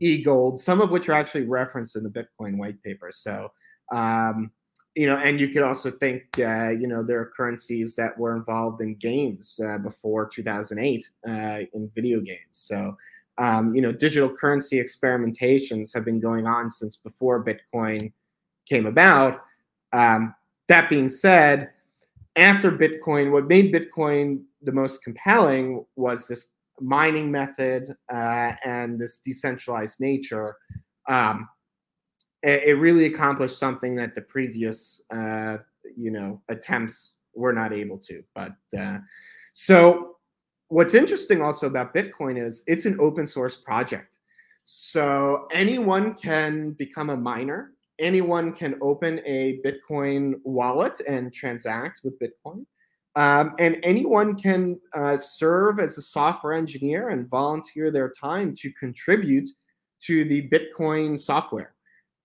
eGold, 0.00 0.58
some 0.58 0.80
of 0.80 0.90
which 0.90 1.08
are 1.08 1.12
actually 1.12 1.44
referenced 1.44 1.96
in 1.96 2.02
the 2.02 2.10
Bitcoin 2.10 2.56
white 2.56 2.82
paper. 2.82 3.10
So, 3.12 3.50
um, 3.92 4.50
you 4.94 5.06
know, 5.06 5.16
and 5.16 5.40
you 5.40 5.48
could 5.48 5.62
also 5.62 5.90
think, 5.90 6.22
uh, 6.38 6.70
you 6.70 6.86
know, 6.86 7.02
there 7.02 7.20
are 7.20 7.32
currencies 7.36 7.96
that 7.96 8.16
were 8.16 8.36
involved 8.36 8.80
in 8.80 8.94
games 8.94 9.60
uh, 9.66 9.78
before 9.78 10.28
2008 10.28 11.10
uh, 11.28 11.60
in 11.74 11.90
video 11.94 12.20
games. 12.20 12.38
So, 12.52 12.96
um, 13.38 13.74
you 13.74 13.82
know, 13.82 13.92
digital 13.92 14.34
currency 14.34 14.82
experimentations 14.82 15.92
have 15.94 16.04
been 16.04 16.20
going 16.20 16.46
on 16.46 16.70
since 16.70 16.96
before 16.96 17.44
Bitcoin 17.44 18.12
came 18.68 18.86
about. 18.86 19.42
Um, 19.92 20.34
that 20.68 20.88
being 20.88 21.08
said, 21.08 21.70
after 22.36 22.70
Bitcoin, 22.70 23.30
what 23.30 23.46
made 23.46 23.72
Bitcoin 23.72 24.42
the 24.62 24.72
most 24.72 25.02
compelling 25.02 25.84
was 25.96 26.26
this 26.26 26.46
mining 26.80 27.30
method 27.30 27.94
uh, 28.12 28.52
and 28.64 28.98
this 28.98 29.18
decentralized 29.18 30.00
nature. 30.00 30.56
Um, 31.08 31.48
it, 32.42 32.64
it, 32.64 32.74
really 32.74 33.04
accomplished 33.06 33.58
something 33.58 33.94
that 33.96 34.14
the 34.14 34.22
previous, 34.22 35.02
uh, 35.10 35.58
you 35.96 36.10
know, 36.10 36.42
attempts 36.48 37.18
were 37.34 37.52
not 37.52 37.72
able 37.72 37.98
to. 37.98 38.22
But 38.34 38.52
uh, 38.78 38.98
so 39.52 40.13
what's 40.74 40.92
interesting 40.92 41.40
also 41.40 41.68
about 41.68 41.94
Bitcoin 41.94 42.36
is 42.36 42.64
it's 42.66 42.84
an 42.84 42.96
open 42.98 43.28
source 43.28 43.56
project. 43.56 44.18
So 44.64 45.46
anyone 45.52 46.14
can 46.14 46.72
become 46.72 47.10
a 47.10 47.16
miner. 47.16 47.74
Anyone 48.00 48.52
can 48.52 48.74
open 48.82 49.20
a 49.24 49.60
Bitcoin 49.64 50.34
wallet 50.42 51.00
and 51.06 51.32
transact 51.32 52.00
with 52.02 52.18
Bitcoin. 52.18 52.66
Um, 53.14 53.54
and 53.60 53.78
anyone 53.84 54.34
can 54.34 54.80
uh, 54.94 55.16
serve 55.16 55.78
as 55.78 55.96
a 55.96 56.02
software 56.02 56.54
engineer 56.54 57.10
and 57.10 57.28
volunteer 57.28 57.92
their 57.92 58.10
time 58.10 58.52
to 58.56 58.72
contribute 58.72 59.48
to 60.06 60.24
the 60.24 60.48
Bitcoin 60.48 61.20
software. 61.20 61.76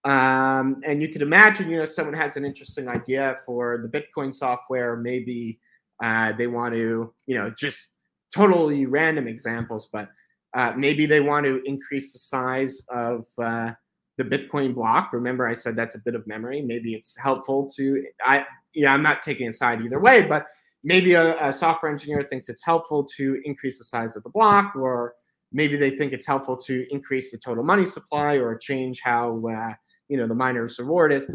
Um, 0.05 0.81
and 0.83 1.03
you 1.03 1.09
can 1.09 1.21
imagine, 1.21 1.69
you 1.69 1.77
know, 1.77 1.85
someone 1.85 2.15
has 2.15 2.35
an 2.35 2.45
interesting 2.45 2.87
idea 2.87 3.37
for 3.45 3.77
the 3.77 3.99
Bitcoin 3.99 4.33
software. 4.33 4.95
Maybe 4.95 5.59
uh, 6.01 6.31
they 6.31 6.47
want 6.47 6.73
to, 6.73 7.13
you 7.27 7.37
know, 7.37 7.51
just 7.51 7.89
totally 8.33 8.85
random 8.85 9.27
examples, 9.27 9.89
but 9.91 10.09
uh, 10.53 10.73
maybe 10.75 11.05
they 11.05 11.19
want 11.19 11.45
to 11.45 11.61
increase 11.65 12.13
the 12.13 12.19
size 12.19 12.81
of 12.89 13.25
uh, 13.37 13.71
the 14.17 14.23
Bitcoin 14.23 14.73
block. 14.73 15.13
Remember, 15.13 15.47
I 15.47 15.53
said 15.53 15.75
that's 15.75 15.95
a 15.95 15.99
bit 15.99 16.15
of 16.15 16.25
memory. 16.27 16.61
Maybe 16.61 16.93
it's 16.93 17.15
helpful 17.17 17.69
to 17.75 18.03
I. 18.25 18.45
Yeah, 18.73 18.93
I'm 18.93 19.01
not 19.01 19.21
taking 19.21 19.47
a 19.47 19.53
side 19.53 19.81
either 19.81 19.99
way, 19.99 20.23
but 20.23 20.47
maybe 20.83 21.13
a, 21.13 21.47
a, 21.47 21.51
software 21.51 21.91
engineer 21.91 22.23
thinks 22.23 22.49
it's 22.49 22.63
helpful 22.63 23.03
to 23.03 23.41
increase 23.43 23.79
the 23.79 23.83
size 23.83 24.15
of 24.15 24.23
the 24.23 24.29
block, 24.29 24.75
or 24.75 25.15
maybe 25.51 25.75
they 25.75 25.89
think 25.89 26.13
it's 26.13 26.27
helpful 26.27 26.55
to 26.55 26.85
increase 26.91 27.31
the 27.31 27.37
total 27.37 27.63
money 27.63 27.85
supply 27.85 28.35
or 28.35 28.55
change 28.57 29.01
how 29.01 29.43
uh, 29.47 29.73
you 30.07 30.17
know 30.17 30.27
the 30.27 30.35
miner's 30.35 30.79
reward 30.79 31.13
is. 31.13 31.29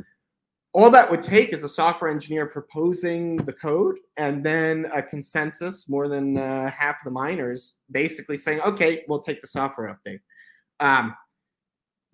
All 0.75 0.91
that 0.91 1.09
would 1.09 1.23
take 1.23 1.55
is 1.55 1.63
a 1.63 1.69
software 1.69 2.11
engineer 2.11 2.47
proposing 2.47 3.37
the 3.37 3.53
code, 3.53 3.97
and 4.17 4.45
then 4.45 4.87
a 4.93 5.01
consensus. 5.01 5.89
More 5.89 6.09
than 6.09 6.37
uh, 6.37 6.69
half 6.69 6.97
of 6.97 7.05
the 7.05 7.13
miners 7.13 7.77
basically 7.93 8.37
saying, 8.37 8.61
"Okay, 8.61 9.05
we'll 9.09 9.21
take 9.21 9.41
the 9.41 9.47
software 9.47 9.97
update." 9.97 10.21
Um, 10.81 11.15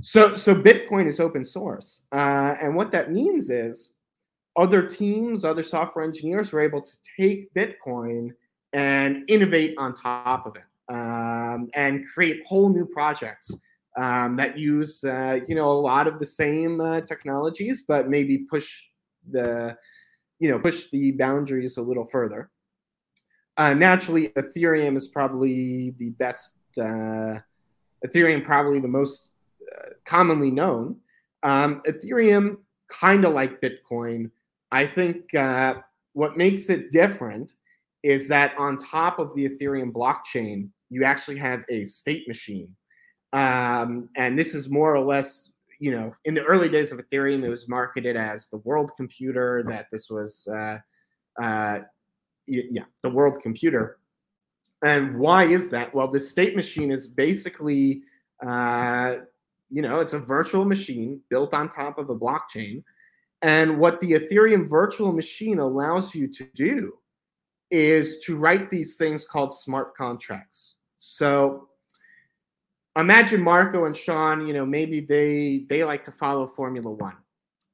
so, 0.02 0.36
so 0.36 0.54
Bitcoin 0.54 1.08
is 1.08 1.20
open 1.20 1.42
source, 1.42 2.04
uh, 2.12 2.54
and 2.60 2.76
what 2.76 2.92
that 2.92 3.10
means 3.10 3.48
is 3.48 3.94
other 4.56 4.86
teams, 4.86 5.44
other 5.44 5.62
software 5.62 6.04
engineers 6.04 6.52
were 6.52 6.60
able 6.60 6.82
to 6.82 6.92
take 7.18 7.52
Bitcoin 7.54 8.28
and 8.74 9.24
innovate 9.28 9.74
on 9.78 9.94
top 9.94 10.46
of 10.46 10.56
it 10.56 10.94
um, 10.94 11.68
and 11.74 12.04
create 12.12 12.42
whole 12.46 12.68
new 12.68 12.84
projects 12.84 13.56
um, 13.96 14.36
that 14.36 14.58
use, 14.58 15.02
uh, 15.04 15.40
you 15.48 15.54
know, 15.54 15.68
a 15.68 15.72
lot 15.72 16.06
of 16.06 16.18
the 16.18 16.26
same 16.26 16.80
uh, 16.80 17.00
technologies, 17.00 17.82
but 17.86 18.08
maybe 18.08 18.38
push 18.38 18.90
the, 19.30 19.76
you 20.38 20.50
know, 20.50 20.58
push 20.58 20.84
the 20.90 21.12
boundaries 21.12 21.76
a 21.76 21.82
little 21.82 22.06
further. 22.06 22.50
Uh, 23.56 23.74
naturally, 23.74 24.28
Ethereum 24.28 24.96
is 24.96 25.08
probably 25.08 25.90
the 25.98 26.10
best. 26.10 26.58
Uh, 26.78 27.38
Ethereum 28.06 28.44
probably 28.44 28.80
the 28.80 28.88
most 28.88 29.32
uh, 29.76 29.90
commonly 30.04 30.50
known. 30.50 30.96
Um, 31.42 31.82
Ethereum, 31.86 32.58
kind 32.88 33.24
of 33.24 33.34
like 33.34 33.60
Bitcoin, 33.60 34.30
I 34.72 34.86
think 34.86 35.34
uh, 35.34 35.74
what 36.12 36.36
makes 36.36 36.70
it 36.70 36.90
different 36.90 37.54
is 38.02 38.28
that 38.28 38.54
on 38.56 38.78
top 38.78 39.18
of 39.18 39.34
the 39.34 39.48
Ethereum 39.48 39.92
blockchain, 39.92 40.68
you 40.88 41.04
actually 41.04 41.36
have 41.36 41.64
a 41.68 41.84
state 41.84 42.26
machine. 42.26 42.74
Um, 43.32 44.08
and 44.16 44.38
this 44.38 44.54
is 44.54 44.68
more 44.68 44.94
or 44.94 45.00
less, 45.00 45.50
you 45.78 45.90
know, 45.92 46.14
in 46.24 46.34
the 46.34 46.44
early 46.44 46.68
days 46.68 46.92
of 46.92 46.98
Ethereum, 46.98 47.44
it 47.44 47.48
was 47.48 47.68
marketed 47.68 48.16
as 48.16 48.48
the 48.48 48.58
world 48.58 48.92
computer, 48.96 49.64
that 49.68 49.86
this 49.90 50.10
was, 50.10 50.48
uh, 50.48 50.78
uh, 51.42 51.80
yeah, 52.46 52.84
the 53.02 53.10
world 53.10 53.40
computer. 53.42 53.98
And 54.82 55.18
why 55.18 55.44
is 55.44 55.70
that? 55.70 55.94
Well, 55.94 56.08
the 56.08 56.20
state 56.20 56.56
machine 56.56 56.90
is 56.90 57.06
basically, 57.06 58.02
uh, 58.44 59.16
you 59.70 59.82
know, 59.82 60.00
it's 60.00 60.14
a 60.14 60.18
virtual 60.18 60.64
machine 60.64 61.20
built 61.28 61.54
on 61.54 61.68
top 61.68 61.98
of 61.98 62.10
a 62.10 62.18
blockchain 62.18 62.82
and 63.42 63.78
what 63.78 64.00
the 64.00 64.12
Ethereum 64.12 64.68
virtual 64.68 65.12
machine 65.12 65.58
allows 65.60 66.14
you 66.14 66.28
to 66.28 66.44
do 66.54 66.98
is 67.70 68.18
to 68.24 68.36
write 68.36 68.68
these 68.68 68.96
things 68.96 69.24
called 69.24 69.54
smart 69.54 69.94
contracts. 69.94 70.76
So 70.98 71.68
imagine 73.00 73.42
Marco 73.42 73.84
and 73.84 73.96
Sean, 73.96 74.46
you 74.46 74.54
know, 74.54 74.66
maybe 74.66 75.00
they 75.00 75.66
they 75.68 75.84
like 75.84 76.04
to 76.04 76.12
follow 76.12 76.46
Formula 76.46 76.90
One. 76.90 77.16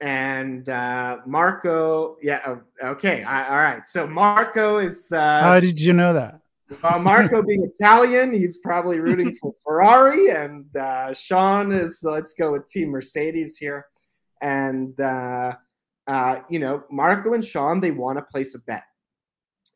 And 0.01 0.69
uh, 0.69 1.19
Marco, 1.27 2.17
yeah, 2.21 2.57
okay, 2.83 3.23
I, 3.23 3.49
all 3.49 3.57
right. 3.57 3.87
So 3.87 4.07
Marco 4.07 4.79
is. 4.79 5.11
Uh, 5.13 5.41
How 5.41 5.61
did 5.61 5.81
you 5.81 5.93
know 5.93 6.13
that? 6.13 6.41
uh, 6.83 6.99
Marco 6.99 7.43
being 7.43 7.63
Italian, 7.81 8.33
he's 8.35 8.59
probably 8.59 9.01
rooting 9.01 9.33
for 9.35 9.55
Ferrari, 9.65 10.31
and 10.31 10.65
uh, 10.77 11.15
Sean 11.15 11.73
is. 11.73 12.01
Let's 12.03 12.35
go 12.35 12.53
with 12.53 12.69
Team 12.69 12.91
Mercedes 12.91 13.57
here 13.57 13.87
and 14.43 14.99
uh, 15.01 15.55
uh, 16.07 16.41
you 16.49 16.59
know 16.59 16.85
Marco 16.91 17.35
and 17.35 17.45
Sean 17.45 17.81
they 17.81 17.91
want 17.91 18.19
to 18.19 18.23
place 18.23 18.55
a 18.55 18.59
bet, 18.61 18.85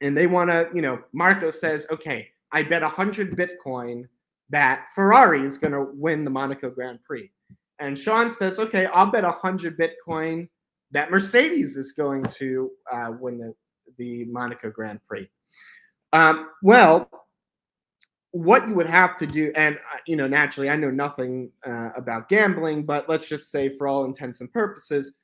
and 0.00 0.16
they 0.16 0.26
want 0.26 0.50
to 0.50 0.68
you 0.74 0.82
know 0.82 1.00
Marco 1.12 1.50
says, 1.50 1.86
okay, 1.90 2.28
I 2.52 2.62
bet 2.62 2.82
a 2.82 2.88
hundred 2.88 3.36
Bitcoin 3.36 4.04
that 4.50 4.86
Ferrari 4.94 5.42
is 5.42 5.56
going 5.58 5.72
to 5.72 5.86
win 5.94 6.24
the 6.24 6.30
Monaco 6.30 6.70
Grand 6.70 7.02
Prix, 7.04 7.30
and 7.78 7.98
Sean 7.98 8.30
says, 8.30 8.58
okay, 8.58 8.86
I'll 8.86 9.10
bet 9.10 9.24
a 9.24 9.30
hundred 9.30 9.78
Bitcoin 9.78 10.48
that 10.90 11.10
Mercedes 11.10 11.76
is 11.76 11.92
going 11.92 12.24
to 12.24 12.70
uh, 12.92 13.12
win 13.18 13.38
the 13.38 13.54
the 13.98 14.24
Monaco 14.26 14.70
Grand 14.70 15.00
Prix. 15.06 15.28
Um, 16.12 16.48
well, 16.62 17.08
what 18.32 18.66
you 18.68 18.74
would 18.74 18.86
have 18.86 19.16
to 19.18 19.26
do, 19.26 19.52
and 19.56 19.76
uh, 19.76 19.98
you 20.06 20.16
know, 20.16 20.26
naturally, 20.26 20.70
I 20.70 20.76
know 20.76 20.90
nothing 20.90 21.50
uh, 21.66 21.90
about 21.96 22.28
gambling, 22.28 22.84
but 22.84 23.08
let's 23.08 23.28
just 23.28 23.50
say, 23.50 23.68
for 23.68 23.88
all 23.88 24.04
intents 24.04 24.40
and 24.40 24.52
purposes, 24.52 25.14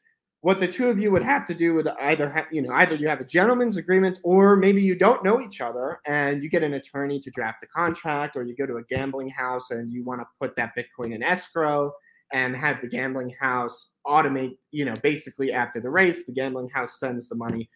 what 0.47 0.61
the 0.61 0.69
two 0.69 0.89
of 0.89 0.97
you 0.97 1.11
would 1.11 1.25
have 1.25 1.45
to 1.45 1.53
do 1.53 1.75
would 1.75 1.89
either 2.03 2.31
have, 2.31 2.47
you 2.53 2.63
know, 2.63 2.73
either 2.75 2.95
you 2.95 3.09
have 3.09 3.21
a 3.21 3.25
gentleman's 3.25 3.79
agreement, 3.79 4.21
or 4.23 4.55
maybe 4.55 4.81
you 4.81 4.95
don't 4.95 5.25
know 5.25 5.41
each 5.41 5.61
other, 5.61 5.99
and 6.07 6.41
you 6.41 6.49
get 6.49 6.63
an 6.63 6.75
attorney 6.75 7.19
to 7.19 7.33
draft 7.33 7.65
a 7.65 7.67
contract, 7.67 8.37
or 8.37 8.45
you 8.45 8.55
go 8.55 8.65
to 8.65 8.77
a 8.77 8.85
gambling 8.85 9.29
house 9.29 9.73
and 9.73 9.93
you 9.93 10.05
want 10.05 10.21
to 10.21 10.27
put 10.41 10.55
that 10.55 10.73
Bitcoin 10.79 11.13
in 11.13 11.21
escrow 11.21 11.93
and 12.33 12.55
have 12.55 12.81
the 12.81 12.87
gambling 12.87 13.35
house 13.41 13.91
automate, 14.07 14.57
you 14.71 14.85
know, 14.85 14.95
basically 15.03 15.53
after 15.53 15.81
the 15.81 15.91
race, 15.91 16.27
the 16.27 16.33
gambling 16.33 16.69
house 16.69 17.01
sends 17.01 17.29
the 17.29 17.35
money, 17.35 17.69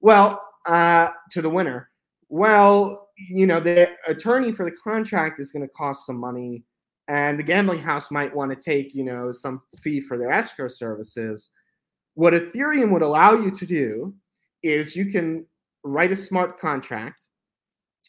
well, 0.00 0.42
uh, 0.64 1.10
to 1.30 1.42
the 1.42 1.50
winner. 1.50 1.90
Well, 2.30 3.10
you 3.18 3.46
know, 3.46 3.60
the 3.60 3.90
attorney 4.08 4.50
for 4.50 4.64
the 4.64 4.74
contract 4.82 5.40
is 5.40 5.52
going 5.52 5.68
to 5.68 5.74
cost 5.74 6.06
some 6.06 6.16
money, 6.16 6.64
and 7.06 7.38
the 7.38 7.42
gambling 7.42 7.80
house 7.80 8.10
might 8.10 8.34
want 8.34 8.50
to 8.50 8.56
take, 8.56 8.94
you 8.94 9.04
know, 9.04 9.30
some 9.30 9.60
fee 9.78 10.00
for 10.00 10.16
their 10.16 10.30
escrow 10.30 10.68
services. 10.68 11.50
What 12.14 12.32
Ethereum 12.32 12.90
would 12.90 13.02
allow 13.02 13.34
you 13.34 13.50
to 13.50 13.66
do 13.66 14.14
is 14.62 14.96
you 14.96 15.06
can 15.06 15.46
write 15.82 16.12
a 16.12 16.16
smart 16.16 16.58
contract 16.58 17.28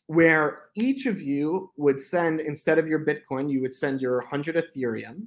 where 0.08 0.66
each 0.76 1.06
of 1.08 1.22
you 1.22 1.72
would 1.78 2.00
send, 2.00 2.40
instead 2.40 2.78
of 2.78 2.88
your 2.88 3.04
Bitcoin, 3.04 3.52
you 3.52 3.62
would 3.62 3.74
send 3.74 4.02
your 4.02 4.18
100 4.18 4.56
Ethereum 4.56 5.26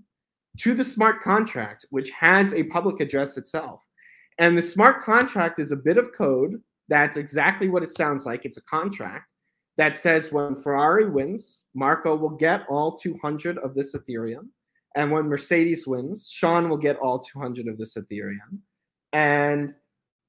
to 0.58 0.74
the 0.74 0.84
smart 0.84 1.20
contract, 1.22 1.84
which 1.90 2.10
has 2.10 2.54
a 2.54 2.62
public 2.64 3.00
address 3.00 3.36
itself. 3.36 3.84
And 4.38 4.56
the 4.56 4.62
smart 4.62 5.02
contract 5.02 5.58
is 5.58 5.72
a 5.72 5.76
bit 5.76 5.98
of 5.98 6.12
code 6.12 6.62
that's 6.88 7.16
exactly 7.16 7.68
what 7.68 7.82
it 7.82 7.96
sounds 7.96 8.24
like. 8.24 8.44
It's 8.44 8.56
a 8.56 8.62
contract 8.62 9.32
that 9.76 9.96
says 9.96 10.32
when 10.32 10.56
Ferrari 10.56 11.08
wins, 11.08 11.64
Marco 11.74 12.16
will 12.16 12.30
get 12.30 12.64
all 12.68 12.96
200 12.96 13.58
of 13.58 13.74
this 13.74 13.94
Ethereum. 13.94 14.48
And 14.96 15.12
when 15.12 15.28
Mercedes 15.28 15.86
wins, 15.86 16.28
Sean 16.30 16.68
will 16.68 16.78
get 16.78 16.96
all 16.96 17.18
200 17.18 17.68
of 17.68 17.78
this 17.78 17.94
Ethereum. 17.94 18.58
And 19.12 19.75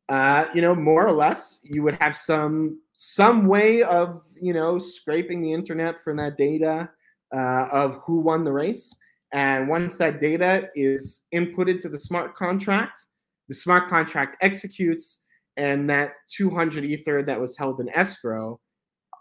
uh, 0.10 0.48
you 0.56 0.62
know, 0.62 0.74
more 0.74 1.06
or 1.06 1.12
less, 1.12 1.60
you 1.64 1.84
would 1.84 1.96
have 2.02 2.16
some 2.16 2.82
some 2.94 3.46
way 3.46 3.84
of 3.84 4.24
you 4.36 4.54
know 4.54 4.80
scraping 4.80 5.42
the 5.42 5.54
internet 5.54 6.04
for 6.04 6.16
that 6.16 6.38
data 6.38 6.90
uh, 7.34 7.68
of 7.72 8.02
who 8.06 8.20
won 8.20 8.44
the 8.44 8.52
race. 8.52 8.96
And 9.32 9.70
once 9.70 9.98
that 9.98 10.20
data 10.20 10.70
is 10.74 11.22
inputted 11.34 11.80
to 11.82 11.90
the 11.90 12.00
smart 12.00 12.36
contract, 12.36 13.06
the 13.48 13.54
smart 13.54 13.88
contract 13.88 14.38
executes, 14.42 15.22
and 15.58 15.88
that 15.90 16.14
200 16.36 16.84
ether 16.84 17.22
that 17.22 17.40
was 17.40 17.56
held 17.56 17.80
in 17.80 17.90
escrow 17.90 18.60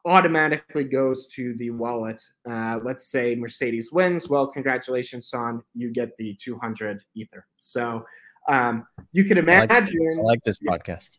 automatically 0.07 0.85
goes 0.85 1.27
to 1.27 1.55
the 1.57 1.71
wallet. 1.71 2.23
Uh, 2.49 2.81
let's 2.83 3.11
say 3.11 3.35
Mercedes 3.35 3.93
wins. 3.93 4.29
Well, 4.29 4.47
congratulations, 4.47 5.29
Sean. 5.29 5.63
You 5.75 5.91
get 5.91 6.17
the 6.17 6.35
200 6.43 7.03
Ether. 7.15 7.47
So 7.59 8.05
um, 8.49 8.87
you 9.13 9.25
can 9.25 9.39
imagine. 9.39 9.71
I 9.71 9.81
like, 9.81 10.19
I 10.19 10.23
like 10.23 10.45
this 10.45 10.59
podcast. 10.59 11.11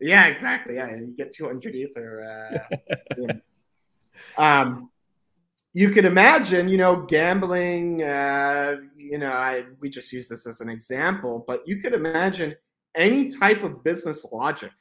Yeah, 0.00 0.26
exactly. 0.26 0.76
Yeah, 0.76 0.94
you 0.94 1.14
get 1.16 1.32
200 1.32 1.74
Ether. 1.74 2.66
Uh, 3.18 3.32
um, 4.38 4.90
you 5.72 5.90
could 5.90 6.04
imagine, 6.04 6.68
you 6.68 6.78
know, 6.78 7.02
gambling. 7.02 8.02
Uh, 8.02 8.76
you 8.96 9.18
know, 9.18 9.30
I 9.30 9.64
we 9.80 9.90
just 9.90 10.12
use 10.12 10.28
this 10.28 10.46
as 10.46 10.60
an 10.60 10.68
example, 10.68 11.44
but 11.46 11.66
you 11.66 11.76
could 11.76 11.92
imagine 11.92 12.54
any 12.96 13.28
type 13.28 13.62
of 13.62 13.84
business 13.84 14.24
logic 14.32 14.72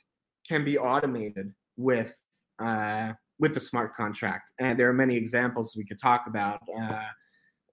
can 0.47 0.65
be 0.65 0.77
automated 0.77 1.53
with 1.77 2.15
uh, 2.59 3.13
with 3.39 3.53
the 3.53 3.59
smart 3.59 3.93
contract. 3.93 4.53
And 4.59 4.79
there 4.79 4.89
are 4.89 4.93
many 4.93 5.15
examples 5.15 5.75
we 5.75 5.85
could 5.85 5.99
talk 5.99 6.25
about. 6.27 6.61
Uh, 6.77 7.03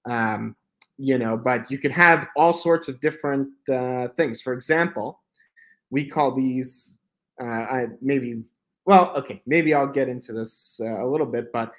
um, 0.09 0.57
you 0.99 1.19
know, 1.19 1.37
but 1.37 1.71
you 1.71 1.79
could 1.79 1.91
have 1.93 2.29
all 2.37 2.53
sorts 2.53 2.89
of 2.89 3.01
different 3.01 3.49
uh, 3.71 4.09
things. 4.17 4.41
For 4.43 4.53
example, 4.53 5.21
we 5.91 6.05
call 6.05 6.35
these 6.35 6.97
uh, 7.41 7.45
I, 7.45 7.87
maybe 8.01 8.43
well, 8.87 9.13
okay, 9.17 9.43
maybe 9.47 9.75
I'll 9.75 9.87
get 9.87 10.09
into 10.09 10.33
this 10.33 10.81
uh, 10.83 11.05
a 11.05 11.07
little 11.07 11.27
bit, 11.27 11.53
but 11.53 11.73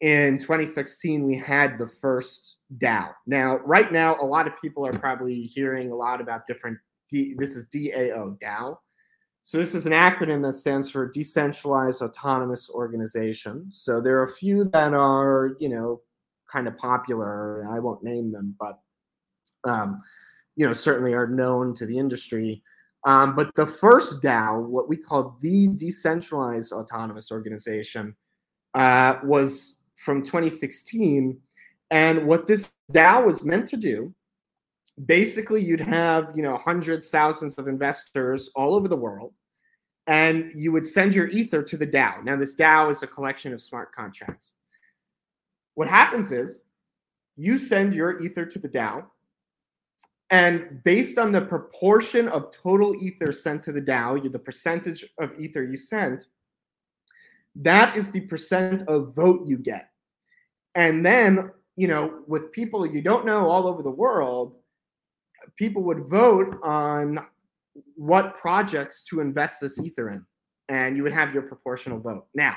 in 0.00 0.38
2016 0.38 1.24
we 1.24 1.36
had 1.36 1.78
the 1.78 1.86
first 1.86 2.56
DAO. 2.78 3.12
Now, 3.26 3.58
right 3.58 3.92
now, 3.92 4.16
a 4.20 4.24
lot 4.24 4.46
of 4.46 4.54
people 4.60 4.86
are 4.86 4.92
probably 4.92 5.42
hearing 5.42 5.92
a 5.92 5.94
lot 5.94 6.20
about 6.20 6.46
different. 6.46 6.78
D, 7.08 7.34
this 7.38 7.54
is 7.56 7.66
DAO, 7.66 8.38
DAO. 8.40 8.78
So 9.44 9.58
this 9.58 9.74
is 9.76 9.86
an 9.86 9.92
acronym 9.92 10.42
that 10.42 10.54
stands 10.54 10.90
for 10.90 11.08
Decentralized 11.08 12.02
Autonomous 12.02 12.68
Organization. 12.68 13.66
So 13.70 14.00
there 14.00 14.18
are 14.18 14.24
a 14.24 14.32
few 14.32 14.64
that 14.64 14.92
are, 14.92 15.52
you 15.60 15.68
know, 15.68 16.00
kind 16.50 16.68
of 16.68 16.76
popular. 16.76 17.64
I 17.70 17.78
won't 17.78 18.02
name 18.02 18.30
them, 18.30 18.54
but 18.58 18.78
um, 19.64 20.00
you 20.56 20.66
know, 20.66 20.72
certainly 20.72 21.14
are 21.14 21.26
known 21.26 21.74
to 21.74 21.86
the 21.86 21.96
industry. 21.96 22.62
Um, 23.04 23.36
but 23.36 23.54
the 23.54 23.66
first 23.66 24.22
DAO, 24.22 24.66
what 24.66 24.88
we 24.88 24.96
call 24.96 25.36
the 25.40 25.68
Decentralized 25.68 26.72
Autonomous 26.72 27.30
Organization, 27.30 28.16
uh, 28.74 29.16
was 29.22 29.76
from 29.96 30.22
2016. 30.22 31.38
And 31.90 32.26
what 32.26 32.46
this 32.46 32.70
DAO 32.92 33.24
was 33.24 33.44
meant 33.44 33.68
to 33.68 33.76
do, 33.76 34.12
basically, 35.04 35.62
you'd 35.62 35.80
have 35.80 36.30
you 36.34 36.42
know 36.42 36.56
hundreds, 36.56 37.10
thousands 37.10 37.54
of 37.56 37.68
investors 37.68 38.50
all 38.56 38.74
over 38.74 38.88
the 38.88 38.96
world, 38.96 39.34
and 40.06 40.50
you 40.54 40.72
would 40.72 40.86
send 40.86 41.14
your 41.14 41.28
ether 41.28 41.62
to 41.62 41.76
the 41.76 41.86
DAO. 41.86 42.24
Now, 42.24 42.36
this 42.36 42.56
DAO 42.56 42.90
is 42.90 43.02
a 43.02 43.06
collection 43.06 43.52
of 43.52 43.60
smart 43.60 43.92
contracts. 43.94 44.54
What 45.76 45.88
happens 45.88 46.32
is 46.32 46.62
you 47.36 47.58
send 47.58 47.94
your 47.94 48.20
ether 48.22 48.44
to 48.44 48.58
the 48.58 48.68
DAO 48.68 49.04
and 50.30 50.82
based 50.82 51.18
on 51.18 51.30
the 51.30 51.40
proportion 51.40 52.28
of 52.28 52.50
total 52.50 52.96
ether 52.96 53.30
sent 53.30 53.62
to 53.64 53.72
the 53.72 53.82
DAO, 53.82 54.30
the 54.32 54.38
percentage 54.38 55.04
of 55.20 55.38
ether 55.38 55.62
you 55.62 55.76
sent, 55.76 56.26
that 57.54 57.96
is 57.96 58.10
the 58.10 58.20
percent 58.22 58.82
of 58.88 59.14
vote 59.14 59.46
you 59.46 59.58
get. 59.58 59.90
And 60.74 61.04
then, 61.04 61.52
you 61.76 61.88
know, 61.88 62.22
with 62.26 62.50
people 62.52 62.84
you 62.86 63.02
don't 63.02 63.24
know 63.24 63.48
all 63.48 63.66
over 63.66 63.82
the 63.82 63.90
world, 63.90 64.56
people 65.56 65.82
would 65.84 66.06
vote 66.06 66.58
on 66.62 67.20
what 67.94 68.34
projects 68.34 69.02
to 69.04 69.20
invest 69.20 69.60
this 69.60 69.78
ether 69.78 70.08
in. 70.08 70.26
And 70.68 70.96
you 70.96 71.02
would 71.02 71.14
have 71.14 71.32
your 71.32 71.42
proportional 71.42 72.00
vote. 72.00 72.26
Now, 72.34 72.56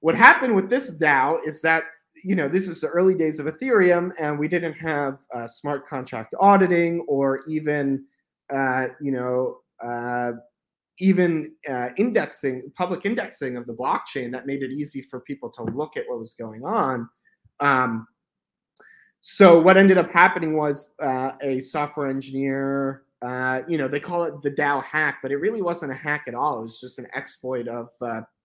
what 0.00 0.14
happened 0.14 0.54
with 0.54 0.70
this 0.70 0.90
DAO 0.92 1.44
is 1.44 1.62
that 1.62 1.84
you 2.24 2.36
know, 2.36 2.48
this 2.48 2.68
is 2.68 2.80
the 2.80 2.88
early 2.88 3.14
days 3.14 3.38
of 3.38 3.46
Ethereum, 3.46 4.12
and 4.18 4.38
we 4.38 4.48
didn't 4.48 4.74
have 4.74 5.20
uh, 5.34 5.46
smart 5.46 5.86
contract 5.86 6.34
auditing 6.40 7.04
or 7.08 7.42
even, 7.48 8.04
uh, 8.52 8.86
you 9.00 9.12
know, 9.12 9.58
uh, 9.82 10.32
even 10.98 11.52
uh, 11.68 11.88
indexing, 11.96 12.70
public 12.76 13.04
indexing 13.04 13.56
of 13.56 13.66
the 13.66 13.72
blockchain 13.72 14.30
that 14.32 14.46
made 14.46 14.62
it 14.62 14.70
easy 14.70 15.02
for 15.02 15.20
people 15.20 15.50
to 15.50 15.64
look 15.64 15.96
at 15.96 16.04
what 16.06 16.18
was 16.18 16.34
going 16.34 16.64
on. 16.64 17.08
Um, 17.60 18.06
so 19.20 19.60
what 19.60 19.76
ended 19.76 19.98
up 19.98 20.10
happening 20.10 20.56
was 20.56 20.94
uh, 21.00 21.32
a 21.42 21.60
software 21.60 22.08
engineer. 22.08 23.02
Uh, 23.20 23.62
you 23.68 23.78
know, 23.78 23.88
they 23.88 24.00
call 24.00 24.24
it 24.24 24.42
the 24.42 24.50
DAO 24.50 24.82
hack, 24.82 25.18
but 25.22 25.32
it 25.32 25.36
really 25.36 25.62
wasn't 25.62 25.90
a 25.90 25.94
hack 25.94 26.24
at 26.28 26.34
all. 26.34 26.60
It 26.60 26.64
was 26.64 26.80
just 26.80 26.98
an 26.98 27.06
exploit 27.14 27.68
of, 27.68 27.88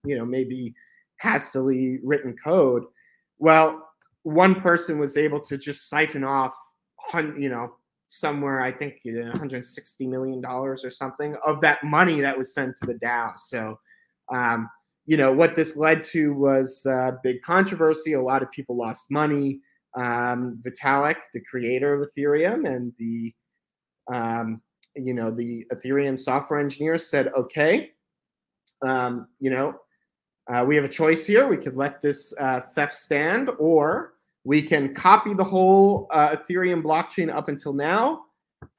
you 0.04 0.16
know, 0.16 0.24
maybe 0.24 0.74
hastily 1.20 1.98
written 2.02 2.34
code 2.42 2.84
well, 3.38 3.88
one 4.22 4.60
person 4.60 4.98
was 4.98 5.16
able 5.16 5.40
to 5.40 5.56
just 5.56 5.88
siphon 5.88 6.24
off, 6.24 6.54
you 7.14 7.48
know, 7.48 7.74
somewhere 8.08 8.60
I 8.60 8.72
think 8.72 9.00
160 9.04 10.06
million 10.06 10.40
dollars 10.40 10.84
or 10.84 10.90
something 10.90 11.36
of 11.46 11.60
that 11.60 11.84
money 11.84 12.20
that 12.20 12.36
was 12.36 12.54
sent 12.54 12.76
to 12.76 12.86
the 12.86 12.94
DAO. 12.94 13.38
So, 13.38 13.78
um, 14.32 14.68
you 15.06 15.16
know, 15.16 15.32
what 15.32 15.54
this 15.54 15.76
led 15.76 16.02
to 16.04 16.34
was 16.34 16.84
uh, 16.86 17.12
big 17.22 17.40
controversy. 17.42 18.14
A 18.14 18.20
lot 18.20 18.42
of 18.42 18.50
people 18.50 18.76
lost 18.76 19.10
money. 19.10 19.60
Um, 19.94 20.62
Vitalik, 20.62 21.16
the 21.32 21.40
creator 21.40 21.94
of 21.94 22.06
Ethereum, 22.06 22.68
and 22.68 22.92
the 22.98 23.32
um, 24.12 24.60
you 24.94 25.14
know 25.14 25.30
the 25.30 25.66
Ethereum 25.72 26.20
software 26.20 26.60
engineers 26.60 27.08
said, 27.08 27.28
okay, 27.28 27.92
um, 28.82 29.28
you 29.38 29.50
know, 29.50 29.74
uh, 30.48 30.64
we 30.66 30.74
have 30.76 30.84
a 30.84 30.88
choice 30.88 31.26
here. 31.26 31.46
We 31.46 31.56
could 31.56 31.76
let 31.76 32.00
this 32.00 32.32
uh, 32.38 32.60
theft 32.74 32.94
stand, 32.94 33.50
or 33.58 34.14
we 34.44 34.62
can 34.62 34.94
copy 34.94 35.34
the 35.34 35.44
whole 35.44 36.06
uh, 36.10 36.36
Ethereum 36.36 36.82
blockchain 36.82 37.32
up 37.34 37.48
until 37.48 37.74
now, 37.74 38.22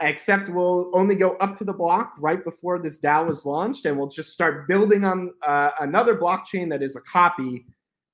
except 0.02 0.50
we'll 0.50 0.92
only 0.98 1.16
go 1.16 1.36
up 1.38 1.56
to 1.58 1.64
the 1.64 1.74
block 1.74 2.14
right 2.18 2.44
before 2.44 2.80
this 2.80 3.00
DAO 3.00 3.28
was 3.28 3.46
launched, 3.46 3.86
and 3.86 3.98
we'll 3.98 4.08
just 4.10 4.32
start 4.32 4.68
building 4.68 5.06
on 5.06 5.32
uh, 5.44 5.72
another 5.82 6.16
blockchain 6.18 6.70
that 6.70 6.82
is 6.82 6.96
a 6.96 7.02
copy 7.02 7.66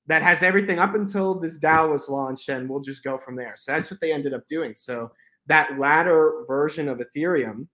that 0.08 0.22
has 0.22 0.44
everything 0.44 0.78
up 0.78 0.94
until 0.94 1.34
this 1.40 1.58
DAO 1.58 1.90
was 1.90 2.10
launched, 2.10 2.50
and 2.50 2.70
we'll 2.70 2.82
just 2.82 3.04
go 3.04 3.18
from 3.18 3.38
there. 3.38 3.54
So 3.56 3.72
that's 3.72 3.90
what 3.90 4.02
they 4.02 4.12
ended 4.12 4.34
up 4.34 4.46
doing. 4.48 4.74
So 4.76 5.10
that 5.48 5.80
latter 5.80 6.44
version 6.48 6.90
of 6.90 7.00
Ethereum 7.00 7.68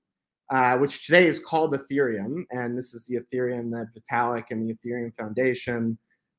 uh, 0.52 0.78
which 0.78 1.06
today 1.06 1.26
is 1.26 1.40
called 1.40 1.74
Ethereum. 1.74 2.44
And 2.52 2.78
this 2.78 2.94
is 2.94 3.08
the 3.08 3.20
Ethereum 3.20 3.72
that 3.72 3.88
Vitalik 3.96 4.46
and 4.52 4.62
the 4.62 4.76
Ethereum 4.76 5.16
Foundation 5.16 5.98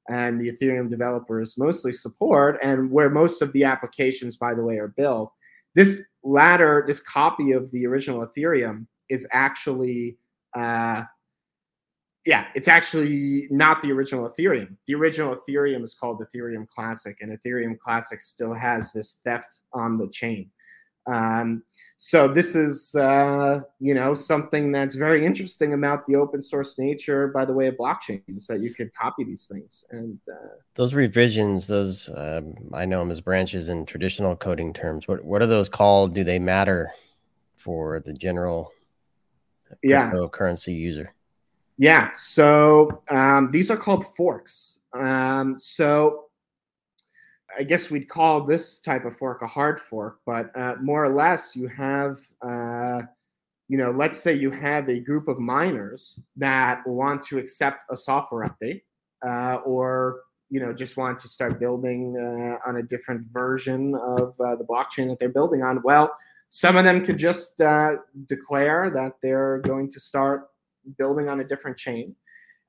and 0.08 0.40
the 0.40 0.52
Ethereum 0.52 0.88
developers 0.88 1.56
mostly 1.56 1.92
support, 1.92 2.58
and 2.62 2.90
where 2.90 3.08
most 3.08 3.40
of 3.40 3.52
the 3.52 3.64
applications, 3.64 4.36
by 4.36 4.54
the 4.54 4.62
way, 4.62 4.76
are 4.78 4.88
built. 4.96 5.32
This 5.74 6.02
latter, 6.24 6.84
this 6.86 7.00
copy 7.00 7.52
of 7.52 7.70
the 7.70 7.86
original 7.86 8.26
Ethereum 8.26 8.86
is 9.08 9.26
actually, 9.32 10.18
uh, 10.54 11.04
yeah, 12.26 12.46
it's 12.54 12.68
actually 12.68 13.46
not 13.50 13.80
the 13.80 13.92
original 13.92 14.28
Ethereum. 14.28 14.76
The 14.86 14.94
original 14.94 15.36
Ethereum 15.36 15.84
is 15.84 15.94
called 15.94 16.20
Ethereum 16.20 16.68
Classic, 16.68 17.16
and 17.20 17.38
Ethereum 17.38 17.78
Classic 17.78 18.20
still 18.20 18.52
has 18.52 18.92
this 18.92 19.20
theft 19.24 19.60
on 19.72 19.98
the 19.98 20.08
chain. 20.10 20.50
Um, 21.06 21.62
so 21.96 22.28
this 22.28 22.54
is, 22.54 22.94
uh, 22.94 23.60
you 23.80 23.94
know, 23.94 24.14
something 24.14 24.72
that's 24.72 24.94
very 24.94 25.24
interesting 25.24 25.74
about 25.74 26.04
the 26.06 26.16
open 26.16 26.42
source 26.42 26.78
nature, 26.78 27.28
by 27.28 27.44
the 27.44 27.52
way, 27.52 27.68
of 27.68 27.76
blockchains 27.76 28.46
that 28.46 28.60
you 28.60 28.74
could 28.74 28.92
copy 28.94 29.24
these 29.24 29.46
things. 29.46 29.84
And 29.90 30.18
uh, 30.28 30.48
those 30.74 30.94
revisions, 30.94 31.66
those 31.66 32.08
um, 32.16 32.54
I 32.72 32.86
know 32.86 33.00
them 33.00 33.10
as 33.10 33.20
branches 33.20 33.68
in 33.68 33.86
traditional 33.86 34.36
coding 34.36 34.72
terms. 34.72 35.06
What 35.08 35.24
what 35.24 35.42
are 35.42 35.46
those 35.46 35.68
called? 35.68 36.14
Do 36.14 36.24
they 36.24 36.38
matter 36.38 36.92
for 37.56 38.00
the 38.00 38.12
general 38.12 38.72
yeah 39.82 40.12
currency 40.32 40.74
user? 40.74 41.14
Yeah. 41.78 42.10
So 42.14 43.02
um, 43.10 43.50
these 43.50 43.70
are 43.70 43.76
called 43.76 44.06
forks. 44.14 44.80
Um, 44.92 45.56
so 45.58 46.21
I 47.58 47.62
guess 47.64 47.90
we'd 47.90 48.08
call 48.08 48.44
this 48.44 48.80
type 48.80 49.04
of 49.04 49.16
fork 49.16 49.42
a 49.42 49.46
hard 49.46 49.80
fork, 49.80 50.20
but 50.24 50.50
uh, 50.56 50.76
more 50.80 51.04
or 51.04 51.10
less, 51.10 51.54
you 51.54 51.68
have, 51.68 52.20
uh, 52.40 53.02
you 53.68 53.78
know, 53.78 53.90
let's 53.90 54.18
say 54.18 54.34
you 54.34 54.50
have 54.50 54.88
a 54.88 55.00
group 55.00 55.28
of 55.28 55.38
miners 55.38 56.18
that 56.36 56.86
want 56.86 57.22
to 57.24 57.38
accept 57.38 57.84
a 57.90 57.96
software 57.96 58.48
update, 58.48 58.82
uh, 59.26 59.56
or 59.64 60.20
you 60.50 60.60
know, 60.60 60.72
just 60.72 60.98
want 60.98 61.18
to 61.18 61.28
start 61.28 61.58
building 61.58 62.14
uh, 62.18 62.68
on 62.68 62.76
a 62.76 62.82
different 62.82 63.26
version 63.32 63.94
of 63.94 64.34
uh, 64.38 64.54
the 64.54 64.64
blockchain 64.64 65.08
that 65.08 65.18
they're 65.18 65.30
building 65.30 65.62
on. 65.62 65.80
Well, 65.82 66.14
some 66.50 66.76
of 66.76 66.84
them 66.84 67.02
could 67.02 67.16
just 67.16 67.58
uh, 67.62 67.96
declare 68.26 68.90
that 68.90 69.14
they're 69.22 69.60
going 69.60 69.90
to 69.90 69.98
start 69.98 70.48
building 70.98 71.30
on 71.30 71.40
a 71.40 71.44
different 71.44 71.78
chain 71.78 72.14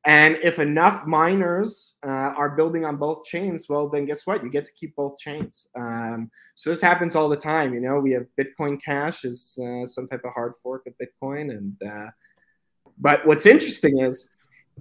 and 0.05 0.37
if 0.43 0.59
enough 0.59 1.05
miners 1.05 1.95
uh, 2.05 2.33
are 2.35 2.55
building 2.55 2.83
on 2.83 2.97
both 2.97 3.23
chains, 3.23 3.69
well, 3.69 3.87
then 3.87 4.03
guess 4.03 4.27
what? 4.27 4.43
You 4.43 4.49
get 4.49 4.65
to 4.65 4.73
keep 4.73 4.95
both 4.95 5.17
chains. 5.17 5.69
Um, 5.75 6.29
so 6.55 6.69
this 6.69 6.81
happens 6.81 7.15
all 7.15 7.29
the 7.29 7.37
time. 7.37 7.73
You 7.73 7.79
know, 7.79 7.99
we 7.99 8.11
have 8.11 8.25
Bitcoin 8.37 8.81
Cash 8.81 9.23
is 9.23 9.57
uh, 9.63 9.85
some 9.85 10.05
type 10.05 10.25
of 10.25 10.33
hard 10.33 10.53
fork 10.61 10.87
of 10.87 10.93
Bitcoin, 10.97 11.51
and 11.51 11.81
uh, 11.89 12.09
but 12.99 13.25
what's 13.25 13.45
interesting 13.45 13.99
is 13.99 14.29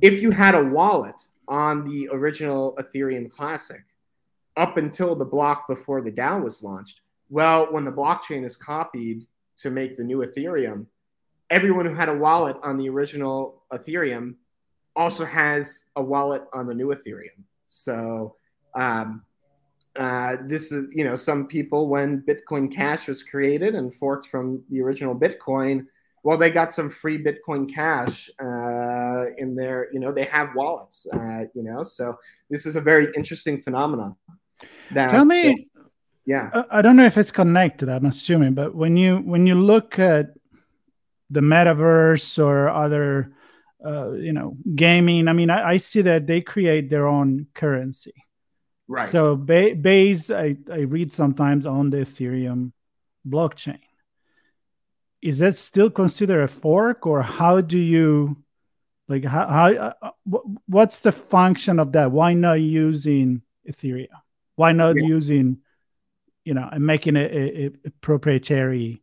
if 0.00 0.20
you 0.20 0.32
had 0.32 0.56
a 0.56 0.64
wallet 0.64 1.14
on 1.46 1.84
the 1.84 2.08
original 2.10 2.76
Ethereum 2.80 3.30
Classic 3.30 3.82
up 4.56 4.76
until 4.76 5.14
the 5.14 5.24
block 5.24 5.68
before 5.68 6.02
the 6.02 6.10
DAO 6.10 6.42
was 6.42 6.64
launched, 6.64 7.00
well, 7.30 7.72
when 7.72 7.84
the 7.84 7.92
blockchain 7.92 8.44
is 8.44 8.56
copied 8.56 9.24
to 9.58 9.70
make 9.70 9.96
the 9.96 10.04
new 10.04 10.18
Ethereum, 10.18 10.86
everyone 11.48 11.86
who 11.86 11.94
had 11.94 12.08
a 12.08 12.14
wallet 12.14 12.56
on 12.62 12.76
the 12.76 12.88
original 12.88 13.62
Ethereum 13.72 14.34
also 14.94 15.24
has 15.24 15.84
a 15.96 16.02
wallet 16.02 16.44
on 16.52 16.66
the 16.66 16.74
new 16.74 16.88
Ethereum. 16.88 17.44
So 17.66 18.36
um, 18.74 19.22
uh, 19.96 20.36
this 20.46 20.72
is, 20.72 20.88
you 20.94 21.04
know, 21.04 21.16
some 21.16 21.46
people 21.46 21.88
when 21.88 22.22
Bitcoin 22.22 22.72
Cash 22.72 23.08
was 23.08 23.22
created 23.22 23.74
and 23.74 23.94
forked 23.94 24.26
from 24.26 24.62
the 24.70 24.80
original 24.80 25.14
Bitcoin, 25.14 25.86
well, 26.24 26.38
they 26.38 26.50
got 26.50 26.72
some 26.72 26.88
free 26.88 27.22
Bitcoin 27.22 27.68
Cash 27.72 28.30
uh, 28.38 29.26
in 29.38 29.56
their, 29.56 29.88
you 29.92 29.98
know, 29.98 30.12
they 30.12 30.24
have 30.24 30.50
wallets, 30.54 31.06
uh, 31.12 31.44
you 31.54 31.62
know. 31.62 31.82
So 31.82 32.16
this 32.48 32.64
is 32.64 32.76
a 32.76 32.80
very 32.80 33.08
interesting 33.16 33.60
phenomenon. 33.60 34.14
That, 34.92 35.10
Tell 35.10 35.24
me, 35.24 35.68
yeah, 36.24 36.62
I 36.70 36.82
don't 36.82 36.96
know 36.96 37.06
if 37.06 37.18
it's 37.18 37.32
connected. 37.32 37.88
I'm 37.88 38.06
assuming, 38.06 38.54
but 38.54 38.74
when 38.74 38.96
you 38.96 39.16
when 39.16 39.48
you 39.48 39.56
look 39.56 39.98
at 39.98 40.34
the 41.30 41.40
metaverse 41.40 42.38
or 42.42 42.68
other 42.68 43.32
uh, 43.84 44.12
you 44.12 44.32
know, 44.32 44.56
gaming. 44.74 45.28
I 45.28 45.32
mean, 45.32 45.50
I, 45.50 45.70
I, 45.70 45.76
see 45.78 46.02
that 46.02 46.26
they 46.26 46.40
create 46.40 46.88
their 46.88 47.06
own 47.06 47.46
currency. 47.54 48.14
Right. 48.88 49.10
So 49.10 49.36
ba- 49.36 49.74
Base, 49.74 50.30
I, 50.30 50.56
I 50.70 50.80
read 50.80 51.12
sometimes 51.12 51.66
on 51.66 51.90
the 51.90 51.98
Ethereum 51.98 52.72
blockchain. 53.26 53.80
Is 55.20 55.38
that 55.38 55.56
still 55.56 55.90
considered 55.90 56.42
a 56.42 56.48
fork, 56.48 57.06
or 57.06 57.22
how 57.22 57.60
do 57.60 57.78
you, 57.78 58.36
like, 59.08 59.24
how, 59.24 59.46
how 59.46 59.94
uh, 60.02 60.38
what's 60.66 61.00
the 61.00 61.12
function 61.12 61.78
of 61.78 61.92
that? 61.92 62.10
Why 62.10 62.34
not 62.34 62.54
using 62.54 63.42
Ethereum? 63.68 64.08
Why 64.56 64.72
not 64.72 64.96
yeah. 64.96 65.04
using, 65.04 65.58
you 66.44 66.54
know, 66.54 66.68
and 66.70 66.84
making 66.84 67.16
a, 67.16 67.20
a, 67.20 67.66
a 67.84 67.90
proprietary 68.00 69.02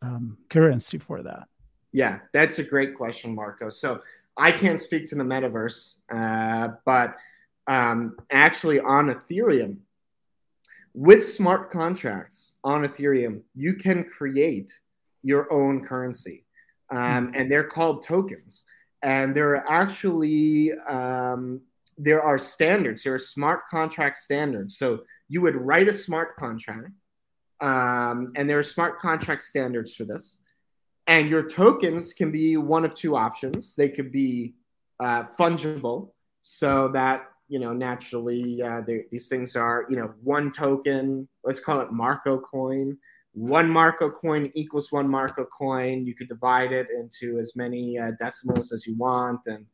um, 0.00 0.38
currency 0.48 0.98
for 0.98 1.22
that? 1.22 1.48
Yeah, 1.92 2.20
that's 2.32 2.58
a 2.58 2.62
great 2.62 2.94
question, 2.94 3.34
Marco. 3.34 3.68
So 3.68 4.00
I 4.36 4.50
can't 4.50 4.80
speak 4.80 5.06
to 5.08 5.14
the 5.14 5.24
metaverse, 5.24 5.98
uh, 6.10 6.74
but 6.84 7.16
um, 7.66 8.16
actually 8.30 8.80
on 8.80 9.08
Ethereum, 9.08 9.76
with 10.94 11.22
smart 11.32 11.70
contracts 11.70 12.54
on 12.64 12.82
Ethereum, 12.82 13.42
you 13.54 13.74
can 13.74 14.04
create 14.04 14.72
your 15.22 15.50
own 15.52 15.84
currency, 15.84 16.44
um, 16.90 17.32
and 17.34 17.50
they're 17.50 17.64
called 17.64 18.04
tokens. 18.04 18.64
And 19.02 19.34
there 19.34 19.50
are 19.56 19.68
actually 19.68 20.72
um, 20.88 21.60
there 21.98 22.22
are 22.22 22.38
standards. 22.38 23.04
There 23.04 23.14
are 23.14 23.18
smart 23.18 23.66
contract 23.68 24.16
standards. 24.16 24.76
So 24.76 25.00
you 25.28 25.40
would 25.40 25.56
write 25.56 25.88
a 25.88 25.94
smart 25.94 26.36
contract, 26.36 27.04
um, 27.60 28.32
and 28.36 28.48
there 28.48 28.58
are 28.58 28.62
smart 28.62 28.98
contract 28.98 29.42
standards 29.42 29.94
for 29.94 30.04
this. 30.04 30.38
And 31.06 31.28
your 31.28 31.48
tokens 31.48 32.12
can 32.12 32.30
be 32.30 32.56
one 32.56 32.84
of 32.84 32.94
two 32.94 33.16
options. 33.16 33.74
They 33.74 33.88
could 33.88 34.12
be 34.12 34.54
uh, 35.00 35.24
fungible, 35.24 36.10
so 36.42 36.88
that 36.88 37.24
you 37.48 37.58
know 37.58 37.72
naturally 37.72 38.62
uh, 38.62 38.82
these 39.10 39.28
things 39.28 39.56
are 39.56 39.86
you 39.88 39.96
know 39.96 40.12
one 40.22 40.52
token. 40.52 41.28
Let's 41.44 41.60
call 41.60 41.80
it 41.80 41.92
Marco 41.92 42.38
coin. 42.38 42.96
One 43.34 43.68
Marco 43.68 44.10
coin 44.10 44.52
equals 44.54 44.92
one 44.92 45.08
Marco 45.08 45.46
coin. 45.46 46.06
You 46.06 46.14
could 46.14 46.28
divide 46.28 46.72
it 46.72 46.88
into 46.96 47.38
as 47.38 47.56
many 47.56 47.98
uh, 47.98 48.12
decimals 48.18 48.72
as 48.72 48.86
you 48.86 48.96
want, 48.96 49.40
and 49.46 49.66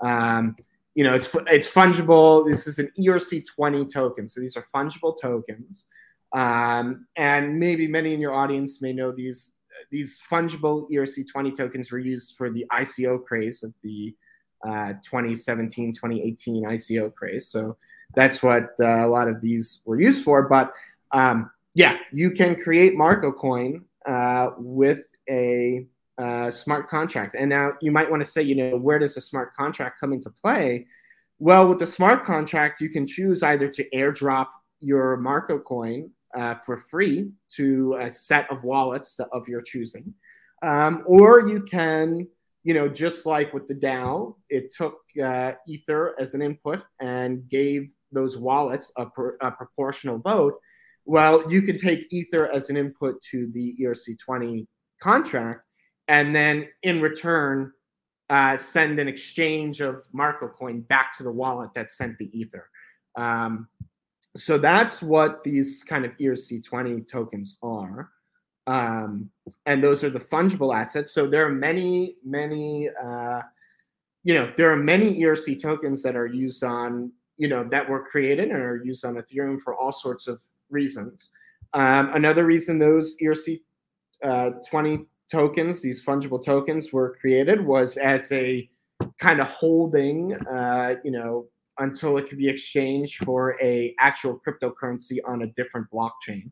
um, 0.00 0.56
you 0.94 1.04
know 1.04 1.14
it's 1.14 1.28
it's 1.46 1.68
fungible. 1.68 2.44
This 2.44 2.66
is 2.66 2.78
an 2.78 2.90
ERC20 2.98 3.92
token, 3.92 4.26
so 4.26 4.40
these 4.40 4.56
are 4.56 4.66
fungible 4.74 5.16
tokens. 5.20 5.86
Um, 6.32 7.06
and 7.16 7.58
maybe 7.58 7.86
many 7.86 8.14
in 8.14 8.20
your 8.20 8.32
audience 8.32 8.80
may 8.80 8.92
know 8.92 9.12
these 9.12 9.52
these 9.90 10.20
fungible 10.30 10.90
ERC20 10.90 11.56
tokens 11.56 11.90
were 11.90 11.98
used 11.98 12.36
for 12.36 12.50
the 12.50 12.66
ICO 12.72 13.22
craze 13.24 13.62
of 13.62 13.72
the 13.82 14.14
uh, 14.66 14.94
2017 15.02 15.92
2018 15.92 16.64
ICO 16.64 17.12
craze. 17.14 17.48
So 17.48 17.76
that's 18.14 18.42
what 18.42 18.70
uh, 18.80 19.06
a 19.06 19.08
lot 19.08 19.28
of 19.28 19.40
these 19.40 19.80
were 19.84 20.00
used 20.00 20.24
for. 20.24 20.48
But 20.48 20.72
um, 21.12 21.50
yeah, 21.74 21.96
you 22.12 22.30
can 22.30 22.54
create 22.54 22.94
Marco 22.94 23.32
Coin 23.32 23.84
uh, 24.06 24.50
with 24.58 25.00
a 25.28 25.86
uh, 26.18 26.50
smart 26.50 26.88
contract. 26.88 27.34
And 27.38 27.48
now 27.48 27.72
you 27.80 27.90
might 27.90 28.10
want 28.10 28.22
to 28.22 28.28
say, 28.28 28.42
you 28.42 28.54
know, 28.54 28.76
where 28.76 28.98
does 28.98 29.16
a 29.16 29.20
smart 29.20 29.54
contract 29.54 29.98
come 29.98 30.12
into 30.12 30.30
play? 30.30 30.86
Well, 31.38 31.66
with 31.66 31.78
the 31.78 31.86
smart 31.86 32.24
contract, 32.24 32.80
you 32.80 32.90
can 32.90 33.06
choose 33.06 33.42
either 33.42 33.68
to 33.68 33.88
airdrop 33.90 34.48
your 34.80 35.16
Marco 35.16 35.58
coin 35.58 36.10
uh, 36.34 36.54
for 36.56 36.76
free 36.76 37.30
to 37.56 37.96
a 37.98 38.10
set 38.10 38.50
of 38.50 38.64
wallets 38.64 39.18
of 39.32 39.48
your 39.48 39.62
choosing. 39.62 40.14
Um, 40.62 41.02
or 41.06 41.46
you 41.48 41.62
can, 41.62 42.26
you 42.62 42.74
know, 42.74 42.88
just 42.88 43.26
like 43.26 43.52
with 43.52 43.66
the 43.66 43.74
DAO, 43.74 44.36
it 44.48 44.72
took 44.72 44.98
uh, 45.22 45.52
Ether 45.66 46.14
as 46.18 46.34
an 46.34 46.42
input 46.42 46.84
and 47.00 47.48
gave 47.48 47.92
those 48.12 48.38
wallets 48.38 48.92
a, 48.96 49.06
a, 49.40 49.50
proportional 49.50 50.18
vote. 50.18 50.54
Well, 51.04 51.50
you 51.50 51.62
can 51.62 51.76
take 51.76 52.06
Ether 52.10 52.46
as 52.52 52.70
an 52.70 52.76
input 52.76 53.20
to 53.30 53.50
the 53.52 53.74
ERC20 53.80 54.66
contract, 55.00 55.62
and 56.08 56.36
then 56.36 56.68
in 56.82 57.00
return, 57.00 57.72
uh, 58.30 58.56
send 58.56 59.00
an 59.00 59.08
exchange 59.08 59.80
of 59.80 60.06
Marco 60.12 60.48
coin 60.48 60.82
back 60.82 61.16
to 61.16 61.22
the 61.22 61.32
wallet 61.32 61.74
that 61.74 61.90
sent 61.90 62.16
the 62.18 62.30
Ether. 62.38 62.68
Um, 63.16 63.68
so 64.36 64.58
that's 64.58 65.02
what 65.02 65.42
these 65.42 65.82
kind 65.82 66.04
of 66.04 66.16
ERC20 66.16 67.06
tokens 67.06 67.58
are. 67.62 68.10
Um, 68.66 69.30
and 69.66 69.82
those 69.82 70.04
are 70.04 70.10
the 70.10 70.20
fungible 70.20 70.74
assets. 70.74 71.12
So 71.12 71.26
there 71.26 71.46
are 71.46 71.52
many, 71.52 72.16
many, 72.24 72.88
uh, 73.02 73.42
you 74.24 74.34
know, 74.34 74.50
there 74.56 74.70
are 74.72 74.76
many 74.76 75.18
ERC 75.20 75.60
tokens 75.60 76.02
that 76.02 76.16
are 76.16 76.26
used 76.26 76.62
on, 76.62 77.12
you 77.36 77.48
know, 77.48 77.64
that 77.64 77.88
were 77.88 78.04
created 78.04 78.50
and 78.50 78.62
are 78.62 78.80
used 78.84 79.04
on 79.04 79.16
Ethereum 79.16 79.60
for 79.60 79.74
all 79.74 79.92
sorts 79.92 80.28
of 80.28 80.40
reasons. 80.70 81.30
Um, 81.74 82.10
another 82.14 82.44
reason 82.44 82.78
those 82.78 83.16
ERC 83.22 83.60
uh, 84.22 84.50
20 84.70 85.06
tokens, 85.30 85.82
these 85.82 86.04
fungible 86.04 86.42
tokens, 86.42 86.92
were 86.92 87.16
created 87.20 87.64
was 87.64 87.96
as 87.96 88.30
a 88.32 88.68
kind 89.18 89.40
of 89.40 89.48
holding, 89.48 90.34
uh, 90.46 90.96
you 91.02 91.10
know, 91.10 91.46
until 91.78 92.16
it 92.18 92.28
could 92.28 92.38
be 92.38 92.48
exchanged 92.48 93.24
for 93.24 93.56
a 93.60 93.94
actual 93.98 94.38
cryptocurrency 94.38 95.18
on 95.24 95.42
a 95.42 95.46
different 95.48 95.86
blockchain. 95.90 96.50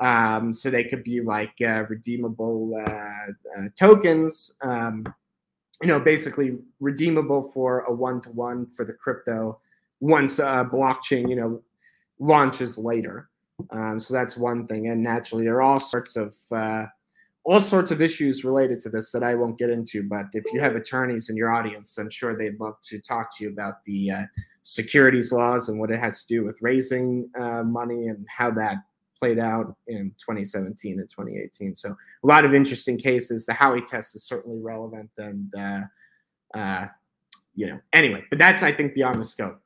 Um, 0.00 0.52
so 0.52 0.68
they 0.68 0.84
could 0.84 1.02
be 1.02 1.20
like 1.20 1.54
uh, 1.62 1.84
redeemable 1.88 2.76
uh, 2.76 3.58
uh, 3.58 3.68
tokens, 3.78 4.54
um, 4.60 5.06
you 5.80 5.88
know, 5.88 5.98
basically 5.98 6.58
redeemable 6.80 7.50
for 7.52 7.80
a 7.80 7.92
one-to-one 7.92 8.66
for 8.76 8.84
the 8.84 8.92
crypto 8.92 9.60
once 10.00 10.38
blockchain, 10.38 11.28
you 11.28 11.36
know, 11.36 11.62
launches 12.18 12.76
later. 12.76 13.30
Um, 13.70 13.98
so 13.98 14.14
that's 14.14 14.36
one 14.36 14.66
thing, 14.66 14.88
and 14.88 15.02
naturally 15.02 15.44
there 15.44 15.56
are 15.56 15.62
all 15.62 15.80
sorts 15.80 16.16
of 16.16 16.36
uh, 16.52 16.86
all 17.44 17.60
sorts 17.60 17.90
of 17.90 18.02
issues 18.02 18.44
related 18.44 18.78
to 18.80 18.90
this 18.90 19.10
that 19.12 19.22
I 19.22 19.34
won't 19.34 19.58
get 19.58 19.70
into. 19.70 20.02
But 20.02 20.26
if 20.32 20.44
you 20.52 20.60
have 20.60 20.76
attorneys 20.76 21.30
in 21.30 21.36
your 21.36 21.52
audience, 21.52 21.98
I'm 21.98 22.10
sure 22.10 22.36
they'd 22.36 22.60
love 22.60 22.76
to 22.82 23.00
talk 23.00 23.36
to 23.36 23.44
you 23.44 23.50
about 23.50 23.84
the 23.84 24.10
uh, 24.10 24.22
securities 24.68 25.32
laws 25.32 25.70
and 25.70 25.80
what 25.80 25.90
it 25.90 25.98
has 25.98 26.20
to 26.20 26.28
do 26.28 26.44
with 26.44 26.60
raising 26.60 27.26
uh, 27.40 27.62
money 27.62 28.08
and 28.08 28.26
how 28.28 28.50
that 28.50 28.76
played 29.18 29.38
out 29.38 29.74
in 29.86 30.12
2017 30.18 31.00
and 31.00 31.08
2018. 31.08 31.74
So 31.74 31.88
a 31.88 32.26
lot 32.26 32.44
of 32.44 32.52
interesting 32.52 32.98
cases. 32.98 33.46
The 33.46 33.54
Howey 33.54 33.86
test 33.86 34.14
is 34.14 34.24
certainly 34.24 34.60
relevant, 34.60 35.08
and 35.16 35.50
uh, 35.56 35.80
uh, 36.54 36.86
you 37.54 37.66
know, 37.68 37.80
anyway. 37.94 38.22
But 38.28 38.38
that's 38.38 38.62
I 38.62 38.70
think 38.70 38.92
beyond 38.92 39.18
the 39.18 39.24
scope. 39.24 39.58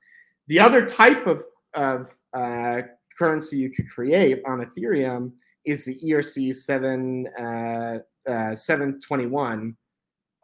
The 0.46 0.60
other 0.60 0.86
type 0.86 1.26
of 1.26 1.44
of 1.74 2.16
uh, 2.32 2.82
currency 3.18 3.56
you 3.56 3.70
could 3.70 3.90
create 3.90 4.40
on 4.46 4.64
Ethereum 4.64 5.32
is 5.64 5.84
the 5.84 5.98
ERC 6.00 6.54
seven 6.54 7.26
uh, 7.36 7.98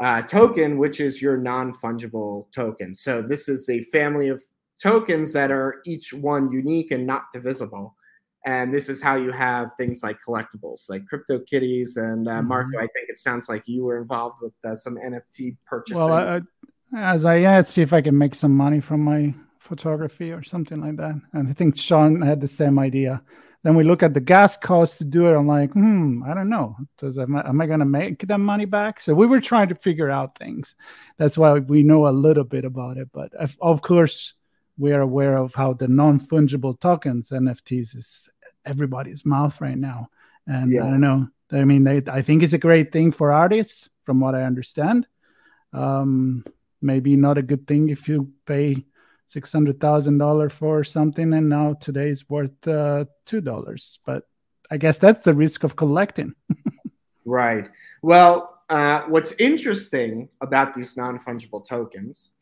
uh, 0.01 0.23
seven 0.23 0.29
twenty 0.29 0.41
one 0.41 0.49
token, 0.49 0.79
which 0.79 1.01
is 1.01 1.23
your 1.23 1.37
non 1.37 1.73
fungible 1.73 2.51
token. 2.53 2.95
So 2.95 3.23
this 3.23 3.49
is 3.49 3.69
a 3.69 3.83
family 3.85 4.29
of 4.29 4.43
tokens 4.81 5.33
that 5.33 5.51
are 5.51 5.81
each 5.85 6.13
one 6.13 6.53
unique 6.53 6.93
and 6.93 7.07
not 7.07 7.33
divisible. 7.33 7.95
And 8.47 8.73
this 8.73 8.89
is 8.89 9.03
how 9.03 9.17
you 9.17 9.33
have 9.33 9.73
things 9.79 10.03
like 10.03 10.19
collectibles, 10.27 10.89
like 10.89 11.05
Crypto 11.07 11.41
Kitties. 11.41 11.97
And 11.97 12.29
uh, 12.29 12.41
Marco, 12.41 12.71
mm-hmm. 12.71 12.79
I 12.79 12.89
think 12.95 13.09
it 13.09 13.19
sounds 13.19 13.49
like 13.49 13.67
you 13.67 13.85
were 13.85 14.01
involved 14.01 14.39
with 14.41 14.55
uh, 14.65 14.75
some 14.75 14.97
NFT 14.97 15.57
purchasing. 15.67 15.99
Well, 15.99 16.13
I, 16.13 16.41
as 16.97 17.25
I 17.25 17.37
yeah, 17.37 17.57
let's 17.57 17.71
see 17.71 17.83
if 17.83 17.93
I 17.93 18.01
can 18.01 18.17
make 18.17 18.35
some 18.35 18.57
money 18.57 18.81
from 18.81 19.03
my 19.03 19.35
photography 19.59 20.33
or 20.33 20.43
something 20.43 20.81
like 20.81 20.97
that. 20.97 21.21
And 21.33 21.49
I 21.49 21.53
think 21.53 21.77
Sean 21.77 22.23
had 22.23 22.41
the 22.41 22.49
same 22.49 22.79
idea. 22.79 23.23
Then 23.69 23.75
we 23.75 23.85
look 23.85 24.03
at 24.03 24.15
the 24.15 24.21
gas 24.21 24.57
cost 24.57 24.97
to 24.97 25.05
do 25.05 25.27
it. 25.27 25.37
I'm 25.37 25.47
like, 25.47 25.73
hmm, 25.73 26.23
I 26.23 26.33
don't 26.33 26.49
know. 26.49 26.75
Does 26.97 27.19
am 27.19 27.37
I, 27.37 27.47
am 27.47 27.61
I 27.61 27.67
going 27.67 27.81
to 27.81 27.85
make 27.85 28.27
that 28.27 28.39
money 28.39 28.65
back? 28.65 28.99
So 28.99 29.13
we 29.13 29.27
were 29.27 29.43
trying 29.43 29.69
to 29.69 29.75
figure 29.75 30.09
out 30.09 30.39
things. 30.39 30.75
That's 31.19 31.37
why 31.37 31.59
we 31.59 31.83
know 31.83 32.09
a 32.09 32.19
little 32.27 32.45
bit 32.45 32.65
about 32.65 32.97
it. 32.97 33.11
But 33.13 33.35
if, 33.39 33.59
of 33.61 33.83
course, 33.83 34.33
we 34.79 34.93
are 34.93 35.03
aware 35.03 35.37
of 35.37 35.55
how 35.55 35.75
the 35.75 35.87
non 35.87 36.19
fungible 36.19 36.81
tokens 36.81 37.29
NFTs 37.29 37.95
is 37.95 38.31
everybody's 38.65 39.27
mouth 39.27 39.61
right 39.61 39.77
now. 39.77 40.09
And 40.47 40.73
yeah. 40.73 40.85
I 40.85 40.87
don't 40.87 41.03
know. 41.03 41.29
I 41.53 41.65
mean, 41.65 41.85
they, 41.85 42.03
I 42.11 42.23
think 42.23 42.43
it's 42.43 42.55
a 42.55 42.59
great 42.59 42.91
thing 42.91 43.13
for 43.13 43.33
artists, 43.33 43.91
from 44.03 44.19
what 44.19 44.35
I 44.35 44.45
understand. 44.45 45.07
Um, 45.75 46.43
maybe 46.81 47.17
not 47.17 47.37
a 47.37 47.43
good 47.43 47.67
thing 47.67 47.91
if 47.91 48.09
you 48.09 48.33
pay 48.47 48.87
six 49.29 49.53
hundred 49.53 49.79
thousand 49.81 50.19
dollars 50.19 50.53
for 50.53 50.83
something, 50.83 51.33
and 51.35 51.49
now 51.49 51.75
today 51.75 52.09
is 52.09 52.29
worth 52.29 52.67
uh, 52.67 53.05
two 53.27 53.41
dollars. 53.41 54.01
But 54.05 54.25
I 54.71 54.79
guess 54.79 54.99
that's 54.99 55.25
the 55.25 55.35
risk 55.35 55.63
of 55.63 55.77
collecting. 55.77 56.35
right. 57.25 57.69
Well, 58.03 58.63
uh, 58.69 59.03
what's 59.03 59.33
interesting 59.39 60.29
about 60.41 60.75
these 60.75 60.97
non 60.97 61.19
fungible 61.19 61.65
tokens 61.65 62.33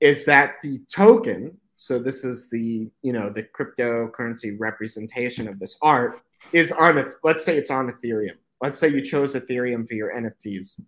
is 0.00 0.24
that 0.26 0.56
the 0.62 0.80
token. 0.92 1.58
So 1.76 1.98
this 1.98 2.24
is 2.24 2.48
the 2.50 2.88
you 3.02 3.12
know 3.12 3.28
the 3.30 3.42
cryptocurrency 3.42 4.54
representation 4.58 5.48
of 5.48 5.58
this 5.58 5.76
art 5.82 6.20
is 6.52 6.70
on. 6.72 7.12
Let's 7.24 7.44
say 7.44 7.56
it's 7.56 7.70
on 7.70 7.90
Ethereum. 7.90 8.36
Let's 8.60 8.78
say 8.78 8.88
you 8.88 9.02
chose 9.02 9.34
Ethereum 9.34 9.88
for 9.88 9.94
your 9.94 10.14
NFTs. 10.14 10.80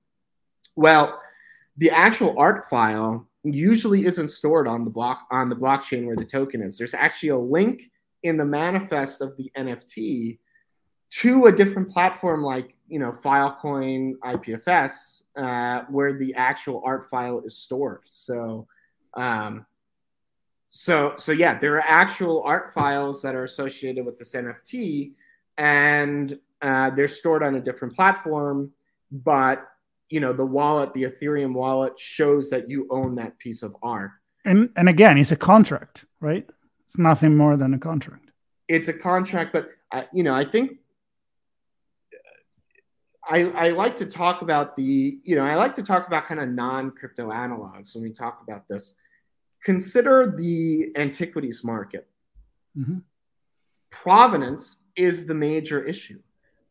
Well, 0.77 1.21
the 1.79 1.91
actual 1.91 2.39
art 2.39 2.69
file 2.69 3.27
usually 3.55 4.07
isn't 4.07 4.29
stored 4.29 4.67
on 4.67 4.85
the 4.85 4.91
block 4.91 5.27
on 5.31 5.49
the 5.49 5.57
blockchain 5.57 6.07
where 6.07 6.17
the 6.17 6.25
token 6.25 6.63
is. 6.63 6.77
There's 6.79 6.95
actually 6.95 7.31
a 7.31 7.39
link 7.39 7.91
in 8.23 8.37
the 8.37 8.45
manifest 8.45 9.21
of 9.21 9.37
the 9.37 9.51
NFT 9.57 10.39
to 11.09 11.47
a 11.47 11.53
different 11.53 11.89
platform 11.89 12.43
like 12.43 12.75
you 12.89 12.99
know 12.99 13.13
Filecoin 13.13 14.15
IPFS, 14.25 15.23
uh, 15.37 15.83
where 15.89 16.13
the 16.13 16.35
actual 16.35 16.83
art 16.85 17.09
file 17.09 17.41
is 17.41 17.57
stored. 17.57 18.03
So, 18.11 18.67
um, 19.15 19.67
so 20.69 21.15
so 21.17 21.33
yeah, 21.33 21.59
there 21.59 21.75
are 21.75 21.85
actual 21.87 22.43
art 22.43 22.73
files 22.75 23.23
that 23.23 23.35
are 23.35 23.45
associated 23.45 24.05
with 24.05 24.19
this 24.19 24.33
NFT, 24.33 25.13
and 25.59 26.39
uh, 26.63 26.91
they're 26.91 27.09
stored 27.09 27.43
on 27.43 27.57
a 27.57 27.61
different 27.61 27.95
platform. 27.95 28.73
But 29.13 29.69
you 30.09 30.21
know 30.21 30.33
the 30.33 30.47
wallet, 30.47 30.95
the 30.95 31.05
Ethereum 31.05 31.53
wallet, 31.53 31.99
shows 31.99 32.51
that 32.51 32.71
you 32.71 32.87
own 32.91 33.15
that 33.17 33.39
piece 33.39 33.63
of 33.63 33.77
art. 33.83 34.13
And 34.45 34.71
and 34.77 34.89
again, 34.89 35.19
it's 35.19 35.33
a 35.33 35.37
contract, 35.37 36.05
right? 36.21 36.49
It's 36.87 36.99
nothing 36.99 37.37
more 37.37 37.57
than 37.57 37.75
a 37.75 37.79
contract. 37.79 38.31
It's 38.69 38.89
a 38.89 38.93
contract, 38.93 39.53
but 39.53 39.71
I, 39.93 40.07
you 40.13 40.23
know, 40.23 40.35
I 40.35 40.45
think 40.45 40.79
I, 43.29 43.51
I, 43.51 43.69
like 43.71 43.97
to 43.97 44.07
talk 44.07 44.43
about 44.43 44.77
the, 44.77 45.19
you 45.25 45.35
know, 45.35 45.43
I 45.43 45.57
like 45.57 45.75
to 45.77 45.83
talk 45.83 46.07
about 46.07 46.27
kind 46.27 46.41
of 46.41 46.49
non 46.49 46.93
crypto 46.93 47.31
analogs 47.31 47.95
when 47.95 48.05
we 48.05 48.13
talk 48.13 48.41
about 48.47 48.69
this. 48.69 48.95
Consider 49.65 50.35
the 50.37 50.93
antiquities 50.97 51.65
market. 51.65 52.07
Mm-hmm. 52.79 52.99
Provenance 53.91 54.77
is 54.95 55.27
the 55.27 55.35
major 55.35 55.83
issue. 55.83 56.21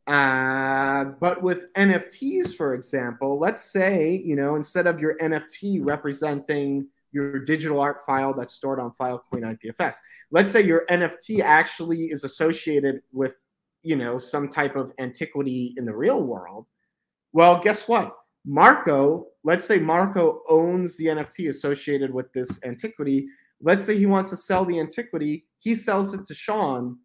Uh, 0.08 1.06
but 1.20 1.42
with 1.42 1.74
NFTs, 1.74 2.56
for 2.56 2.76
example, 2.76 3.40
let's 3.40 3.64
say, 3.64 4.22
you 4.24 4.36
know, 4.36 4.56
instead 4.56 4.86
of 4.86 5.00
your 5.00 5.18
NFT 5.18 5.80
representing 5.84 6.88
your 7.12 7.40
digital 7.40 7.80
art 7.80 8.06
file 8.06 8.34
that's 8.34 8.54
stored 8.54 8.80
on 8.80 8.94
Filecoin 9.00 9.58
IPFS, 9.58 9.96
let's 10.32 10.52
say 10.52 10.62
your 10.62 10.86
NFT 10.90 11.42
actually 11.42 12.06
is 12.06 12.24
associated 12.24 13.02
with 13.12 13.36
you 13.82 13.96
know 13.96 14.18
some 14.18 14.50
type 14.50 14.76
of 14.76 14.92
antiquity 15.00 15.74
in 15.78 15.86
the 15.86 15.96
real 15.96 16.24
world. 16.24 16.68
Well 17.34 17.62
guess 17.62 17.88
what? 17.88 18.16
Marco 18.46 19.28
let's 19.46 19.66
say 19.66 19.78
marco 19.78 20.42
owns 20.50 20.98
the 20.98 21.06
nft 21.06 21.48
associated 21.48 22.12
with 22.14 22.34
this 22.34 22.60
antiquity. 22.66 23.28
Let's 23.62 23.86
say 23.86 23.98
he 23.98 24.08
wants 24.08 24.32
to 24.32 24.38
sell 24.38 24.66
the 24.66 24.80
antiquity. 24.80 25.46
He 25.60 25.76
sells 25.76 26.14
it 26.14 26.26
to 26.26 26.34
sean 26.34 26.98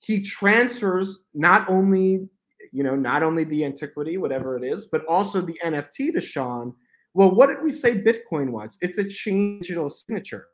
he 0.00 0.22
transfers 0.22 1.24
not 1.34 1.68
only 1.68 2.28
you 2.72 2.82
know 2.82 2.96
not 2.96 3.22
only 3.22 3.44
the 3.44 3.64
antiquity 3.64 4.16
whatever 4.18 4.56
it 4.56 4.64
is 4.64 4.86
but 4.86 5.04
also 5.06 5.40
the 5.40 5.58
nft 5.64 6.12
to 6.12 6.20
sean. 6.20 6.74
Well 7.14 7.34
what 7.34 7.48
did 7.48 7.62
we 7.62 7.72
say 7.72 8.00
bitcoin 8.00 8.50
was? 8.50 8.78
It's 8.80 8.98
a 8.98 9.08
chain 9.08 9.60
digital 9.60 9.90
signature 9.90 10.48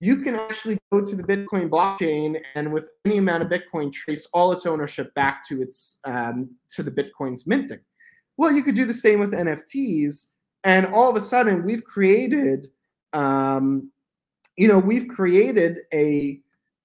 you 0.00 0.18
can 0.18 0.34
actually 0.34 0.78
go 0.92 1.04
to 1.04 1.16
the 1.16 1.22
Bitcoin 1.22 1.68
blockchain 1.68 2.40
and 2.54 2.72
with 2.72 2.90
any 3.04 3.18
amount 3.18 3.42
of 3.42 3.48
Bitcoin 3.48 3.92
trace 3.92 4.26
all 4.32 4.52
its 4.52 4.64
ownership 4.64 5.12
back 5.14 5.46
to 5.48 5.60
its 5.60 5.98
um, 6.04 6.50
to 6.70 6.82
the 6.82 6.90
Bitcoin's 6.90 7.46
minting. 7.46 7.80
Well, 8.36 8.52
you 8.52 8.62
could 8.62 8.76
do 8.76 8.84
the 8.84 8.94
same 8.94 9.18
with 9.18 9.32
NFTs, 9.32 10.26
and 10.62 10.86
all 10.86 11.10
of 11.10 11.16
a 11.16 11.20
sudden 11.20 11.64
we've 11.64 11.82
created, 11.82 12.68
um, 13.12 13.90
you 14.56 14.68
know, 14.68 14.78
we've 14.78 15.08
created 15.08 15.78
a, 15.92 16.40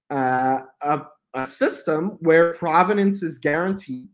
uh, 0.10 0.62
a 0.82 1.02
a 1.34 1.48
system 1.48 2.18
where 2.20 2.54
provenance 2.54 3.24
is 3.24 3.38
guaranteed. 3.38 4.08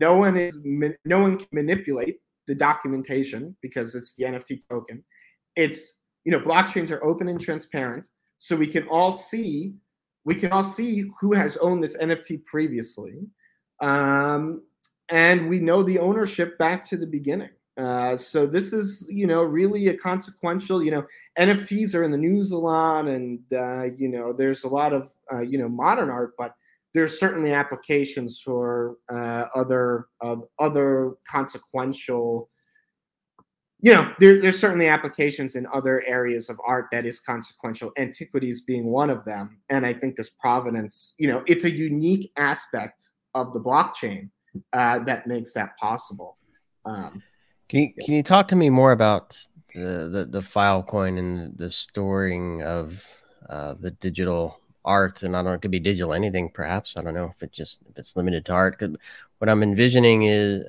No 0.00 0.16
one 0.16 0.36
is 0.36 0.56
no 1.04 1.20
one 1.20 1.38
can 1.38 1.48
manipulate 1.52 2.20
the 2.46 2.54
documentation 2.54 3.56
because 3.60 3.94
it's 3.94 4.14
the 4.14 4.24
NFT 4.24 4.60
token. 4.68 5.02
It's 5.56 6.00
you 6.24 6.32
know 6.32 6.40
blockchains 6.40 6.90
are 6.90 7.02
open 7.04 7.28
and 7.28 7.40
transparent 7.40 8.08
so 8.38 8.56
we 8.56 8.66
can 8.66 8.86
all 8.88 9.12
see 9.12 9.74
we 10.24 10.34
can 10.34 10.52
all 10.52 10.64
see 10.64 11.04
who 11.20 11.32
has 11.32 11.56
owned 11.58 11.82
this 11.82 11.96
nft 11.98 12.44
previously 12.44 13.20
um, 13.80 14.62
and 15.10 15.48
we 15.48 15.58
know 15.58 15.82
the 15.82 15.98
ownership 15.98 16.58
back 16.58 16.84
to 16.84 16.96
the 16.96 17.06
beginning 17.06 17.50
uh, 17.76 18.16
so 18.16 18.46
this 18.46 18.72
is 18.72 19.06
you 19.10 19.26
know 19.26 19.42
really 19.42 19.88
a 19.88 19.96
consequential 19.96 20.82
you 20.82 20.90
know 20.90 21.04
nfts 21.38 21.94
are 21.94 22.04
in 22.04 22.10
the 22.10 22.18
news 22.18 22.50
a 22.50 22.56
lot 22.56 23.06
and 23.06 23.40
uh, 23.52 23.84
you 23.96 24.08
know 24.08 24.32
there's 24.32 24.64
a 24.64 24.68
lot 24.68 24.92
of 24.92 25.12
uh, 25.32 25.42
you 25.42 25.58
know 25.58 25.68
modern 25.68 26.10
art 26.10 26.34
but 26.36 26.54
there's 26.94 27.18
certainly 27.18 27.52
applications 27.52 28.40
for 28.40 28.96
uh, 29.08 29.46
other 29.54 30.06
other 30.58 31.14
consequential 31.28 32.50
you 33.82 33.94
know, 33.94 34.12
there, 34.18 34.40
there's 34.40 34.58
certainly 34.58 34.88
applications 34.88 35.56
in 35.56 35.66
other 35.72 36.02
areas 36.06 36.50
of 36.50 36.60
art 36.66 36.88
that 36.92 37.06
is 37.06 37.18
consequential, 37.18 37.92
antiquities 37.96 38.60
being 38.60 38.86
one 38.86 39.08
of 39.08 39.24
them. 39.24 39.58
And 39.70 39.86
I 39.86 39.94
think 39.94 40.16
this 40.16 40.28
provenance, 40.28 41.14
you 41.18 41.28
know, 41.28 41.42
it's 41.46 41.64
a 41.64 41.70
unique 41.70 42.30
aspect 42.36 43.10
of 43.34 43.54
the 43.54 43.60
blockchain 43.60 44.28
uh, 44.72 44.98
that 45.04 45.26
makes 45.26 45.54
that 45.54 45.76
possible. 45.78 46.36
Um, 46.84 47.22
can 47.68 47.80
you 47.80 48.04
can 48.04 48.14
you 48.14 48.22
talk 48.22 48.48
to 48.48 48.56
me 48.56 48.68
more 48.68 48.92
about 48.92 49.38
the 49.74 50.08
the, 50.10 50.26
the 50.28 50.40
Filecoin 50.40 51.18
and 51.18 51.56
the 51.56 51.70
storing 51.70 52.62
of 52.62 53.04
uh, 53.48 53.74
the 53.78 53.92
digital 53.92 54.60
art? 54.84 55.22
And 55.22 55.36
I 55.36 55.40
don't 55.40 55.46
know, 55.46 55.52
it 55.52 55.62
could 55.62 55.70
be 55.70 55.80
digital 55.80 56.12
anything, 56.12 56.50
perhaps. 56.50 56.96
I 56.96 57.02
don't 57.02 57.14
know 57.14 57.30
if 57.34 57.42
it 57.42 57.52
just 57.52 57.80
if 57.88 57.98
it's 57.98 58.16
limited 58.16 58.44
to 58.46 58.52
art. 58.52 58.78
could, 58.78 58.96
What 59.38 59.48
I'm 59.48 59.62
envisioning 59.62 60.24
is 60.24 60.64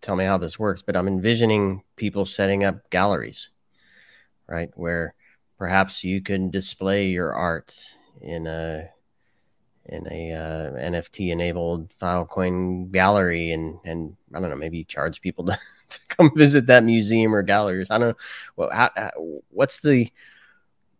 tell 0.00 0.16
me 0.16 0.24
how 0.24 0.38
this 0.38 0.58
works, 0.58 0.82
but 0.82 0.96
I'm 0.96 1.08
envisioning 1.08 1.82
people 1.96 2.26
setting 2.26 2.62
up 2.62 2.90
galleries, 2.90 3.48
right? 4.46 4.70
Where 4.74 5.14
perhaps 5.58 6.04
you 6.04 6.20
can 6.20 6.50
display 6.50 7.08
your 7.08 7.32
art 7.32 7.94
in 8.20 8.46
a 8.46 8.90
in 9.86 10.06
a 10.10 10.32
uh, 10.32 10.72
NFT 10.72 11.30
enabled 11.30 11.90
Filecoin 12.00 12.90
gallery, 12.90 13.52
and 13.52 13.78
and 13.84 14.16
I 14.34 14.40
don't 14.40 14.50
know, 14.50 14.56
maybe 14.56 14.84
charge 14.84 15.20
people 15.20 15.44
to, 15.46 15.58
to 15.88 16.00
come 16.08 16.30
visit 16.36 16.66
that 16.66 16.84
museum 16.84 17.34
or 17.34 17.42
galleries. 17.42 17.90
I 17.90 17.98
don't 17.98 18.08
know. 18.08 18.16
Well, 18.56 18.70
how, 18.70 18.90
how, 18.96 19.10
what's 19.50 19.80
the 19.80 20.10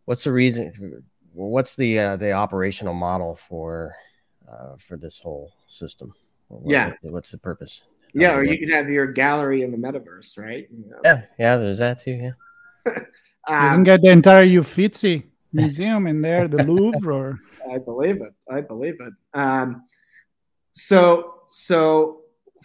what's 0.04 0.24
the 0.24 0.32
reason? 0.32 1.04
What's 1.34 1.74
the 1.74 1.98
uh, 1.98 2.16
the 2.16 2.32
operational 2.32 2.94
model 2.94 3.34
for 3.34 3.94
uh, 4.48 4.76
for 4.78 4.96
this 4.96 5.18
whole 5.18 5.52
system? 5.66 6.14
What, 6.48 6.70
yeah, 6.70 6.92
what's 7.02 7.30
the 7.30 7.38
purpose? 7.38 7.82
Yeah, 8.14 8.36
or 8.36 8.44
you 8.44 8.58
could 8.58 8.72
have 8.72 8.88
your 8.88 9.08
gallery 9.08 9.62
in 9.62 9.72
the 9.72 9.76
metaverse, 9.76 10.38
right? 10.38 10.68
You 10.70 10.90
know? 10.90 11.00
Yeah, 11.04 11.22
yeah, 11.38 11.56
there's 11.56 11.78
that 11.78 12.00
too. 12.00 12.12
Yeah. 12.12 12.30
um, 12.86 12.94
you 13.48 13.70
can 13.74 13.82
get 13.82 14.02
the 14.02 14.10
entire 14.10 14.46
Uffizi 14.46 15.24
museum 15.52 16.06
in 16.06 16.22
there, 16.22 16.46
the 16.46 16.62
Louvre, 16.62 17.12
or 17.12 17.40
I 17.70 17.78
believe 17.78 18.22
it. 18.22 18.32
I 18.48 18.60
believe 18.60 18.96
it. 19.00 19.12
Um, 19.32 19.82
so, 20.72 21.40
so 21.50 22.20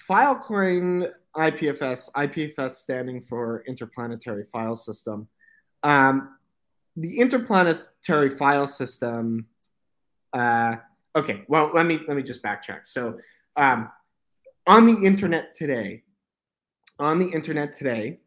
Filecoin 0.07 1.11
IPFS, 1.35 2.11
IPFS 2.11 2.71
standing 2.71 3.21
for 3.21 3.63
Interplanetary 3.67 4.45
File 4.51 4.75
System. 4.75 5.27
Um, 5.83 6.35
the 6.99 7.19
interplanetary 7.19 8.29
file 8.29 8.67
system. 8.67 9.47
Uh, 10.33 10.75
okay, 11.15 11.43
well, 11.47 11.71
let 11.73 11.85
me 11.85 12.01
let 12.07 12.17
me 12.17 12.23
just 12.23 12.43
backtrack. 12.43 12.85
So, 12.85 13.17
um, 13.55 13.89
on 14.67 14.85
the 14.85 15.05
internet 15.05 15.53
today, 15.53 16.03
on 16.99 17.19
the 17.19 17.27
internet 17.27 17.73
today, 17.73 18.19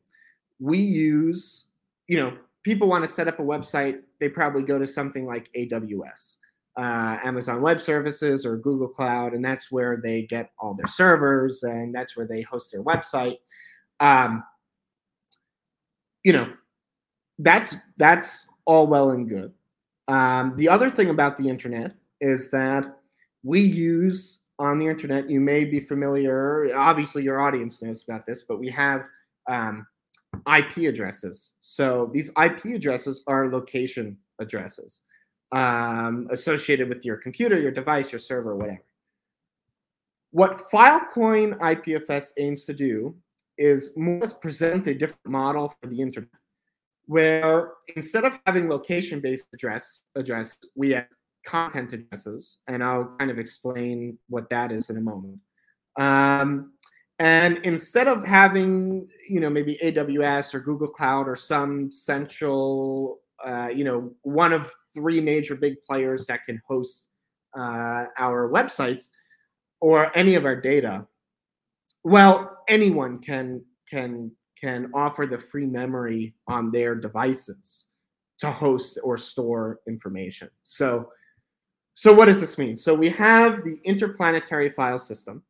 we 0.59 0.79
use, 0.79 1.67
you 2.09 2.19
know, 2.19 2.37
people 2.63 2.89
want 2.89 3.05
to 3.05 3.09
set 3.09 3.29
up 3.29 3.39
a 3.39 3.43
website, 3.43 4.01
they 4.21 4.29
probably 4.29 4.63
go 4.63 4.79
to 4.79 4.87
something 4.87 5.27
like 5.27 5.51
AWS, 5.55 6.37
uh, 6.79 7.19
Amazon 7.23 7.61
Web 7.61 7.83
Services, 7.83 8.47
or 8.47 8.57
Google 8.57 8.89
Cloud, 8.89 9.35
and 9.35 9.45
that's 9.45 9.71
where 9.71 10.01
they 10.03 10.23
get 10.23 10.51
all 10.59 10.75
their 10.75 10.87
servers 10.87 11.63
and 11.63 11.95
that's 11.95 12.17
where 12.17 12.27
they 12.27 12.43
host 12.43 12.73
their 12.73 12.83
website. 12.83 13.37
Um, 14.01 14.43
you 16.25 16.33
know, 16.33 16.53
that's 17.39 17.77
that's 17.97 18.49
all 18.65 18.87
well 18.87 19.11
and 19.11 19.29
good. 19.29 19.53
Um, 20.09 20.55
the 20.57 20.69
other 20.69 20.91
thing 20.91 21.11
about 21.11 21.37
the 21.37 21.49
internet 21.49 21.95
is 22.21 22.51
that 22.51 22.99
we 23.43 23.61
use 23.61 24.41
on 24.59 24.79
the 24.79 24.87
internet. 24.87 25.29
You 25.29 25.41
may 25.41 25.65
be 25.65 25.81
familiar, 25.81 26.69
obviously, 26.77 27.23
your 27.23 27.41
audience 27.41 27.83
knows 27.83 28.05
about 28.05 28.27
this, 28.27 28.43
but 28.43 28.59
we 28.59 28.69
have 28.71 29.05
um, 29.49 29.87
IP 30.55 30.89
addresses. 30.89 31.53
So 31.61 32.11
these 32.13 32.31
IP 32.43 32.65
addresses 32.67 33.23
are 33.27 33.49
location 33.49 34.17
addresses 34.39 35.03
um, 35.53 36.27
associated 36.31 36.89
with 36.89 37.05
your 37.05 37.17
computer, 37.17 37.61
your 37.61 37.71
device, 37.71 38.11
your 38.11 38.19
server, 38.19 38.57
whatever. 38.57 38.83
What 40.31 40.57
Filecoin 40.57 41.59
IPFS 41.59 42.33
aims 42.39 42.65
to 42.65 42.73
do 42.73 43.15
is 43.59 43.91
more 43.97 44.27
present 44.41 44.87
a 44.87 44.95
different 44.95 45.27
model 45.27 45.75
for 45.81 45.89
the 45.89 46.01
internet, 46.01 46.31
where 47.07 47.73
instead 47.97 48.25
of 48.25 48.39
having 48.47 48.69
location-based 48.69 49.47
address 49.53 50.05
address, 50.17 50.57
we 50.75 50.91
have 50.91 51.07
content 51.45 51.93
addresses, 51.93 52.59
and 52.69 52.83
I'll 52.83 53.17
kind 53.19 53.31
of 53.31 53.39
explain 53.39 54.19
what 54.29 54.49
that 54.51 54.71
is 54.73 54.91
in 54.91 54.97
a 54.97 55.01
moment. 55.01 55.39
Um, 55.99 56.73
And 57.19 57.59
instead 57.59 58.09
of 58.09 58.25
having, 58.25 59.07
you 59.29 59.39
know, 59.39 59.51
maybe 59.51 59.79
AWS 59.83 60.55
or 60.55 60.61
Google 60.61 60.89
Cloud 60.89 61.29
or 61.29 61.37
some 61.37 61.93
central, 61.93 63.21
uh, 63.45 63.71
you 63.73 63.85
know, 63.85 64.13
one 64.23 64.53
of 64.53 64.73
three 64.95 65.21
major 65.21 65.55
big 65.55 65.81
players 65.83 66.27
that 66.27 66.41
can 66.45 66.61
host 66.67 67.11
uh, 67.57 68.07
our 68.19 68.51
websites 68.51 69.11
or 69.81 70.11
any 70.17 70.35
of 70.35 70.45
our 70.45 70.57
data, 70.57 71.07
well, 72.03 72.59
anyone 72.67 73.21
can 73.21 73.63
can 73.89 74.33
can 74.63 74.91
offer 74.95 75.27
the 75.27 75.39
free 75.39 75.67
memory 75.67 76.35
on 76.47 76.71
their 76.71 76.95
devices 76.95 77.87
to 78.39 78.51
host 78.51 78.99
or 79.03 79.17
store 79.17 79.81
information. 79.89 80.49
So, 80.65 81.09
so 81.95 82.13
what 82.13 82.27
does 82.27 82.41
this 82.41 82.59
mean? 82.59 82.77
So 82.77 82.95
we 82.95 83.09
have 83.11 83.65
the 83.65 83.79
interplanetary 83.85 84.71
file 84.71 84.99
system. 84.99 85.43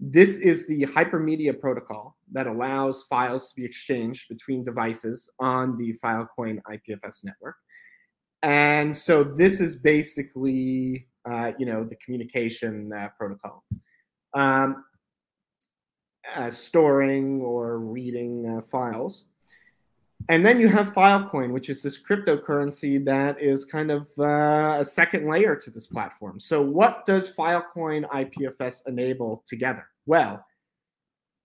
This 0.00 0.38
is 0.38 0.66
the 0.66 0.86
hypermedia 0.86 1.58
protocol 1.58 2.16
that 2.32 2.46
allows 2.46 3.04
files 3.04 3.50
to 3.50 3.56
be 3.56 3.64
exchanged 3.64 4.28
between 4.28 4.62
devices 4.62 5.28
on 5.40 5.76
the 5.76 5.94
Filecoin 6.02 6.60
IPFS 6.70 7.24
network. 7.24 7.56
And 8.42 8.96
so 8.96 9.24
this 9.24 9.60
is 9.60 9.76
basically, 9.76 11.08
uh, 11.28 11.52
you 11.58 11.66
know, 11.66 11.84
the 11.84 11.96
communication 11.96 12.92
uh, 12.92 13.08
protocol. 13.18 13.64
Um, 14.34 14.84
uh, 16.34 16.50
storing 16.50 17.40
or 17.40 17.78
reading 17.78 18.46
uh, 18.46 18.62
files. 18.62 19.24
And 20.28 20.44
then 20.44 20.60
you 20.60 20.68
have 20.68 20.92
Filecoin, 20.92 21.52
which 21.52 21.70
is 21.70 21.82
this 21.82 21.98
cryptocurrency 22.02 23.02
that 23.04 23.40
is 23.40 23.64
kind 23.64 23.90
of 23.90 24.08
uh, 24.18 24.76
a 24.78 24.84
second 24.84 25.26
layer 25.26 25.56
to 25.56 25.70
this 25.70 25.86
platform. 25.86 26.38
So, 26.38 26.60
what 26.60 27.06
does 27.06 27.32
Filecoin 27.32 28.06
IPFS 28.08 28.86
enable 28.88 29.42
together? 29.46 29.86
Well, 30.06 30.44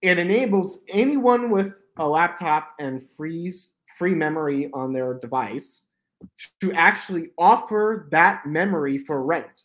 it 0.01 0.17
enables 0.17 0.79
anyone 0.89 1.49
with 1.49 1.73
a 1.97 2.07
laptop 2.07 2.73
and 2.79 3.01
free, 3.01 3.53
free 3.97 4.15
memory 4.15 4.69
on 4.73 4.91
their 4.91 5.13
device 5.13 5.85
to 6.59 6.73
actually 6.73 7.29
offer 7.37 8.07
that 8.11 8.45
memory 8.45 8.97
for 8.97 9.23
rent. 9.23 9.63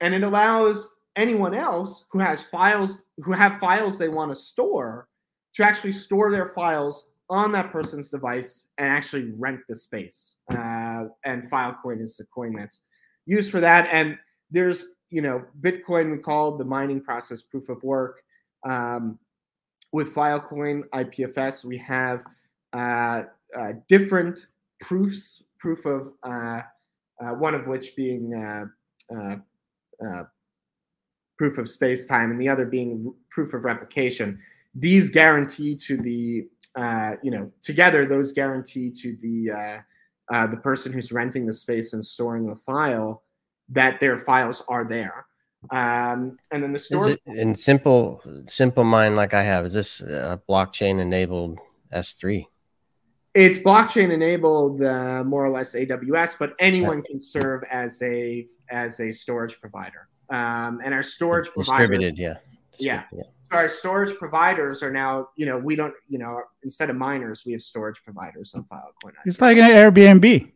And 0.00 0.14
it 0.14 0.22
allows 0.22 0.88
anyone 1.16 1.54
else 1.54 2.04
who 2.10 2.18
has 2.18 2.42
files 2.42 3.04
who 3.18 3.32
have 3.32 3.60
files 3.60 3.98
they 3.98 4.08
want 4.08 4.30
to 4.30 4.34
store 4.34 5.08
to 5.54 5.62
actually 5.62 5.92
store 5.92 6.30
their 6.30 6.48
files 6.48 7.10
on 7.28 7.52
that 7.52 7.72
person's 7.72 8.08
device 8.08 8.66
and 8.78 8.88
actually 8.88 9.32
rent 9.38 9.60
the 9.68 9.74
space. 9.74 10.36
Uh, 10.50 11.04
and 11.24 11.50
Filecoin 11.50 12.00
is 12.02 12.16
the 12.16 12.26
coin 12.26 12.54
that's 12.54 12.82
used 13.26 13.50
for 13.50 13.60
that. 13.60 13.88
And 13.90 14.18
there's, 14.50 14.86
you 15.10 15.22
know, 15.22 15.44
Bitcoin 15.60 16.12
we 16.12 16.18
call 16.18 16.56
the 16.56 16.64
mining 16.64 17.00
process 17.00 17.42
proof 17.42 17.68
of 17.68 17.82
work. 17.82 18.22
Um, 18.68 19.18
with 19.92 20.14
Filecoin 20.14 20.82
IPFS, 20.94 21.64
we 21.64 21.76
have 21.78 22.22
uh, 22.74 23.24
uh, 23.58 23.72
different 23.88 24.46
proofs, 24.80 25.42
proof 25.58 25.84
of 25.84 26.12
uh, 26.22 26.60
uh, 27.20 27.34
one 27.34 27.54
of 27.54 27.66
which 27.66 27.94
being 27.96 28.34
uh, 29.14 30.24
proof 31.42 31.58
of 31.58 31.68
space 31.68 32.06
time 32.06 32.30
and 32.30 32.40
the 32.40 32.48
other 32.48 32.64
being 32.64 33.12
proof 33.28 33.52
of 33.52 33.64
replication. 33.64 34.38
These 34.76 35.10
guarantee 35.10 35.74
to 35.74 35.96
the 35.96 36.46
uh, 36.76 37.16
you 37.20 37.32
know 37.32 37.50
together 37.62 38.06
those 38.06 38.30
guarantee 38.30 38.92
to 38.92 39.16
the 39.16 39.50
uh, 39.50 39.78
uh, 40.32 40.46
the 40.46 40.58
person 40.58 40.92
who's 40.92 41.10
renting 41.10 41.44
the 41.44 41.52
space 41.52 41.94
and 41.94 42.04
storing 42.04 42.46
the 42.46 42.54
file 42.54 43.24
that 43.70 43.98
their 43.98 44.16
files 44.16 44.62
are 44.68 44.84
there. 44.84 45.26
Um, 45.70 46.38
and 46.52 46.62
then 46.62 46.72
the 46.72 46.78
storage 46.78 47.18
in 47.26 47.56
simple 47.56 48.22
simple 48.46 48.84
mind 48.84 49.16
like 49.16 49.32
i 49.32 49.42
have 49.42 49.64
is 49.64 49.72
this 49.72 50.00
a 50.00 50.40
blockchain 50.48 50.98
enabled 51.00 51.58
s3 51.92 52.44
it's 53.34 53.58
blockchain 53.58 54.10
enabled 54.10 54.82
uh, 54.82 55.22
more 55.22 55.44
or 55.44 55.50
less 55.50 55.76
aws 55.76 56.34
but 56.36 56.54
anyone 56.58 57.00
can 57.00 57.20
serve 57.20 57.62
as 57.70 58.02
a 58.02 58.48
as 58.70 58.98
a 58.98 59.12
storage 59.12 59.60
provider 59.60 60.08
um, 60.32 60.80
and 60.82 60.94
our 60.94 61.02
storage 61.02 61.50
distributed, 61.54 62.16
yeah. 62.18 62.38
yeah, 62.78 63.02
yeah. 63.12 63.22
So 63.50 63.58
our 63.58 63.68
storage 63.68 64.16
providers 64.16 64.82
are 64.82 64.90
now, 64.90 65.28
you 65.36 65.44
know, 65.44 65.58
we 65.58 65.76
don't, 65.76 65.92
you 66.08 66.18
know, 66.18 66.40
instead 66.62 66.88
of 66.88 66.96
miners, 66.96 67.44
we 67.44 67.52
have 67.52 67.60
storage 67.60 68.02
providers 68.02 68.54
on 68.54 68.64
Filecoin. 68.64 69.12
It's 69.26 69.42
like 69.42 69.58
an 69.58 69.64
Airbnb. 69.64 70.50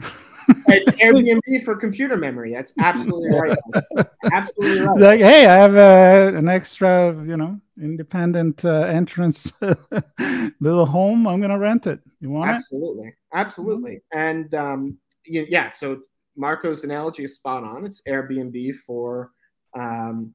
it's 0.66 0.90
Airbnb 1.00 1.64
for 1.64 1.76
computer 1.76 2.16
memory. 2.16 2.52
That's 2.52 2.72
absolutely 2.80 3.38
right. 3.38 3.56
absolutely 4.32 4.80
right. 4.80 4.98
Like, 4.98 5.20
hey, 5.20 5.46
I 5.46 5.54
have 5.54 5.76
uh, 5.76 6.36
an 6.36 6.48
extra, 6.48 7.14
you 7.24 7.36
know, 7.36 7.60
independent 7.80 8.64
uh, 8.64 8.80
entrance 8.80 9.52
little 10.60 10.86
home. 10.86 11.28
I'm 11.28 11.40
gonna 11.40 11.58
rent 11.58 11.86
it. 11.86 12.00
You 12.20 12.30
want 12.30 12.50
absolutely. 12.50 13.08
it? 13.08 13.14
Absolutely, 13.32 14.00
absolutely. 14.00 14.02
And 14.12 14.54
um, 14.56 14.98
you, 15.24 15.46
yeah, 15.48 15.70
so 15.70 16.00
Marco's 16.38 16.84
analogy 16.84 17.24
is 17.24 17.34
spot 17.34 17.64
on. 17.64 17.84
It's 17.84 18.00
Airbnb 18.08 18.76
for, 18.86 19.32
um, 19.78 20.32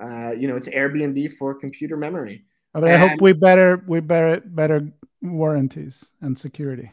uh, 0.00 0.32
you 0.32 0.46
know, 0.46 0.56
it's 0.56 0.68
Airbnb 0.68 1.32
for 1.32 1.54
computer 1.54 1.96
memory. 1.96 2.44
But 2.72 2.84
and, 2.84 2.92
I 2.92 3.08
hope 3.08 3.20
we 3.20 3.32
better 3.32 3.82
we 3.86 4.00
better 4.00 4.42
better 4.44 4.88
warranties 5.22 6.04
and 6.20 6.38
security. 6.38 6.90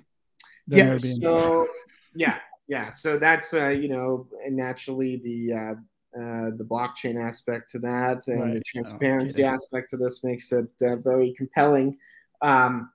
Yeah. 0.68 0.96
Airbnb. 0.96 1.22
So 1.22 1.68
yeah, 2.16 2.38
yeah. 2.68 2.92
So 2.92 3.18
that's 3.18 3.54
uh, 3.54 3.70
you 3.70 3.90
know 3.90 4.28
naturally 4.48 5.18
the 5.18 5.54
uh, 5.54 6.20
uh, 6.20 6.52
the 6.56 6.68
blockchain 6.70 7.20
aspect 7.22 7.72
to 7.72 7.80
that 7.80 8.28
and 8.28 8.40
right. 8.40 8.54
the 8.56 8.62
transparency 8.66 9.44
aspect 9.44 9.90
to 9.90 9.98
this 9.98 10.24
makes 10.24 10.52
it 10.52 10.70
uh, 10.84 10.98
very 10.98 11.34
compelling. 11.36 11.98
Um, 12.42 12.92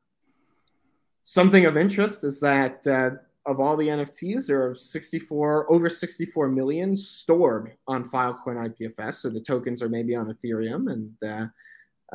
something 1.25 1.67
of 1.67 1.77
interest 1.77 2.25
is 2.25 2.41
that 2.41 2.87
uh, 2.87 3.11
of 3.47 3.61
all 3.61 3.77
the 3.77 3.89
NFTs, 3.89 4.47
there 4.47 4.69
are 4.69 4.75
64 4.75 5.71
over 5.73 5.89
64 5.89 6.49
million 6.49 6.97
stored 6.97 7.73
on 7.87 8.09
Filecoin 8.09 8.71
IPFS. 8.71 9.15
So 9.15 9.31
the 9.31 9.41
tokens 9.41 9.83
are 9.83 9.89
maybe 9.89 10.15
on 10.17 10.33
Ethereum, 10.33 10.93
and 10.93 11.13
uh, 11.23 11.47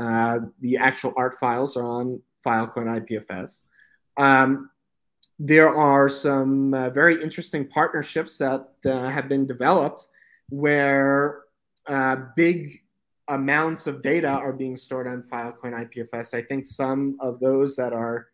uh, 0.02 0.40
the 0.60 0.78
actual 0.78 1.14
art 1.16 1.40
files 1.40 1.78
are 1.78 1.86
on 1.86 2.22
Filecoin 2.46 3.02
IPFS. 3.02 3.64
Um, 4.18 4.70
there 5.40 5.70
are 5.70 6.10
some 6.10 6.74
uh, 6.74 6.90
very 6.92 7.22
interesting 7.22 7.68
partnerships 7.68 8.38
that 8.38 8.68
uh, 8.86 9.08
have 9.10 9.28
been 9.28 9.48
developed 9.48 10.08
where 10.50 11.44
uh, 11.88 12.18
big 12.36 12.80
amounts 13.30 13.88
of 13.88 14.02
data 14.02 14.28
are 14.28 14.54
being 14.54 14.76
stored 14.76 15.08
on 15.08 15.24
Filecoin 15.24 15.74
IPFS. 15.88 16.34
I 16.34 16.42
think 16.42 16.66
some 16.66 17.18
of 17.22 17.40
those 17.40 17.76
that 17.78 17.94
are 17.94 18.28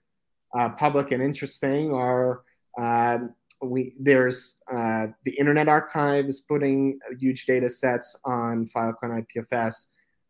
uh, 0.57 0.69
public 0.69 1.11
and 1.11 1.21
interesting 1.21 1.93
are 1.93 2.41
um, 2.77 3.33
we 3.61 3.95
there's 3.99 4.57
uh, 4.71 5.07
the 5.25 5.31
Internet 5.31 5.67
Archive 5.67 6.25
is 6.25 6.41
putting 6.41 6.99
huge 7.19 7.45
data 7.45 7.69
sets 7.69 8.15
on 8.25 8.67
Filecoin 8.67 9.25
IPFS. 9.25 9.87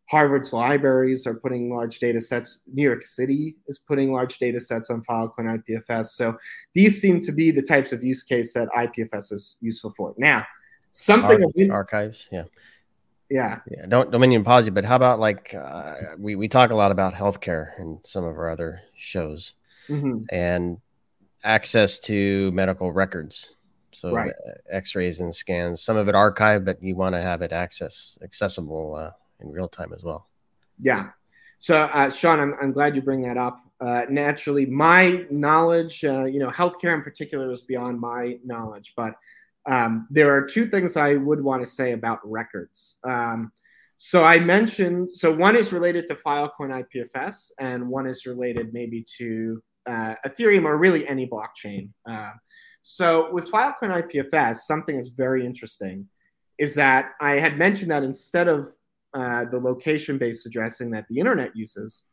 Harvard's 0.08 0.54
libraries 0.54 1.26
are 1.26 1.34
putting 1.34 1.68
large 1.74 1.98
data 1.98 2.20
sets. 2.20 2.60
New 2.72 2.82
York 2.82 3.02
City 3.02 3.56
is 3.66 3.78
putting 3.78 4.10
large 4.10 4.38
data 4.38 4.58
sets 4.58 4.88
on 4.88 5.02
Filecoin 5.02 5.62
IPFS. 5.62 6.06
So 6.06 6.36
these 6.72 7.00
seem 7.00 7.20
to 7.20 7.32
be 7.32 7.50
the 7.50 7.60
types 7.60 7.92
of 7.92 8.02
use 8.02 8.22
case 8.22 8.54
that 8.54 8.68
IPFS 8.74 9.32
is 9.32 9.58
useful 9.60 9.92
for. 9.94 10.14
Now, 10.16 10.46
something 10.92 11.44
Ar- 11.70 11.76
archives, 11.76 12.28
yeah. 12.32 12.44
Yeah. 13.28 13.60
Yeah. 13.70 13.84
Don't 13.86 14.10
Dominion 14.10 14.42
Posi, 14.42 14.72
but 14.72 14.86
how 14.86 14.96
about 14.96 15.20
like 15.20 15.54
uh, 15.54 15.94
we, 16.16 16.34
we 16.36 16.48
talk 16.48 16.70
a 16.70 16.74
lot 16.74 16.90
about 16.90 17.12
healthcare 17.12 17.78
in 17.78 18.00
some 18.02 18.24
of 18.24 18.38
our 18.38 18.48
other 18.48 18.80
shows. 18.96 19.52
Mm-hmm. 19.90 20.24
And 20.30 20.78
access 21.44 21.98
to 22.00 22.50
medical 22.52 22.92
records. 22.92 23.54
So 23.92 24.12
right. 24.12 24.30
Uh, 24.30 24.52
X-rays 24.70 25.20
and 25.20 25.34
scans, 25.34 25.82
some 25.82 25.96
of 25.96 26.08
it 26.08 26.14
archived, 26.14 26.64
but 26.64 26.82
you 26.82 26.94
want 26.94 27.14
to 27.14 27.20
have 27.20 27.42
it 27.42 27.52
access 27.52 28.18
accessible 28.22 28.94
uh, 28.94 29.10
in 29.40 29.50
real 29.50 29.68
time 29.68 29.92
as 29.92 30.02
well. 30.02 30.28
Yeah. 30.80 31.10
So 31.58 31.82
uh, 31.82 32.10
Sean, 32.10 32.38
I'm, 32.38 32.54
I'm 32.60 32.72
glad 32.72 32.94
you 32.94 33.02
bring 33.02 33.22
that 33.22 33.36
up. 33.36 33.60
Uh, 33.80 34.02
naturally, 34.08 34.66
my 34.66 35.24
knowledge, 35.30 36.04
uh, 36.04 36.24
you 36.24 36.38
know, 36.40 36.50
healthcare 36.50 36.94
in 36.94 37.02
particular 37.02 37.50
is 37.50 37.62
beyond 37.62 38.00
my 38.00 38.38
knowledge, 38.44 38.94
but 38.96 39.14
um, 39.66 40.06
there 40.10 40.34
are 40.34 40.42
two 40.42 40.68
things 40.68 40.96
I 40.96 41.14
would 41.14 41.42
want 41.42 41.62
to 41.62 41.70
say 41.70 41.92
about 41.92 42.18
records. 42.24 42.96
Um, 43.04 43.52
so 43.96 44.24
I 44.24 44.38
mentioned, 44.38 45.10
so 45.10 45.32
one 45.32 45.56
is 45.56 45.72
related 45.72 46.06
to 46.06 46.14
Filecoin 46.14 46.84
IPFS, 46.84 47.50
and 47.58 47.88
one 47.88 48.06
is 48.06 48.26
related 48.26 48.72
maybe 48.72 49.04
to 49.18 49.62
uh, 49.88 50.14
Ethereum 50.26 50.64
or 50.64 50.78
really 50.78 51.02
any 51.08 51.26
blockchain. 51.26 51.90
Uh, 52.08 52.32
so 52.82 53.32
with 53.32 53.50
Filecoin 53.50 53.90
IPFS, 54.02 54.56
something 54.72 54.96
that's 54.96 55.08
very 55.08 55.44
interesting 55.44 56.06
is 56.58 56.74
that 56.74 57.12
I 57.20 57.34
had 57.44 57.58
mentioned 57.58 57.90
that 57.90 58.02
instead 58.02 58.48
of 58.48 58.60
uh, 59.14 59.44
the 59.52 59.60
location-based 59.60 60.46
addressing 60.46 60.90
that 60.90 61.06
the 61.08 61.18
internet 61.18 61.56
uses, 61.56 62.04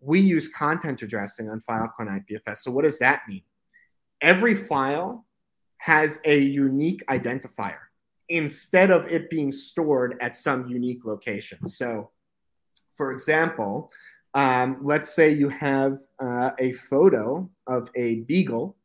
we 0.00 0.20
use 0.20 0.48
content 0.48 1.02
addressing 1.02 1.50
on 1.50 1.60
Filecoin 1.68 2.08
IPFS. 2.18 2.58
So 2.58 2.70
what 2.70 2.84
does 2.84 2.98
that 3.00 3.22
mean? 3.28 3.42
Every 4.20 4.54
file 4.54 5.26
has 5.78 6.20
a 6.24 6.38
unique 6.38 7.02
identifier 7.06 7.84
instead 8.28 8.90
of 8.90 9.10
it 9.10 9.30
being 9.30 9.50
stored 9.50 10.16
at 10.20 10.36
some 10.36 10.68
unique 10.68 11.04
location. 11.04 11.66
So 11.66 12.10
For 12.98 13.12
example, 13.12 13.90
um, 14.38 14.78
let's 14.82 15.12
say 15.12 15.32
you 15.32 15.48
have 15.48 15.98
uh, 16.20 16.52
a 16.60 16.70
photo 16.72 17.50
of 17.66 17.90
a 17.96 18.20
beagle. 18.20 18.76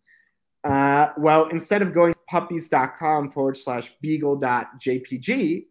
Uh, 0.63 1.09
well, 1.15 1.45
instead 1.49 1.83
of 1.83 1.93
going 1.93 2.11
to 2.13 2.19
puppies.com 2.27 3.29
forward 3.29 3.55
slash 3.55 3.93
beagle.jpg, 4.01 5.65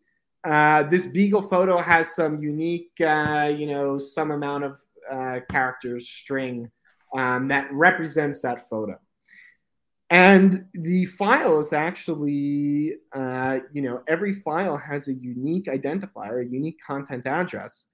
uh, 0.44 0.82
this 0.84 1.06
beagle 1.06 1.42
photo 1.42 1.78
has 1.78 2.14
some 2.14 2.40
unique, 2.40 2.92
uh, 3.00 3.52
you 3.56 3.66
know, 3.66 3.98
some 3.98 4.30
amount 4.30 4.62
of 4.62 4.78
uh, 5.10 5.40
characters 5.50 6.08
string 6.08 6.70
um, 7.16 7.48
that 7.48 7.66
represents 7.72 8.40
that 8.40 8.68
photo. 8.68 8.96
And 10.10 10.64
the 10.74 11.06
file 11.06 11.58
is 11.58 11.72
actually, 11.72 12.94
uh, 13.12 13.60
you 13.72 13.82
know, 13.82 14.04
every 14.06 14.34
file 14.34 14.76
has 14.76 15.08
a 15.08 15.14
unique 15.14 15.64
identifier, 15.66 16.46
a 16.46 16.48
unique 16.48 16.78
content 16.86 17.26
address. 17.26 17.86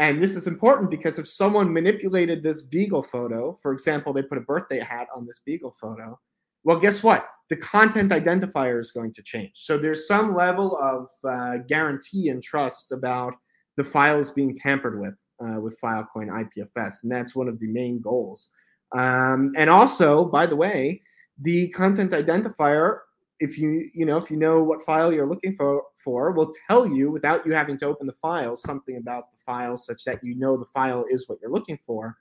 And 0.00 0.22
this 0.22 0.34
is 0.34 0.46
important 0.46 0.90
because 0.90 1.18
if 1.18 1.28
someone 1.28 1.70
manipulated 1.70 2.42
this 2.42 2.62
Beagle 2.62 3.02
photo, 3.02 3.58
for 3.62 3.70
example, 3.72 4.14
they 4.14 4.22
put 4.22 4.38
a 4.38 4.40
birthday 4.40 4.80
hat 4.80 5.08
on 5.14 5.26
this 5.26 5.40
Beagle 5.44 5.76
photo, 5.78 6.18
well, 6.64 6.80
guess 6.80 7.02
what? 7.02 7.28
The 7.50 7.56
content 7.56 8.10
identifier 8.10 8.80
is 8.80 8.92
going 8.92 9.12
to 9.12 9.22
change. 9.22 9.52
So 9.54 9.76
there's 9.76 10.06
some 10.06 10.34
level 10.34 10.78
of 10.78 11.08
uh, 11.28 11.58
guarantee 11.68 12.30
and 12.30 12.42
trust 12.42 12.92
about 12.92 13.34
the 13.76 13.84
files 13.84 14.30
being 14.30 14.56
tampered 14.56 14.98
with 14.98 15.14
uh, 15.38 15.60
with 15.60 15.78
Filecoin 15.80 16.30
IPFS. 16.30 17.02
And 17.02 17.12
that's 17.12 17.36
one 17.36 17.48
of 17.48 17.58
the 17.60 17.66
main 17.66 18.00
goals. 18.00 18.48
Um, 18.92 19.52
and 19.56 19.68
also, 19.68 20.24
by 20.24 20.46
the 20.46 20.56
way, 20.56 21.02
the 21.42 21.68
content 21.68 22.12
identifier 22.12 23.00
if 23.40 23.58
you 23.58 23.90
you 23.94 24.04
know 24.06 24.18
if 24.18 24.30
you 24.30 24.36
know 24.36 24.62
what 24.62 24.82
file 24.82 25.12
you're 25.12 25.28
looking 25.28 25.56
for 25.56 25.82
for 26.02 26.32
will 26.32 26.52
tell 26.68 26.86
you 26.86 27.10
without 27.10 27.46
you 27.46 27.52
having 27.52 27.78
to 27.78 27.86
open 27.86 28.06
the 28.06 28.12
file 28.14 28.56
something 28.56 28.96
about 28.96 29.30
the 29.30 29.36
file 29.38 29.76
such 29.76 30.04
that 30.04 30.22
you 30.22 30.34
know 30.34 30.56
the 30.56 30.66
file 30.66 31.06
is 31.08 31.28
what 31.28 31.38
you're 31.40 31.50
looking 31.50 31.78
for. 31.78 32.16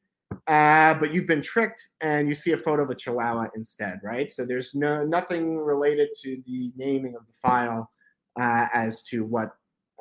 uh, 0.46 0.94
but 0.94 1.12
you've 1.12 1.26
been 1.26 1.42
tricked 1.42 1.88
and 2.00 2.28
you 2.28 2.34
see 2.34 2.52
a 2.52 2.56
photo 2.56 2.84
of 2.84 2.90
a 2.90 2.94
chihuahua 2.94 3.48
instead 3.54 4.00
right? 4.02 4.30
So 4.30 4.44
there's 4.44 4.74
no 4.74 5.04
nothing 5.04 5.58
related 5.58 6.08
to 6.22 6.40
the 6.46 6.72
naming 6.76 7.16
of 7.16 7.26
the 7.26 7.34
file 7.42 7.90
uh, 8.38 8.68
as 8.72 9.02
to 9.04 9.24
what 9.24 9.50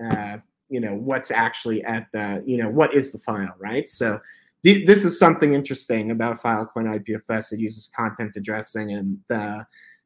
uh, 0.03 0.37
you 0.69 0.79
know 0.79 0.95
what's 0.95 1.31
actually 1.31 1.83
at 1.83 2.07
the 2.13 2.41
you 2.45 2.57
know 2.57 2.69
what 2.69 2.93
is 2.93 3.11
the 3.11 3.19
file 3.19 3.55
right? 3.59 3.89
So 3.89 4.21
th- 4.63 4.85
this 4.85 5.05
is 5.05 5.17
something 5.17 5.53
interesting 5.53 6.11
about 6.11 6.41
filecoin 6.41 6.99
ipfs 6.99 7.51
it 7.51 7.59
uses 7.59 7.87
content 7.87 8.35
addressing 8.35 8.93
and 8.93 9.19
uh, 9.31 9.63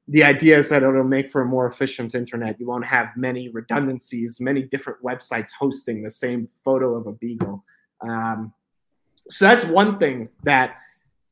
the 0.08 0.24
idea 0.24 0.58
is 0.58 0.70
that 0.70 0.84
it'll 0.84 1.04
make 1.04 1.32
for 1.32 1.42
a 1.42 1.46
more 1.46 1.68
efficient 1.68 2.16
internet 2.16 2.60
you 2.60 2.68
won't 2.68 2.86
have 2.86 3.10
many 3.16 3.50
redundancies 3.50 4.40
many 4.40 4.64
different 4.64 5.02
websites 5.04 5.52
hosting 5.58 6.04
the 6.04 6.12
same 6.12 6.48
photo 6.64 6.96
of 6.96 7.08
a 7.08 7.14
beagle 7.14 7.64
um, 8.08 8.54
so 9.30 9.46
that's 9.46 9.66
one 9.66 9.98
thing 9.98 10.30
that 10.44 10.78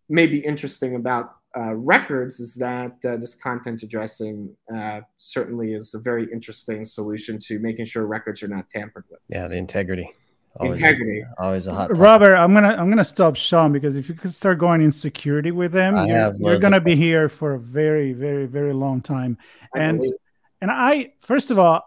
may 0.10 0.28
be 0.28 0.40
interesting 0.40 0.96
about 0.96 1.36
uh, 1.56 1.76
records 1.76 2.40
is 2.40 2.56
that 2.56 2.94
uh, 3.06 3.16
this 3.18 3.36
content 3.36 3.84
addressing 3.84 4.56
uh, 4.76 5.02
certainly 5.18 5.74
is 5.74 5.94
a 5.94 6.00
very 6.00 6.28
interesting 6.32 6.84
solution 6.84 7.40
to 7.40 7.60
making 7.60 7.86
sure 7.86 8.08
records 8.08 8.42
are 8.42 8.48
not 8.48 8.68
tampered 8.70 9.06
with. 9.10 9.20
Yeah, 9.30 9.48
the 9.48 9.56
integrity. 9.56 10.12
Always 10.60 10.78
integrity. 10.80 11.22
A, 11.22 11.42
always 11.42 11.68
a 11.68 11.74
hot. 11.74 11.88
Topic. 11.88 11.98
Robert, 11.98 12.36
I'm 12.36 12.54
gonna 12.54 12.76
I'm 12.76 12.90
gonna 12.90 13.04
stop 13.04 13.36
Sean 13.36 13.72
because 13.72 13.96
if 13.96 14.08
you 14.08 14.16
could 14.16 14.34
start 14.34 14.60
going 14.60 14.82
in 14.82 14.92
security 14.92 15.52
with 15.52 15.72
them, 15.72 15.96
I 15.96 16.06
you're, 16.08 16.34
you're 16.40 16.60
gonna 16.60 16.82
be 16.82 16.96
here 16.96 17.28
for 17.28 17.56
a 17.56 17.60
very 17.60 18.14
very 18.14 18.46
very 18.46 18.74
long 18.74 19.02
time. 19.02 19.38
I 19.76 19.80
and 19.80 19.98
believe. 19.98 20.14
and 20.62 20.70
I 20.70 21.14
first 21.22 21.50
of 21.50 21.58
all 21.58 21.82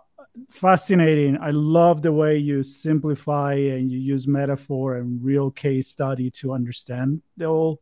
fascinating. 0.50 1.38
I 1.40 1.50
love 1.50 2.02
the 2.02 2.12
way 2.12 2.38
you 2.38 2.62
simplify 2.62 3.54
and 3.54 3.90
you 3.90 3.98
use 3.98 4.26
metaphor 4.26 4.96
and 4.96 5.22
real 5.24 5.50
case 5.50 5.88
study 5.88 6.30
to 6.32 6.52
understand 6.52 7.22
the 7.36 7.46
whole 7.46 7.80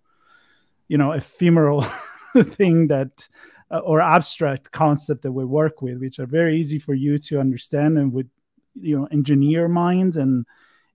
you 0.88 0.98
know 0.98 1.12
ephemeral 1.12 1.82
thing 2.42 2.88
that 2.88 3.26
uh, 3.70 3.78
or 3.78 4.00
abstract 4.00 4.70
concept 4.70 5.22
that 5.22 5.32
we 5.32 5.44
work 5.44 5.80
with 5.82 5.98
which 5.98 6.18
are 6.18 6.26
very 6.26 6.60
easy 6.60 6.78
for 6.78 6.94
you 6.94 7.18
to 7.18 7.40
understand 7.40 7.96
and 7.98 8.12
with 8.12 8.28
you 8.80 8.98
know 8.98 9.06
engineer 9.10 9.66
minds 9.66 10.16
and 10.16 10.44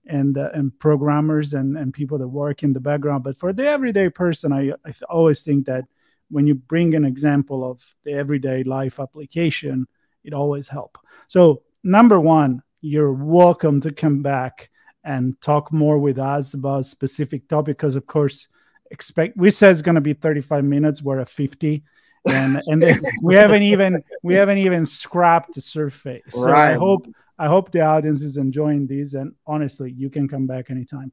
and 0.06 0.38
uh, 0.38 0.50
and 0.54 0.78
programmers 0.80 1.54
and 1.54 1.78
and 1.78 1.94
people 1.94 2.18
that 2.18 2.28
work 2.28 2.64
in 2.64 2.74
the 2.74 2.80
background. 2.80 3.24
But 3.24 3.38
for 3.38 3.54
the 3.54 3.68
everyday 3.68 4.10
person 4.10 4.54
i, 4.54 4.72
I 4.86 4.94
always 5.10 5.42
think 5.42 5.66
that 5.66 5.86
when 6.30 6.48
you 6.48 6.56
bring 6.56 6.96
an 6.96 7.06
example 7.06 7.70
of 7.70 7.96
the 8.04 8.14
everyday 8.14 8.64
life 8.64 9.00
application 9.00 9.88
it 10.24 10.34
always 10.34 10.68
help. 10.68 10.98
So 11.28 11.64
number 11.84 12.20
one 12.20 12.62
you're 12.82 13.12
welcome 13.14 13.82
to 13.82 13.92
come 13.92 14.22
back 14.22 14.70
and 15.04 15.40
talk 15.42 15.72
more 15.72 15.98
with 15.98 16.20
us 16.20 16.54
about 16.54 16.86
specific 16.86 17.48
topic 17.48 17.78
because 17.78 17.96
of 17.96 18.06
course 18.06 18.48
expect 18.92 19.38
we 19.38 19.50
said 19.50 19.72
it's 19.72 19.82
going 19.82 19.96
to 19.96 20.02
be 20.02 20.14
35 20.14 20.64
minutes 20.64 21.02
we're 21.02 21.20
at 21.20 21.30
50 21.30 21.84
and 22.28 22.62
and 22.68 22.84
we 23.24 23.36
haven't 23.36 23.64
even 23.64 24.04
we 24.24 24.36
haven't 24.36 24.58
even 24.58 24.86
scrapped 24.86 25.56
the 25.56 25.62
surface. 25.62 26.22
So 26.30 26.44
right. 26.44 26.70
i 26.70 26.74
hope 26.76 27.08
i 27.40 27.48
hope 27.48 27.72
the 27.72 27.82
audience 27.82 28.22
is 28.22 28.38
enjoying 28.38 28.86
these 28.86 29.14
and 29.16 29.34
honestly 29.48 29.92
you 29.92 30.10
can 30.10 30.28
come 30.28 30.46
back 30.46 30.70
anytime 30.70 31.12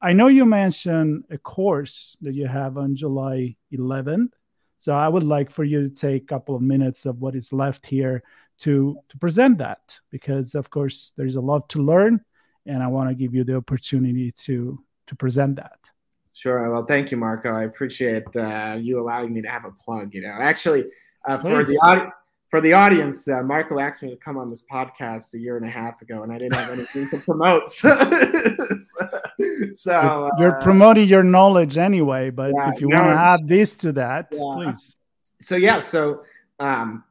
i 0.00 0.12
know 0.12 0.28
you 0.28 0.44
mentioned 0.44 1.24
a 1.30 1.38
course 1.38 2.16
that 2.20 2.34
you 2.34 2.46
have 2.46 2.78
on 2.78 2.94
july 2.94 3.54
11th 3.72 4.32
so 4.78 4.92
i 4.94 5.08
would 5.08 5.22
like 5.22 5.50
for 5.50 5.64
you 5.64 5.88
to 5.88 5.94
take 5.94 6.22
a 6.22 6.26
couple 6.26 6.54
of 6.54 6.62
minutes 6.62 7.04
of 7.04 7.20
what 7.20 7.34
is 7.34 7.52
left 7.52 7.84
here 7.84 8.22
to 8.58 8.96
to 9.08 9.18
present 9.18 9.58
that 9.58 9.98
because 10.10 10.54
of 10.54 10.70
course 10.70 11.12
there's 11.16 11.34
a 11.34 11.40
lot 11.40 11.68
to 11.68 11.82
learn 11.82 12.20
and 12.66 12.82
i 12.82 12.86
want 12.86 13.08
to 13.08 13.14
give 13.14 13.34
you 13.34 13.44
the 13.44 13.56
opportunity 13.56 14.32
to 14.32 14.78
to 15.06 15.14
present 15.16 15.56
that 15.56 15.78
Sure. 16.34 16.68
Well, 16.68 16.84
thank 16.84 17.12
you, 17.12 17.16
Marco. 17.16 17.52
I 17.52 17.62
appreciate 17.62 18.24
uh, 18.34 18.76
you 18.78 18.98
allowing 19.00 19.32
me 19.32 19.40
to 19.40 19.48
have 19.48 19.64
a 19.64 19.70
plug. 19.70 20.12
You 20.12 20.22
know, 20.22 20.36
actually, 20.40 20.86
uh, 21.26 21.38
for 21.38 21.62
the 21.62 21.78
audi- 21.78 22.10
for 22.54 22.60
the 22.60 22.72
audience, 22.72 23.26
uh, 23.26 23.42
Marco 23.42 23.80
asked 23.80 24.00
me 24.00 24.10
to 24.10 24.16
come 24.16 24.38
on 24.38 24.48
this 24.48 24.62
podcast 24.62 25.34
a 25.34 25.40
year 25.40 25.56
and 25.56 25.66
a 25.66 25.68
half 25.68 26.00
ago, 26.02 26.22
and 26.22 26.32
I 26.32 26.38
didn't 26.38 26.54
have 26.54 26.70
anything 26.70 27.08
to 27.08 27.18
promote. 27.18 27.68
so, 27.68 27.88
so 29.72 30.30
you're 30.38 30.56
uh, 30.56 30.62
promoting 30.62 31.08
your 31.08 31.24
knowledge 31.24 31.78
anyway. 31.78 32.30
But 32.30 32.52
yeah, 32.54 32.70
if 32.72 32.80
you 32.80 32.90
want 32.90 33.06
to 33.06 33.10
add 33.10 33.48
this 33.48 33.74
to 33.78 33.90
that, 33.94 34.28
yeah. 34.30 34.38
please. 34.38 34.94
So 35.40 35.56
yeah, 35.56 35.80
so 35.80 36.22
um, 36.60 37.02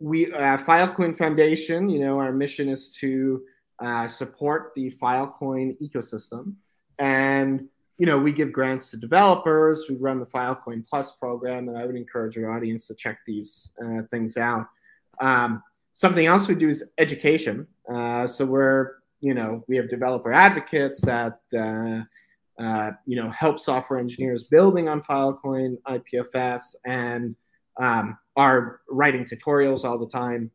we 0.00 0.32
uh, 0.32 0.56
Filecoin 0.56 1.16
Foundation. 1.16 1.88
You 1.88 2.00
know, 2.00 2.18
our 2.18 2.32
mission 2.32 2.68
is 2.68 2.88
to 2.96 3.44
uh, 3.78 4.08
support 4.08 4.72
the 4.74 4.90
Filecoin 4.90 5.80
ecosystem 5.80 6.54
and 6.98 7.68
you 8.00 8.06
know, 8.06 8.18
we 8.18 8.32
give 8.32 8.50
grants 8.50 8.90
to 8.90 8.96
developers. 8.96 9.84
We 9.86 9.96
run 9.96 10.20
the 10.20 10.26
Filecoin 10.26 10.88
Plus 10.88 11.12
program, 11.12 11.68
and 11.68 11.76
I 11.76 11.84
would 11.84 11.96
encourage 11.96 12.34
your 12.34 12.50
audience 12.50 12.86
to 12.86 12.94
check 12.94 13.18
these 13.26 13.72
uh, 13.84 14.00
things 14.10 14.38
out. 14.38 14.66
Um, 15.20 15.62
something 15.92 16.26
else 16.26 16.48
we 16.48 16.54
do 16.54 16.68
is 16.68 16.84
education. 16.98 17.66
Uh, 17.92 18.26
so 18.26 18.44
we're, 18.44 18.94
you 19.20 19.34
know, 19.34 19.64
we 19.68 19.76
have 19.76 19.88
developer 19.88 20.32
advocates 20.32 21.00
that, 21.02 21.40
uh, 21.54 22.02
uh 22.62 22.92
you 23.06 23.16
know, 23.16 23.30
help 23.30 23.60
software 23.60 23.98
engineers 23.98 24.44
building 24.44 24.88
on 24.88 25.02
Filecoin 25.02 25.76
IPFS 25.86 26.74
and 26.86 27.34
um, 27.80 28.18
are 28.36 28.80
writing 28.88 29.24
tutorials 29.24 29.84
all 29.84 29.98
the 29.98 30.08
time. 30.08 30.50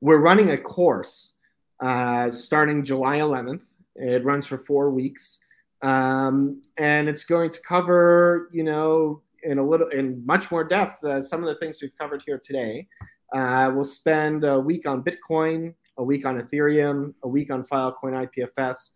We're 0.00 0.20
running 0.20 0.50
a 0.50 0.58
course 0.58 1.34
uh, 1.80 2.30
starting 2.30 2.84
July 2.84 3.18
11th. 3.18 3.64
It 3.96 4.24
runs 4.24 4.46
for 4.46 4.58
four 4.58 4.90
weeks 4.90 5.40
um, 5.82 6.60
and 6.76 7.08
it's 7.08 7.24
going 7.24 7.50
to 7.50 7.60
cover, 7.60 8.48
you 8.52 8.64
know, 8.64 9.22
in 9.44 9.58
a 9.58 9.62
little, 9.62 9.88
in 9.88 10.24
much 10.26 10.50
more 10.50 10.64
depth, 10.64 11.02
uh, 11.04 11.22
some 11.22 11.42
of 11.42 11.48
the 11.48 11.54
things 11.56 11.78
we've 11.80 11.96
covered 11.98 12.22
here 12.26 12.40
today. 12.42 12.86
Uh, 13.34 13.70
we'll 13.74 13.84
spend 13.84 14.44
a 14.44 14.58
week 14.58 14.86
on 14.86 15.02
Bitcoin, 15.02 15.74
a 15.98 16.04
week 16.04 16.24
on 16.24 16.40
Ethereum, 16.40 17.14
a 17.22 17.28
week 17.28 17.52
on 17.52 17.62
Filecoin 17.62 18.28
IPFS, 18.28 18.92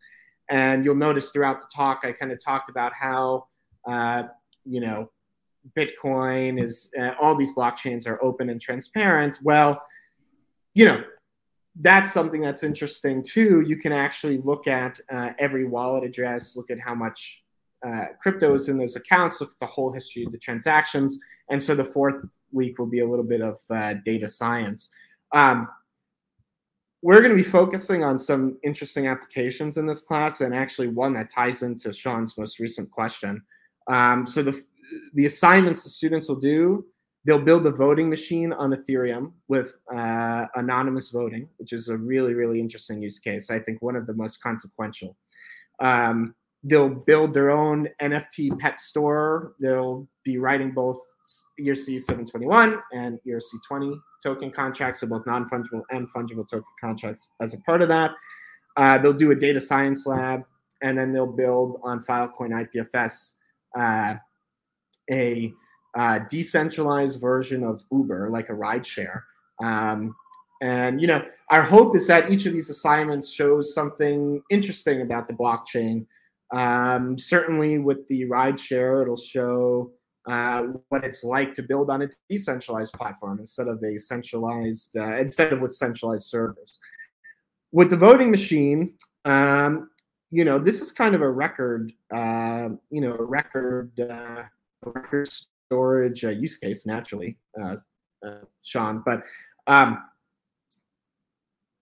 and 0.49 0.85
you'll 0.85 0.95
notice 0.95 1.31
throughout 1.31 1.61
the 1.61 1.67
talk 1.75 2.01
I 2.05 2.13
kind 2.13 2.33
of 2.33 2.43
talked 2.43 2.69
about 2.69 2.93
how, 2.93 3.47
uh, 3.87 4.25
you 4.65 4.81
know, 4.81 5.11
Bitcoin 5.77 6.63
is 6.63 6.91
uh, 6.99 7.13
all 7.21 7.37
these 7.37 7.53
blockchains 7.53 8.07
are 8.07 8.23
open 8.23 8.51
and 8.51 8.61
transparent. 8.61 9.39
Well, 9.43 9.81
you 10.75 10.85
know, 10.85 11.05
that's 11.81 12.13
something 12.13 12.41
that's 12.41 12.63
interesting 12.63 13.23
too. 13.23 13.61
You 13.61 13.77
can 13.77 13.93
actually 13.93 14.39
look 14.39 14.67
at 14.67 15.01
uh, 15.11 15.31
every 15.39 15.65
wallet 15.65 16.05
address, 16.05 16.57
look 16.57 16.71
at 16.71 16.79
how 16.81 16.95
much 16.95 17.43
uh, 17.87 18.07
crypto 18.21 18.55
is 18.55 18.69
in 18.69 18.77
those 18.77 18.97
accounts, 18.97 19.41
look 19.41 19.53
at 19.53 19.59
the 19.59 19.67
whole 19.67 19.93
history 19.93 20.25
of 20.25 20.33
the 20.33 20.39
transactions. 20.39 21.19
And 21.51 21.63
so 21.63 21.75
the 21.75 21.85
fourth 21.85 22.17
week 22.53 22.79
will 22.79 22.87
be 22.87 23.01
a 23.01 23.07
little 23.07 23.25
bit 23.25 23.41
of 23.41 23.59
uh, 23.71 23.95
data 24.05 24.29
science. 24.29 24.91
Um, 25.33 25.69
we're 27.03 27.21
going 27.21 27.37
to 27.37 27.43
be 27.43 27.49
focusing 27.49 28.05
on 28.05 28.19
some 28.19 28.59
interesting 28.63 29.09
applications 29.09 29.77
in 29.77 29.87
this 29.87 30.01
class, 30.01 30.41
and 30.41 30.55
actually 30.55 30.89
one 30.89 31.15
that 31.15 31.31
ties 31.31 31.63
into 31.63 31.93
Sean's 31.93 32.39
most 32.39 32.61
recent 32.61 32.91
question. 32.91 33.43
Um, 33.89 34.27
so 34.27 34.43
the 34.43 34.63
the 35.15 35.27
assignments 35.27 35.83
the 35.85 35.91
students 35.91 36.29
will 36.29 36.37
do 36.37 36.85
They'll 37.25 37.39
build 37.39 37.67
a 37.67 37.71
voting 37.71 38.11
machine 38.11 38.53
on 38.53 38.73
Ethereum 38.73 39.33
with 39.47 39.77
uh, 39.95 40.47
anonymous 40.57 41.11
voting, 41.11 41.49
which 41.59 41.73
is 41.73 41.89
a 41.89 41.97
really, 41.97 42.35
really 42.35 42.59
interesting 42.59 43.01
use 43.01 43.21
case. 43.21 43.49
I 43.49 43.61
think 43.61 43.81
one 43.81 43.95
of 43.95 44.07
the 44.07 44.15
most 44.15 44.43
consequential. 44.43 45.17
Um, 45.79 46.35
they'll 46.65 46.89
build 46.89 47.33
their 47.33 47.51
own 47.51 47.89
NFT 48.01 48.59
pet 48.59 48.81
store. 48.81 49.55
They'll 49.61 50.09
be 50.25 50.39
writing 50.39 50.73
both 50.73 50.99
ERC 51.61 52.01
721 52.01 52.81
and 52.93 53.19
ERC 53.27 53.43
20 53.67 53.95
token 54.23 54.51
contracts, 54.51 55.01
so 55.01 55.07
both 55.07 55.27
non 55.27 55.49
fungible 55.49 55.83
and 55.91 56.11
fungible 56.13 56.49
token 56.49 56.65
contracts 56.81 57.31
as 57.41 57.55
a 57.55 57.61
part 57.63 57.83
of 57.83 57.89
that. 57.89 58.13
Uh, 58.77 58.99
they'll 58.99 59.13
do 59.13 59.31
a 59.31 59.35
data 59.35 59.61
science 59.61 60.07
lab, 60.07 60.43
and 60.83 60.97
then 60.97 61.13
they'll 61.13 61.27
build 61.27 61.81
on 61.83 62.03
Filecoin 62.03 62.67
IPFS 62.67 63.35
uh, 63.79 64.15
a 65.11 65.53
uh, 65.95 66.21
decentralized 66.31 67.21
version 67.21 67.65
of 67.65 67.83
Uber, 67.93 68.31
like 68.31 68.49
a 68.49 68.53
rideshare. 68.53 69.23
Um, 69.63 70.15
and 70.63 71.01
you 71.01 71.07
know, 71.07 71.23
our 71.51 71.63
hope 71.63 71.97
is 71.97 72.07
that 72.07 72.31
each 72.31 72.47
of 72.47 72.53
these 72.53 72.71
assignments 72.71 73.31
shows 73.31 73.75
something 73.75 74.43
interesting 74.51 75.03
about 75.03 75.29
the 75.29 75.35
blockchain. 75.35 76.07
Um, 76.55 77.19
certainly, 77.19 77.79
with 77.79 78.07
the 78.09 78.25
rideshare, 78.25 79.03
it'll 79.03 79.17
show 79.17 79.91
uh, 80.29 80.63
what 80.89 81.05
it's 81.05 81.25
like 81.25 81.55
to 81.55 81.63
build 81.63 81.91
on 81.91 82.03
a 82.03 82.09
decentralized 82.29 82.93
platform 82.95 83.39
instead 83.39 83.69
of 83.69 83.83
a 83.83 83.99
centralized, 83.99 84.97
uh, 84.97 85.17
instead 85.17 85.53
of 85.53 85.61
with 85.61 85.73
centralized 85.73 86.27
servers. 86.27 86.79
With 87.73 87.91
the 87.91 87.97
voting 87.97 88.31
machine, 88.31 88.95
um, 89.25 89.91
you 90.31 90.45
know, 90.45 90.59
this 90.59 90.81
is 90.81 90.93
kind 90.93 91.15
of 91.15 91.23
a 91.23 91.31
record, 91.31 91.93
uh, 92.13 92.71
you 92.91 93.01
know, 93.01 93.15
a 93.15 93.25
record, 93.25 93.99
uh, 94.01 94.45
record 94.85 95.29
storage 95.67 96.25
uh, 96.25 96.31
use 96.31 96.57
case 96.57 96.87
naturally, 96.87 97.37
Sean. 98.63 99.03
But 99.05 99.23
um, 99.67 100.03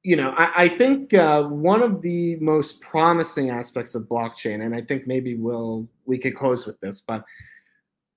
you 0.02 0.16
know, 0.16 0.30
I, 0.36 0.64
I 0.64 0.68
think 0.68 1.12
uh, 1.12 1.44
one 1.44 1.82
of 1.82 2.00
the 2.00 2.36
most 2.36 2.80
promising 2.80 3.50
aspects 3.50 3.94
of 3.94 4.04
blockchain, 4.04 4.64
and 4.64 4.74
I 4.74 4.80
think 4.80 5.06
maybe 5.06 5.34
we'll 5.34 5.86
we 6.06 6.18
could 6.18 6.34
close 6.34 6.66
with 6.66 6.80
this, 6.80 7.00
but 7.00 7.24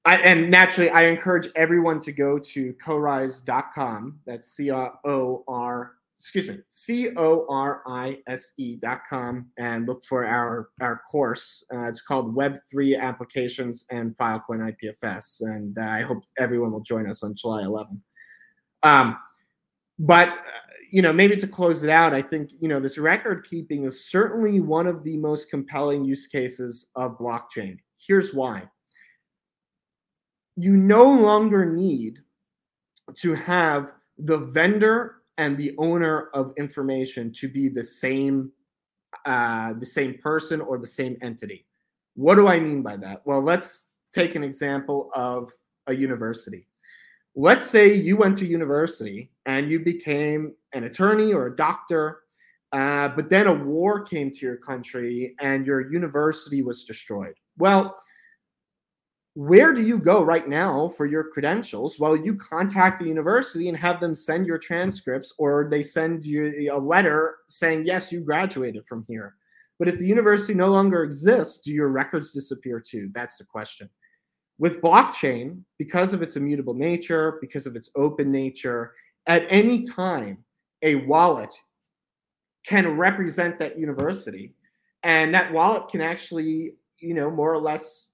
I, 0.06 0.18
and 0.18 0.52
naturally, 0.52 0.90
I 0.90 1.04
encourage 1.04 1.48
everyone 1.56 2.00
to 2.02 2.12
go 2.12 2.38
to 2.38 2.74
corise.com. 2.74 4.20
That's 4.26 4.48
C 4.48 4.72
O 4.72 5.44
R 5.48 5.94
excuse 6.24 6.48
me, 6.48 6.60
C 6.70 7.10
O 7.18 7.46
R 7.50 7.82
I 7.86 8.18
S 8.28 8.54
E 8.58 8.78
dot 8.78 9.02
com 9.10 9.48
and 9.58 9.86
look 9.86 10.06
for 10.06 10.26
our, 10.26 10.70
our 10.82 11.02
course. 11.12 11.66
Uh, 11.74 11.84
it's 11.84 12.02
called 12.02 12.34
Web3 12.34 12.98
Applications 12.98 13.86
and 13.92 14.16
Filecoin 14.16 14.74
IPFS. 14.74 15.42
And 15.42 15.78
uh, 15.78 15.82
I 15.82 16.02
hope 16.02 16.24
everyone 16.38 16.72
will 16.72 16.80
join 16.80 17.10
us 17.10 17.24
on 17.24 17.36
July 17.36 17.64
11th. 17.64 18.00
Um, 18.84 19.18
but, 20.00 20.30
uh, 20.30 20.34
you 20.92 21.02
know, 21.02 21.12
maybe 21.12 21.36
to 21.36 21.48
close 21.48 21.84
it 21.84 21.90
out, 21.90 22.14
I 22.14 22.22
think, 22.22 22.52
you 22.58 22.70
know, 22.70 22.80
this 22.80 22.98
record 22.98 23.46
keeping 23.50 23.84
is 23.84 24.10
certainly 24.10 24.62
one 24.62 24.88
of 24.88 25.04
the 25.04 25.18
most 25.18 25.50
compelling 25.50 26.06
use 26.06 26.28
cases 26.28 26.88
of 26.96 27.18
blockchain. 27.18 27.78
Here's 27.98 28.34
why 28.34 28.64
you 30.56 30.76
no 30.78 31.04
longer 31.04 31.66
need 31.66 32.20
to 33.16 33.34
have 33.34 33.94
the 34.18 34.38
vendor 34.38 35.24
and 35.38 35.58
the 35.58 35.74
owner 35.78 36.30
of 36.34 36.54
information 36.58 37.32
to 37.34 37.48
be 37.48 37.70
the 37.70 37.84
same 37.84 38.52
uh, 39.26 39.74
the 39.74 39.86
same 39.86 40.18
person 40.18 40.60
or 40.60 40.78
the 40.78 40.88
same 40.88 41.16
entity. 41.22 41.66
What 42.16 42.36
do 42.36 42.48
I 42.48 42.60
mean 42.60 42.82
by 42.82 42.98
that? 42.98 43.22
Well, 43.26 43.42
let's 43.42 43.88
take 44.12 44.36
an 44.36 44.44
example 44.44 45.12
of 45.14 45.52
a 45.88 45.96
university. 45.96 46.68
Let's 47.36 47.66
say 47.66 47.94
you 47.94 48.18
went 48.18 48.38
to 48.40 48.46
university 48.46 49.32
and 49.46 49.70
you 49.70 49.80
became 49.80 50.54
an 50.74 50.84
attorney 50.86 51.34
or 51.34 51.48
a 51.48 51.56
doctor, 51.56 52.22
uh, 52.72 53.10
but 53.10 53.30
then 53.30 53.48
a 53.48 53.54
war 53.54 54.02
came 54.02 54.32
to 54.32 54.40
your 54.40 54.58
country 54.58 55.36
and 55.40 55.66
your 55.66 55.92
university 55.92 56.62
was 56.62 56.86
destroyed. 56.86 57.34
Well, 57.58 57.96
where 59.36 59.74
do 59.74 59.82
you 59.82 59.98
go 59.98 60.24
right 60.24 60.48
now 60.48 60.90
for 60.96 61.08
your 61.08 61.24
credentials? 61.24 62.00
Well, 62.00 62.16
you 62.16 62.36
contact 62.36 63.00
the 63.00 63.08
university 63.08 63.68
and 63.68 63.78
have 63.78 64.00
them 64.00 64.14
send 64.14 64.46
your 64.46 64.60
transcripts, 64.60 65.34
or 65.40 65.68
they 65.70 65.82
send 65.82 66.24
you 66.24 66.70
a 66.72 66.78
letter 66.78 67.38
saying, 67.48 67.86
yes, 67.86 68.12
you 68.12 68.22
graduated 68.22 68.86
from 68.86 69.04
here. 69.08 69.36
But 69.80 69.88
if 69.88 69.98
the 69.98 70.06
university 70.06 70.54
no 70.54 70.68
longer 70.68 71.04
exists, 71.04 71.60
do 71.60 71.72
your 71.72 71.90
records 71.90 72.32
disappear 72.32 72.80
too? 72.80 73.10
That's 73.12 73.38
the 73.38 73.44
question. 73.44 73.90
With 74.60 74.82
blockchain, 74.82 75.62
because 75.80 76.14
of 76.14 76.22
its 76.22 76.36
immutable 76.36 76.76
nature, 76.76 77.40
because 77.42 77.66
of 77.66 77.76
its 77.76 77.90
open 77.96 78.32
nature, 78.32 78.94
at 79.26 79.48
any 79.50 79.84
time, 79.84 80.38
a 80.84 80.96
wallet 80.96 81.54
can 82.66 82.98
represent 82.98 83.58
that 83.60 83.80
university. 83.80 84.54
And 85.02 85.34
that 85.34 85.52
wallet 85.52 85.90
can 85.90 86.02
actually, 86.02 86.76
you 87.00 87.16
know, 87.16 87.32
more 87.32 87.52
or 87.52 87.58
less 87.58 88.12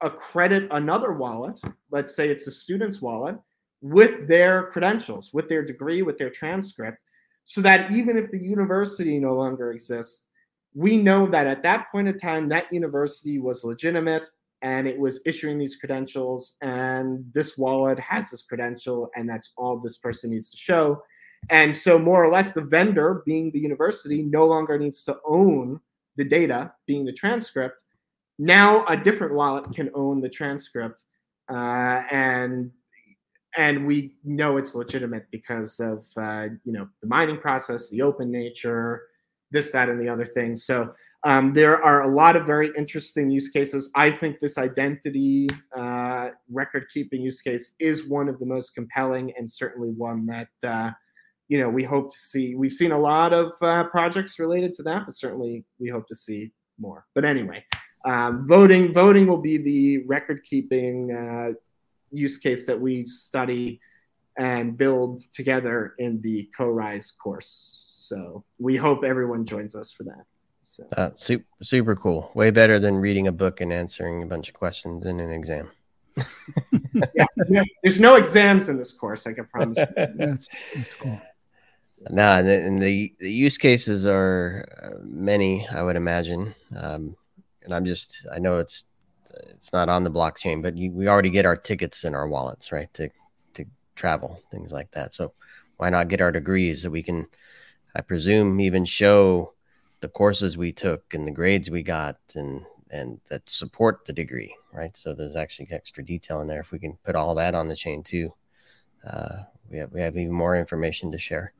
accredit 0.00 0.68
another 0.70 1.12
wallet, 1.12 1.60
let's 1.90 2.14
say 2.14 2.28
it's 2.28 2.46
a 2.46 2.50
student's 2.50 3.00
wallet, 3.00 3.36
with 3.80 4.26
their 4.26 4.64
credentials, 4.70 5.32
with 5.32 5.48
their 5.48 5.64
degree, 5.64 6.02
with 6.02 6.18
their 6.18 6.30
transcript, 6.30 7.04
so 7.44 7.60
that 7.60 7.90
even 7.90 8.16
if 8.16 8.30
the 8.30 8.38
university 8.38 9.18
no 9.18 9.34
longer 9.34 9.72
exists, 9.72 10.26
we 10.74 10.96
know 10.96 11.26
that 11.26 11.46
at 11.46 11.62
that 11.62 11.86
point 11.90 12.08
in 12.08 12.18
time, 12.18 12.48
that 12.48 12.72
university 12.72 13.38
was 13.38 13.64
legitimate 13.64 14.28
and 14.62 14.86
it 14.86 14.98
was 14.98 15.20
issuing 15.24 15.58
these 15.58 15.76
credentials, 15.76 16.54
and 16.62 17.24
this 17.32 17.56
wallet 17.56 17.98
has 18.00 18.30
this 18.30 18.42
credential, 18.42 19.08
and 19.14 19.28
that's 19.28 19.52
all 19.56 19.78
this 19.78 19.98
person 19.98 20.30
needs 20.30 20.50
to 20.50 20.56
show. 20.56 21.00
And 21.50 21.76
so, 21.76 21.98
more 21.98 22.24
or 22.24 22.32
less, 22.32 22.52
the 22.52 22.62
vendor, 22.62 23.22
being 23.24 23.52
the 23.52 23.60
university, 23.60 24.22
no 24.22 24.44
longer 24.46 24.76
needs 24.76 25.04
to 25.04 25.18
own 25.24 25.80
the 26.16 26.24
data, 26.24 26.72
being 26.86 27.04
the 27.04 27.12
transcript, 27.12 27.84
now 28.38 28.84
a 28.86 28.96
different 28.96 29.34
wallet 29.34 29.72
can 29.72 29.90
own 29.94 30.20
the 30.20 30.28
transcript 30.28 31.04
uh, 31.50 32.02
and 32.10 32.70
and 33.56 33.86
we 33.86 34.14
know 34.24 34.56
it's 34.56 34.74
legitimate 34.74 35.26
because 35.30 35.80
of 35.80 36.06
uh, 36.16 36.48
you 36.64 36.72
know 36.72 36.88
the 37.00 37.08
mining 37.08 37.38
process 37.38 37.88
the 37.90 38.02
open 38.02 38.30
nature 38.30 39.02
this 39.50 39.72
that 39.72 39.88
and 39.88 40.00
the 40.00 40.08
other 40.08 40.26
thing. 40.26 40.54
so 40.54 40.92
um, 41.24 41.52
there 41.52 41.82
are 41.82 42.02
a 42.02 42.14
lot 42.14 42.36
of 42.36 42.46
very 42.46 42.70
interesting 42.76 43.30
use 43.30 43.48
cases. 43.48 43.90
I 43.96 44.10
think 44.10 44.38
this 44.38 44.56
identity 44.56 45.48
uh, 45.74 46.30
record 46.50 46.86
keeping 46.92 47.22
use 47.22 47.40
case 47.40 47.72
is 47.80 48.06
one 48.06 48.28
of 48.28 48.38
the 48.38 48.46
most 48.46 48.74
compelling 48.74 49.32
and 49.36 49.50
certainly 49.50 49.88
one 49.88 50.26
that 50.26 50.48
uh, 50.62 50.92
you 51.48 51.58
know 51.58 51.68
we 51.68 51.82
hope 51.82 52.12
to 52.12 52.18
see. 52.18 52.54
We've 52.54 52.72
seen 52.72 52.92
a 52.92 52.98
lot 52.98 53.32
of 53.32 53.52
uh, 53.62 53.84
projects 53.84 54.38
related 54.38 54.72
to 54.74 54.82
that 54.84 55.06
but 55.06 55.14
certainly 55.14 55.64
we 55.80 55.88
hope 55.88 56.06
to 56.08 56.14
see 56.14 56.52
more. 56.78 57.06
But 57.14 57.24
anyway 57.24 57.64
um, 58.08 58.46
voting 58.46 58.92
voting 58.92 59.26
will 59.26 59.40
be 59.40 59.58
the 59.58 59.98
record 60.06 60.42
keeping 60.42 61.14
uh, 61.14 61.52
use 62.10 62.38
case 62.38 62.64
that 62.64 62.80
we 62.80 63.04
study 63.04 63.80
and 64.38 64.78
build 64.78 65.20
together 65.32 65.94
in 65.98 66.20
the 66.22 66.48
CoRise 66.58 67.12
course. 67.18 67.84
So 67.94 68.44
we 68.58 68.76
hope 68.76 69.04
everyone 69.04 69.44
joins 69.44 69.76
us 69.76 69.92
for 69.92 70.04
that. 70.04 70.24
So. 70.62 70.84
Uh, 70.96 71.10
super, 71.14 71.44
super 71.62 71.96
cool. 71.96 72.30
Way 72.34 72.50
better 72.50 72.78
than 72.78 72.96
reading 72.96 73.26
a 73.26 73.32
book 73.32 73.60
and 73.60 73.72
answering 73.72 74.22
a 74.22 74.26
bunch 74.26 74.48
of 74.48 74.54
questions 74.54 75.04
in 75.04 75.20
an 75.20 75.32
exam. 75.32 75.70
Yeah, 77.14 77.26
yeah, 77.48 77.62
there's 77.82 78.00
no 78.00 78.16
exams 78.16 78.68
in 78.68 78.76
this 78.76 78.90
course 78.90 79.26
i 79.26 79.32
can 79.32 79.46
promise 79.46 79.78
you. 79.78 79.86
that's, 80.16 80.48
that's 80.74 80.94
cool. 80.94 81.20
No 82.10 82.32
and 82.32 82.48
the, 82.48 82.60
and 82.60 82.82
the, 82.82 83.14
the 83.20 83.30
use 83.30 83.56
cases 83.56 84.04
are 84.04 84.66
uh, 84.82 84.98
many 85.02 85.68
i 85.68 85.80
would 85.80 85.94
imagine. 85.94 86.54
Um, 86.76 87.16
and 87.68 87.74
I'm 87.74 87.84
just 87.84 88.26
I 88.32 88.38
know 88.38 88.58
it's 88.58 88.86
it's 89.52 89.72
not 89.72 89.90
on 89.90 90.04
the 90.04 90.10
blockchain, 90.10 90.62
but 90.62 90.76
you, 90.76 90.90
we 90.90 91.06
already 91.06 91.30
get 91.30 91.46
our 91.46 91.56
tickets 91.56 92.04
in 92.04 92.14
our 92.14 92.26
wallets, 92.26 92.72
right? 92.72 92.92
To 92.94 93.10
to 93.54 93.66
travel, 93.94 94.40
things 94.50 94.72
like 94.72 94.90
that. 94.92 95.14
So 95.14 95.32
why 95.76 95.90
not 95.90 96.08
get 96.08 96.22
our 96.22 96.32
degrees 96.32 96.82
that 96.82 96.90
we 96.90 97.02
can, 97.02 97.26
I 97.94 98.00
presume, 98.00 98.60
even 98.60 98.84
show 98.84 99.52
the 100.00 100.08
courses 100.08 100.56
we 100.56 100.72
took 100.72 101.12
and 101.12 101.26
the 101.26 101.30
grades 101.30 101.70
we 101.70 101.82
got 101.82 102.16
and 102.34 102.64
and 102.90 103.20
that 103.28 103.46
support 103.46 104.06
the 104.06 104.14
degree, 104.14 104.54
right? 104.72 104.96
So 104.96 105.12
there's 105.12 105.36
actually 105.36 105.68
extra 105.70 106.02
detail 106.02 106.40
in 106.40 106.48
there. 106.48 106.60
If 106.60 106.72
we 106.72 106.78
can 106.78 106.96
put 107.04 107.14
all 107.14 107.34
that 107.34 107.54
on 107.54 107.68
the 107.68 107.76
chain 107.76 108.02
too, 108.02 108.32
uh, 109.06 109.40
we 109.70 109.76
have 109.76 109.92
we 109.92 110.00
have 110.00 110.16
even 110.16 110.32
more 110.32 110.56
information 110.56 111.12
to 111.12 111.18
share. 111.18 111.52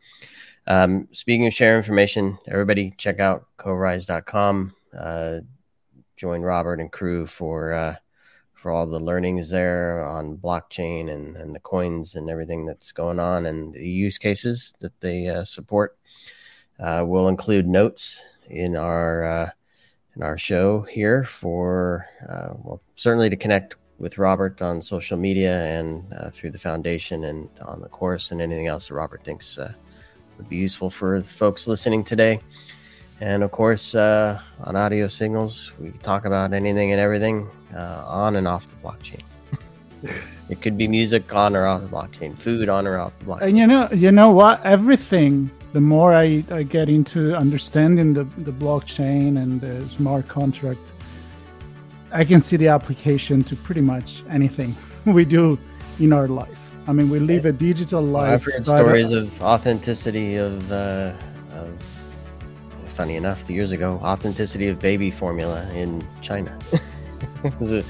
Um, 0.66 1.08
speaking 1.12 1.46
of 1.46 1.54
share 1.54 1.76
information, 1.76 2.38
everybody 2.46 2.94
check 2.96 3.20
out 3.20 3.46
corise.com. 3.58 4.74
Uh, 4.98 5.40
join 6.18 6.42
Robert 6.42 6.80
and 6.80 6.92
crew 6.92 7.26
for 7.26 7.72
uh, 7.72 7.96
for 8.54 8.72
all 8.72 8.86
the 8.86 8.98
learnings 8.98 9.50
there 9.50 10.04
on 10.04 10.36
blockchain 10.36 11.10
and, 11.10 11.36
and 11.36 11.54
the 11.54 11.60
coins 11.60 12.16
and 12.16 12.28
everything 12.28 12.66
that's 12.66 12.90
going 12.90 13.20
on 13.20 13.46
and 13.46 13.72
the 13.72 13.88
use 13.88 14.18
cases 14.18 14.74
that 14.80 15.00
they 15.00 15.28
uh, 15.28 15.44
support. 15.44 15.96
Uh, 16.80 17.04
we'll 17.06 17.28
include 17.28 17.68
notes 17.68 18.20
in 18.50 18.76
our 18.76 19.24
uh, 19.24 19.50
in 20.16 20.22
our 20.22 20.36
show 20.36 20.82
here 20.82 21.22
for 21.22 22.06
uh, 22.28 22.48
well 22.64 22.82
certainly 22.96 23.30
to 23.30 23.36
connect 23.36 23.76
with 23.98 24.18
Robert 24.18 24.60
on 24.60 24.82
social 24.82 25.16
media 25.16 25.64
and 25.66 26.12
uh, 26.14 26.30
through 26.30 26.50
the 26.50 26.58
foundation 26.58 27.24
and 27.24 27.48
on 27.64 27.80
the 27.80 27.88
course 27.88 28.32
and 28.32 28.40
anything 28.42 28.66
else 28.66 28.88
that 28.88 28.94
Robert 28.94 29.22
thinks 29.24 29.56
would 30.36 30.48
be 30.48 30.56
useful 30.56 30.88
for 30.88 31.20
folks 31.22 31.66
listening 31.66 32.04
today. 32.04 32.40
And 33.20 33.42
of 33.42 33.50
course, 33.50 33.94
uh, 33.94 34.40
on 34.62 34.76
audio 34.76 35.08
signals, 35.08 35.72
we 35.80 35.90
talk 36.02 36.24
about 36.24 36.52
anything 36.52 36.92
and 36.92 37.00
everything 37.00 37.48
uh, 37.74 38.04
on 38.06 38.36
and 38.36 38.46
off 38.46 38.68
the 38.68 38.76
blockchain. 38.76 39.22
it 40.48 40.62
could 40.62 40.78
be 40.78 40.86
music 40.86 41.34
on 41.34 41.56
or 41.56 41.66
off 41.66 41.82
the 41.82 41.88
blockchain, 41.88 42.38
food 42.38 42.68
on 42.68 42.86
or 42.86 42.98
off 42.98 43.12
the 43.18 43.24
blockchain. 43.24 43.48
And 43.48 43.58
you 43.58 43.66
know, 43.66 43.88
you 43.90 44.12
know 44.12 44.30
what? 44.30 44.64
Everything. 44.64 45.50
The 45.74 45.80
more 45.82 46.14
I, 46.14 46.42
I 46.50 46.62
get 46.62 46.88
into 46.88 47.36
understanding 47.36 48.14
the, 48.14 48.24
the 48.38 48.52
blockchain 48.52 49.36
and 49.36 49.60
the 49.60 49.86
smart 49.86 50.26
contract, 50.26 50.80
I 52.10 52.24
can 52.24 52.40
see 52.40 52.56
the 52.56 52.68
application 52.68 53.42
to 53.42 53.56
pretty 53.56 53.82
much 53.82 54.22
anything 54.30 54.74
we 55.04 55.26
do 55.26 55.58
in 56.00 56.12
our 56.12 56.28
life. 56.28 56.58
I 56.86 56.92
mean, 56.92 57.10
we 57.10 57.18
live 57.18 57.44
a 57.44 57.52
digital 57.52 58.02
life. 58.02 58.30
I've 58.30 58.44
heard 58.44 58.64
stories 58.64 59.12
of 59.12 59.42
authenticity 59.42 60.36
of, 60.36 60.72
uh, 60.72 61.12
of, 61.52 61.97
funny 62.98 63.14
enough, 63.14 63.48
years 63.48 63.70
ago, 63.70 64.00
authenticity 64.02 64.66
of 64.66 64.80
baby 64.80 65.08
formula 65.08 65.64
in 65.72 66.04
China. 66.20 66.50
it 67.44 67.60
was 67.60 67.70
a 67.70 67.82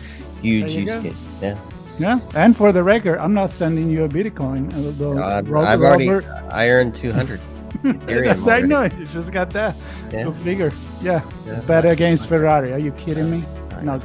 huge 0.43 0.69
use 0.69 0.95
go. 0.95 1.03
case. 1.03 1.29
Yeah. 1.41 1.59
Yeah, 1.99 2.21
and 2.37 2.55
for 2.55 2.73
the 2.73 2.83
record, 2.83 3.19
I'm 3.19 3.33
not 3.33 3.51
sending 3.51 3.89
you 3.89 4.05
a 4.05 4.09
Bitcoin. 4.09 4.71
Uh, 4.71 4.87
Although 4.87 5.23
I've, 5.23 5.51
I've 5.53 5.81
already 5.81 6.11
I 6.51 6.69
earned 6.69 6.95
200 6.95 7.41
Ethereum. 7.85 8.47
I 8.53 8.61
know 8.61 8.85
you 8.85 9.07
just 9.07 9.33
got 9.33 9.49
that. 9.51 9.75
Yeah. 10.13 10.25
Go 10.25 10.33
figure. 10.33 10.71
Yeah, 11.01 11.23
yeah. 11.47 11.63
bet 11.67 11.87
against 11.87 12.29
Ferrari. 12.29 12.73
Are 12.75 12.79
you 12.79 12.93
kidding 12.93 13.31
me? 13.31 13.43
No. 13.83 13.99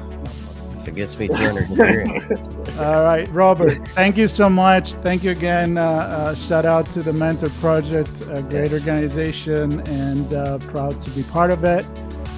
If 0.84 0.90
it 0.90 0.96
gets 0.96 1.18
me 1.18 1.30
200 1.30 2.78
All 2.80 3.04
right, 3.06 3.26
Robert. 3.32 3.78
Thank 3.90 4.18
you 4.18 4.28
so 4.28 4.50
much. 4.50 4.96
Thank 4.96 5.24
you 5.24 5.32
again. 5.32 5.78
Uh, 5.78 5.82
uh, 5.82 6.36
shout 6.36 6.66
out 6.66 6.88
to 6.88 7.02
the 7.02 7.14
Mentor 7.14 7.48
Project, 7.62 8.12
a 8.30 8.42
great 8.42 8.72
yes. 8.72 8.74
organization, 8.74 9.80
and 9.88 10.34
uh, 10.34 10.58
proud 10.58 11.00
to 11.00 11.10
be 11.12 11.24
part 11.24 11.52
of 11.52 11.64
it. 11.64 11.86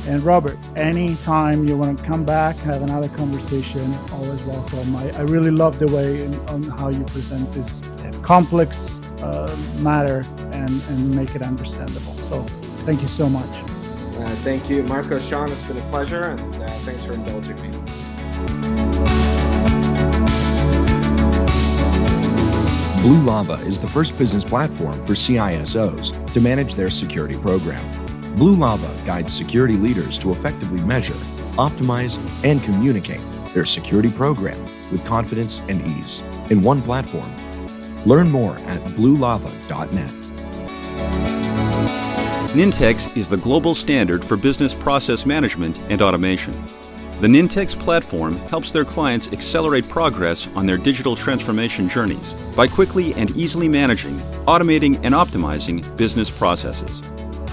And 0.08 0.22
Robert, 0.22 0.60
anytime 0.76 1.68
you 1.68 1.76
want 1.76 1.98
to 1.98 2.06
come 2.06 2.24
back, 2.24 2.56
have 2.58 2.84
another 2.84 3.10
conversation, 3.10 3.91
always 4.14 4.43
welcome. 4.46 4.96
I, 4.96 5.10
I 5.18 5.22
really 5.22 5.50
love 5.50 5.80
the 5.80 5.88
way 5.88 6.22
in, 6.22 6.36
on 6.50 6.62
how 6.62 6.89
you 6.89 7.04
present 7.06 7.52
this 7.52 7.82
complex 8.22 9.00
uh, 9.24 9.58
matter 9.80 10.24
and, 10.52 10.70
and 10.70 11.16
make 11.16 11.34
it 11.34 11.41
understandable. 11.41 12.14
So 12.30 12.43
thank 12.86 13.02
you 13.02 13.08
so 13.08 13.28
much. 13.28 13.50
Uh, 13.50 14.30
thank 14.43 14.70
you, 14.70 14.84
Marco. 14.84 15.18
Sean, 15.18 15.52
it's 15.52 15.64
been 15.64 15.78
a 15.78 15.89
pleasure, 15.89 16.22
and 16.22 16.56
uh, 16.58 16.68
thanks 16.86 17.04
for 17.04 17.14
indulging 17.14 17.60
me. 17.64 17.95
Blue 23.06 23.22
Lava 23.22 23.54
is 23.68 23.80
the 23.80 23.88
first 23.88 24.18
business 24.18 24.43
platform 24.43 24.93
for 25.06 25.14
CISOs 25.14 26.34
to 26.34 26.41
manage 26.41 26.74
their 26.74 26.89
security 26.89 27.38
program. 27.38 27.84
Blue 28.36 28.56
Lava 28.56 28.91
guides 29.06 29.32
security 29.32 29.76
leaders 29.76 30.18
to 30.18 30.32
effectively 30.32 30.82
measure, 30.82 31.14
optimize, 31.54 32.18
and 32.43 32.64
communicate 32.64 33.22
their 33.54 33.64
security 33.64 34.10
program 34.10 34.60
with 34.91 35.06
confidence 35.06 35.60
and 35.70 35.86
ease 35.88 36.24
in 36.50 36.64
one 36.64 36.82
platform. 36.82 37.32
Learn 38.08 38.32
more 38.32 38.56
at 38.56 38.82
bluelava.net. 38.98 40.12
Nintex 42.56 43.16
is 43.16 43.30
the 43.30 43.38
global 43.38 43.76
standard 43.76 44.26
for 44.26 44.36
business 44.36 44.74
process 44.74 45.28
management 45.28 45.78
and 45.89 46.02
automation. 46.02 46.54
The 47.22 47.28
Nintex 47.28 47.80
platform 47.80 48.34
helps 48.49 48.74
their 48.74 48.84
clients 48.84 49.32
accelerate 49.32 49.88
progress 49.88 50.49
on 50.53 50.66
their 50.66 50.78
digital 50.78 51.16
transformation 51.16 51.88
journeys 51.88 52.34
by 52.57 52.68
quickly 52.68 53.13
and 53.13 53.32
easily 53.38 53.70
managing, 53.70 54.18
automating, 54.47 54.99
and 55.01 55.16
optimizing 55.16 55.95
business 55.95 56.30
processes. 56.30 57.01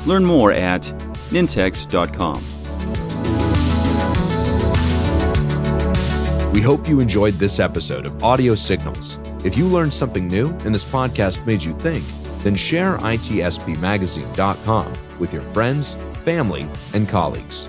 Learn 0.05 0.25
more 0.25 0.51
at 0.51 0.83
nintex.com. 1.31 2.43
We 6.53 6.61
hope 6.61 6.89
you 6.89 6.99
enjoyed 6.99 7.35
this 7.35 7.61
episode 7.61 8.05
of 8.05 8.25
Audio 8.25 8.57
Signals. 8.57 9.21
If 9.45 9.57
you 9.57 9.67
learned 9.67 9.95
something 9.95 10.27
new 10.27 10.49
and 10.65 10.75
this 10.75 10.85
podcast 10.85 11.47
made 11.47 11.63
you 11.63 11.73
think, 11.79 12.05
then 12.43 12.57
share 12.57 12.99
itspmagazine.com 12.99 14.93
with 15.21 15.33
your 15.33 15.43
friends, 15.53 15.97
family, 16.25 16.69
and 16.95 17.09
colleagues. 17.09 17.69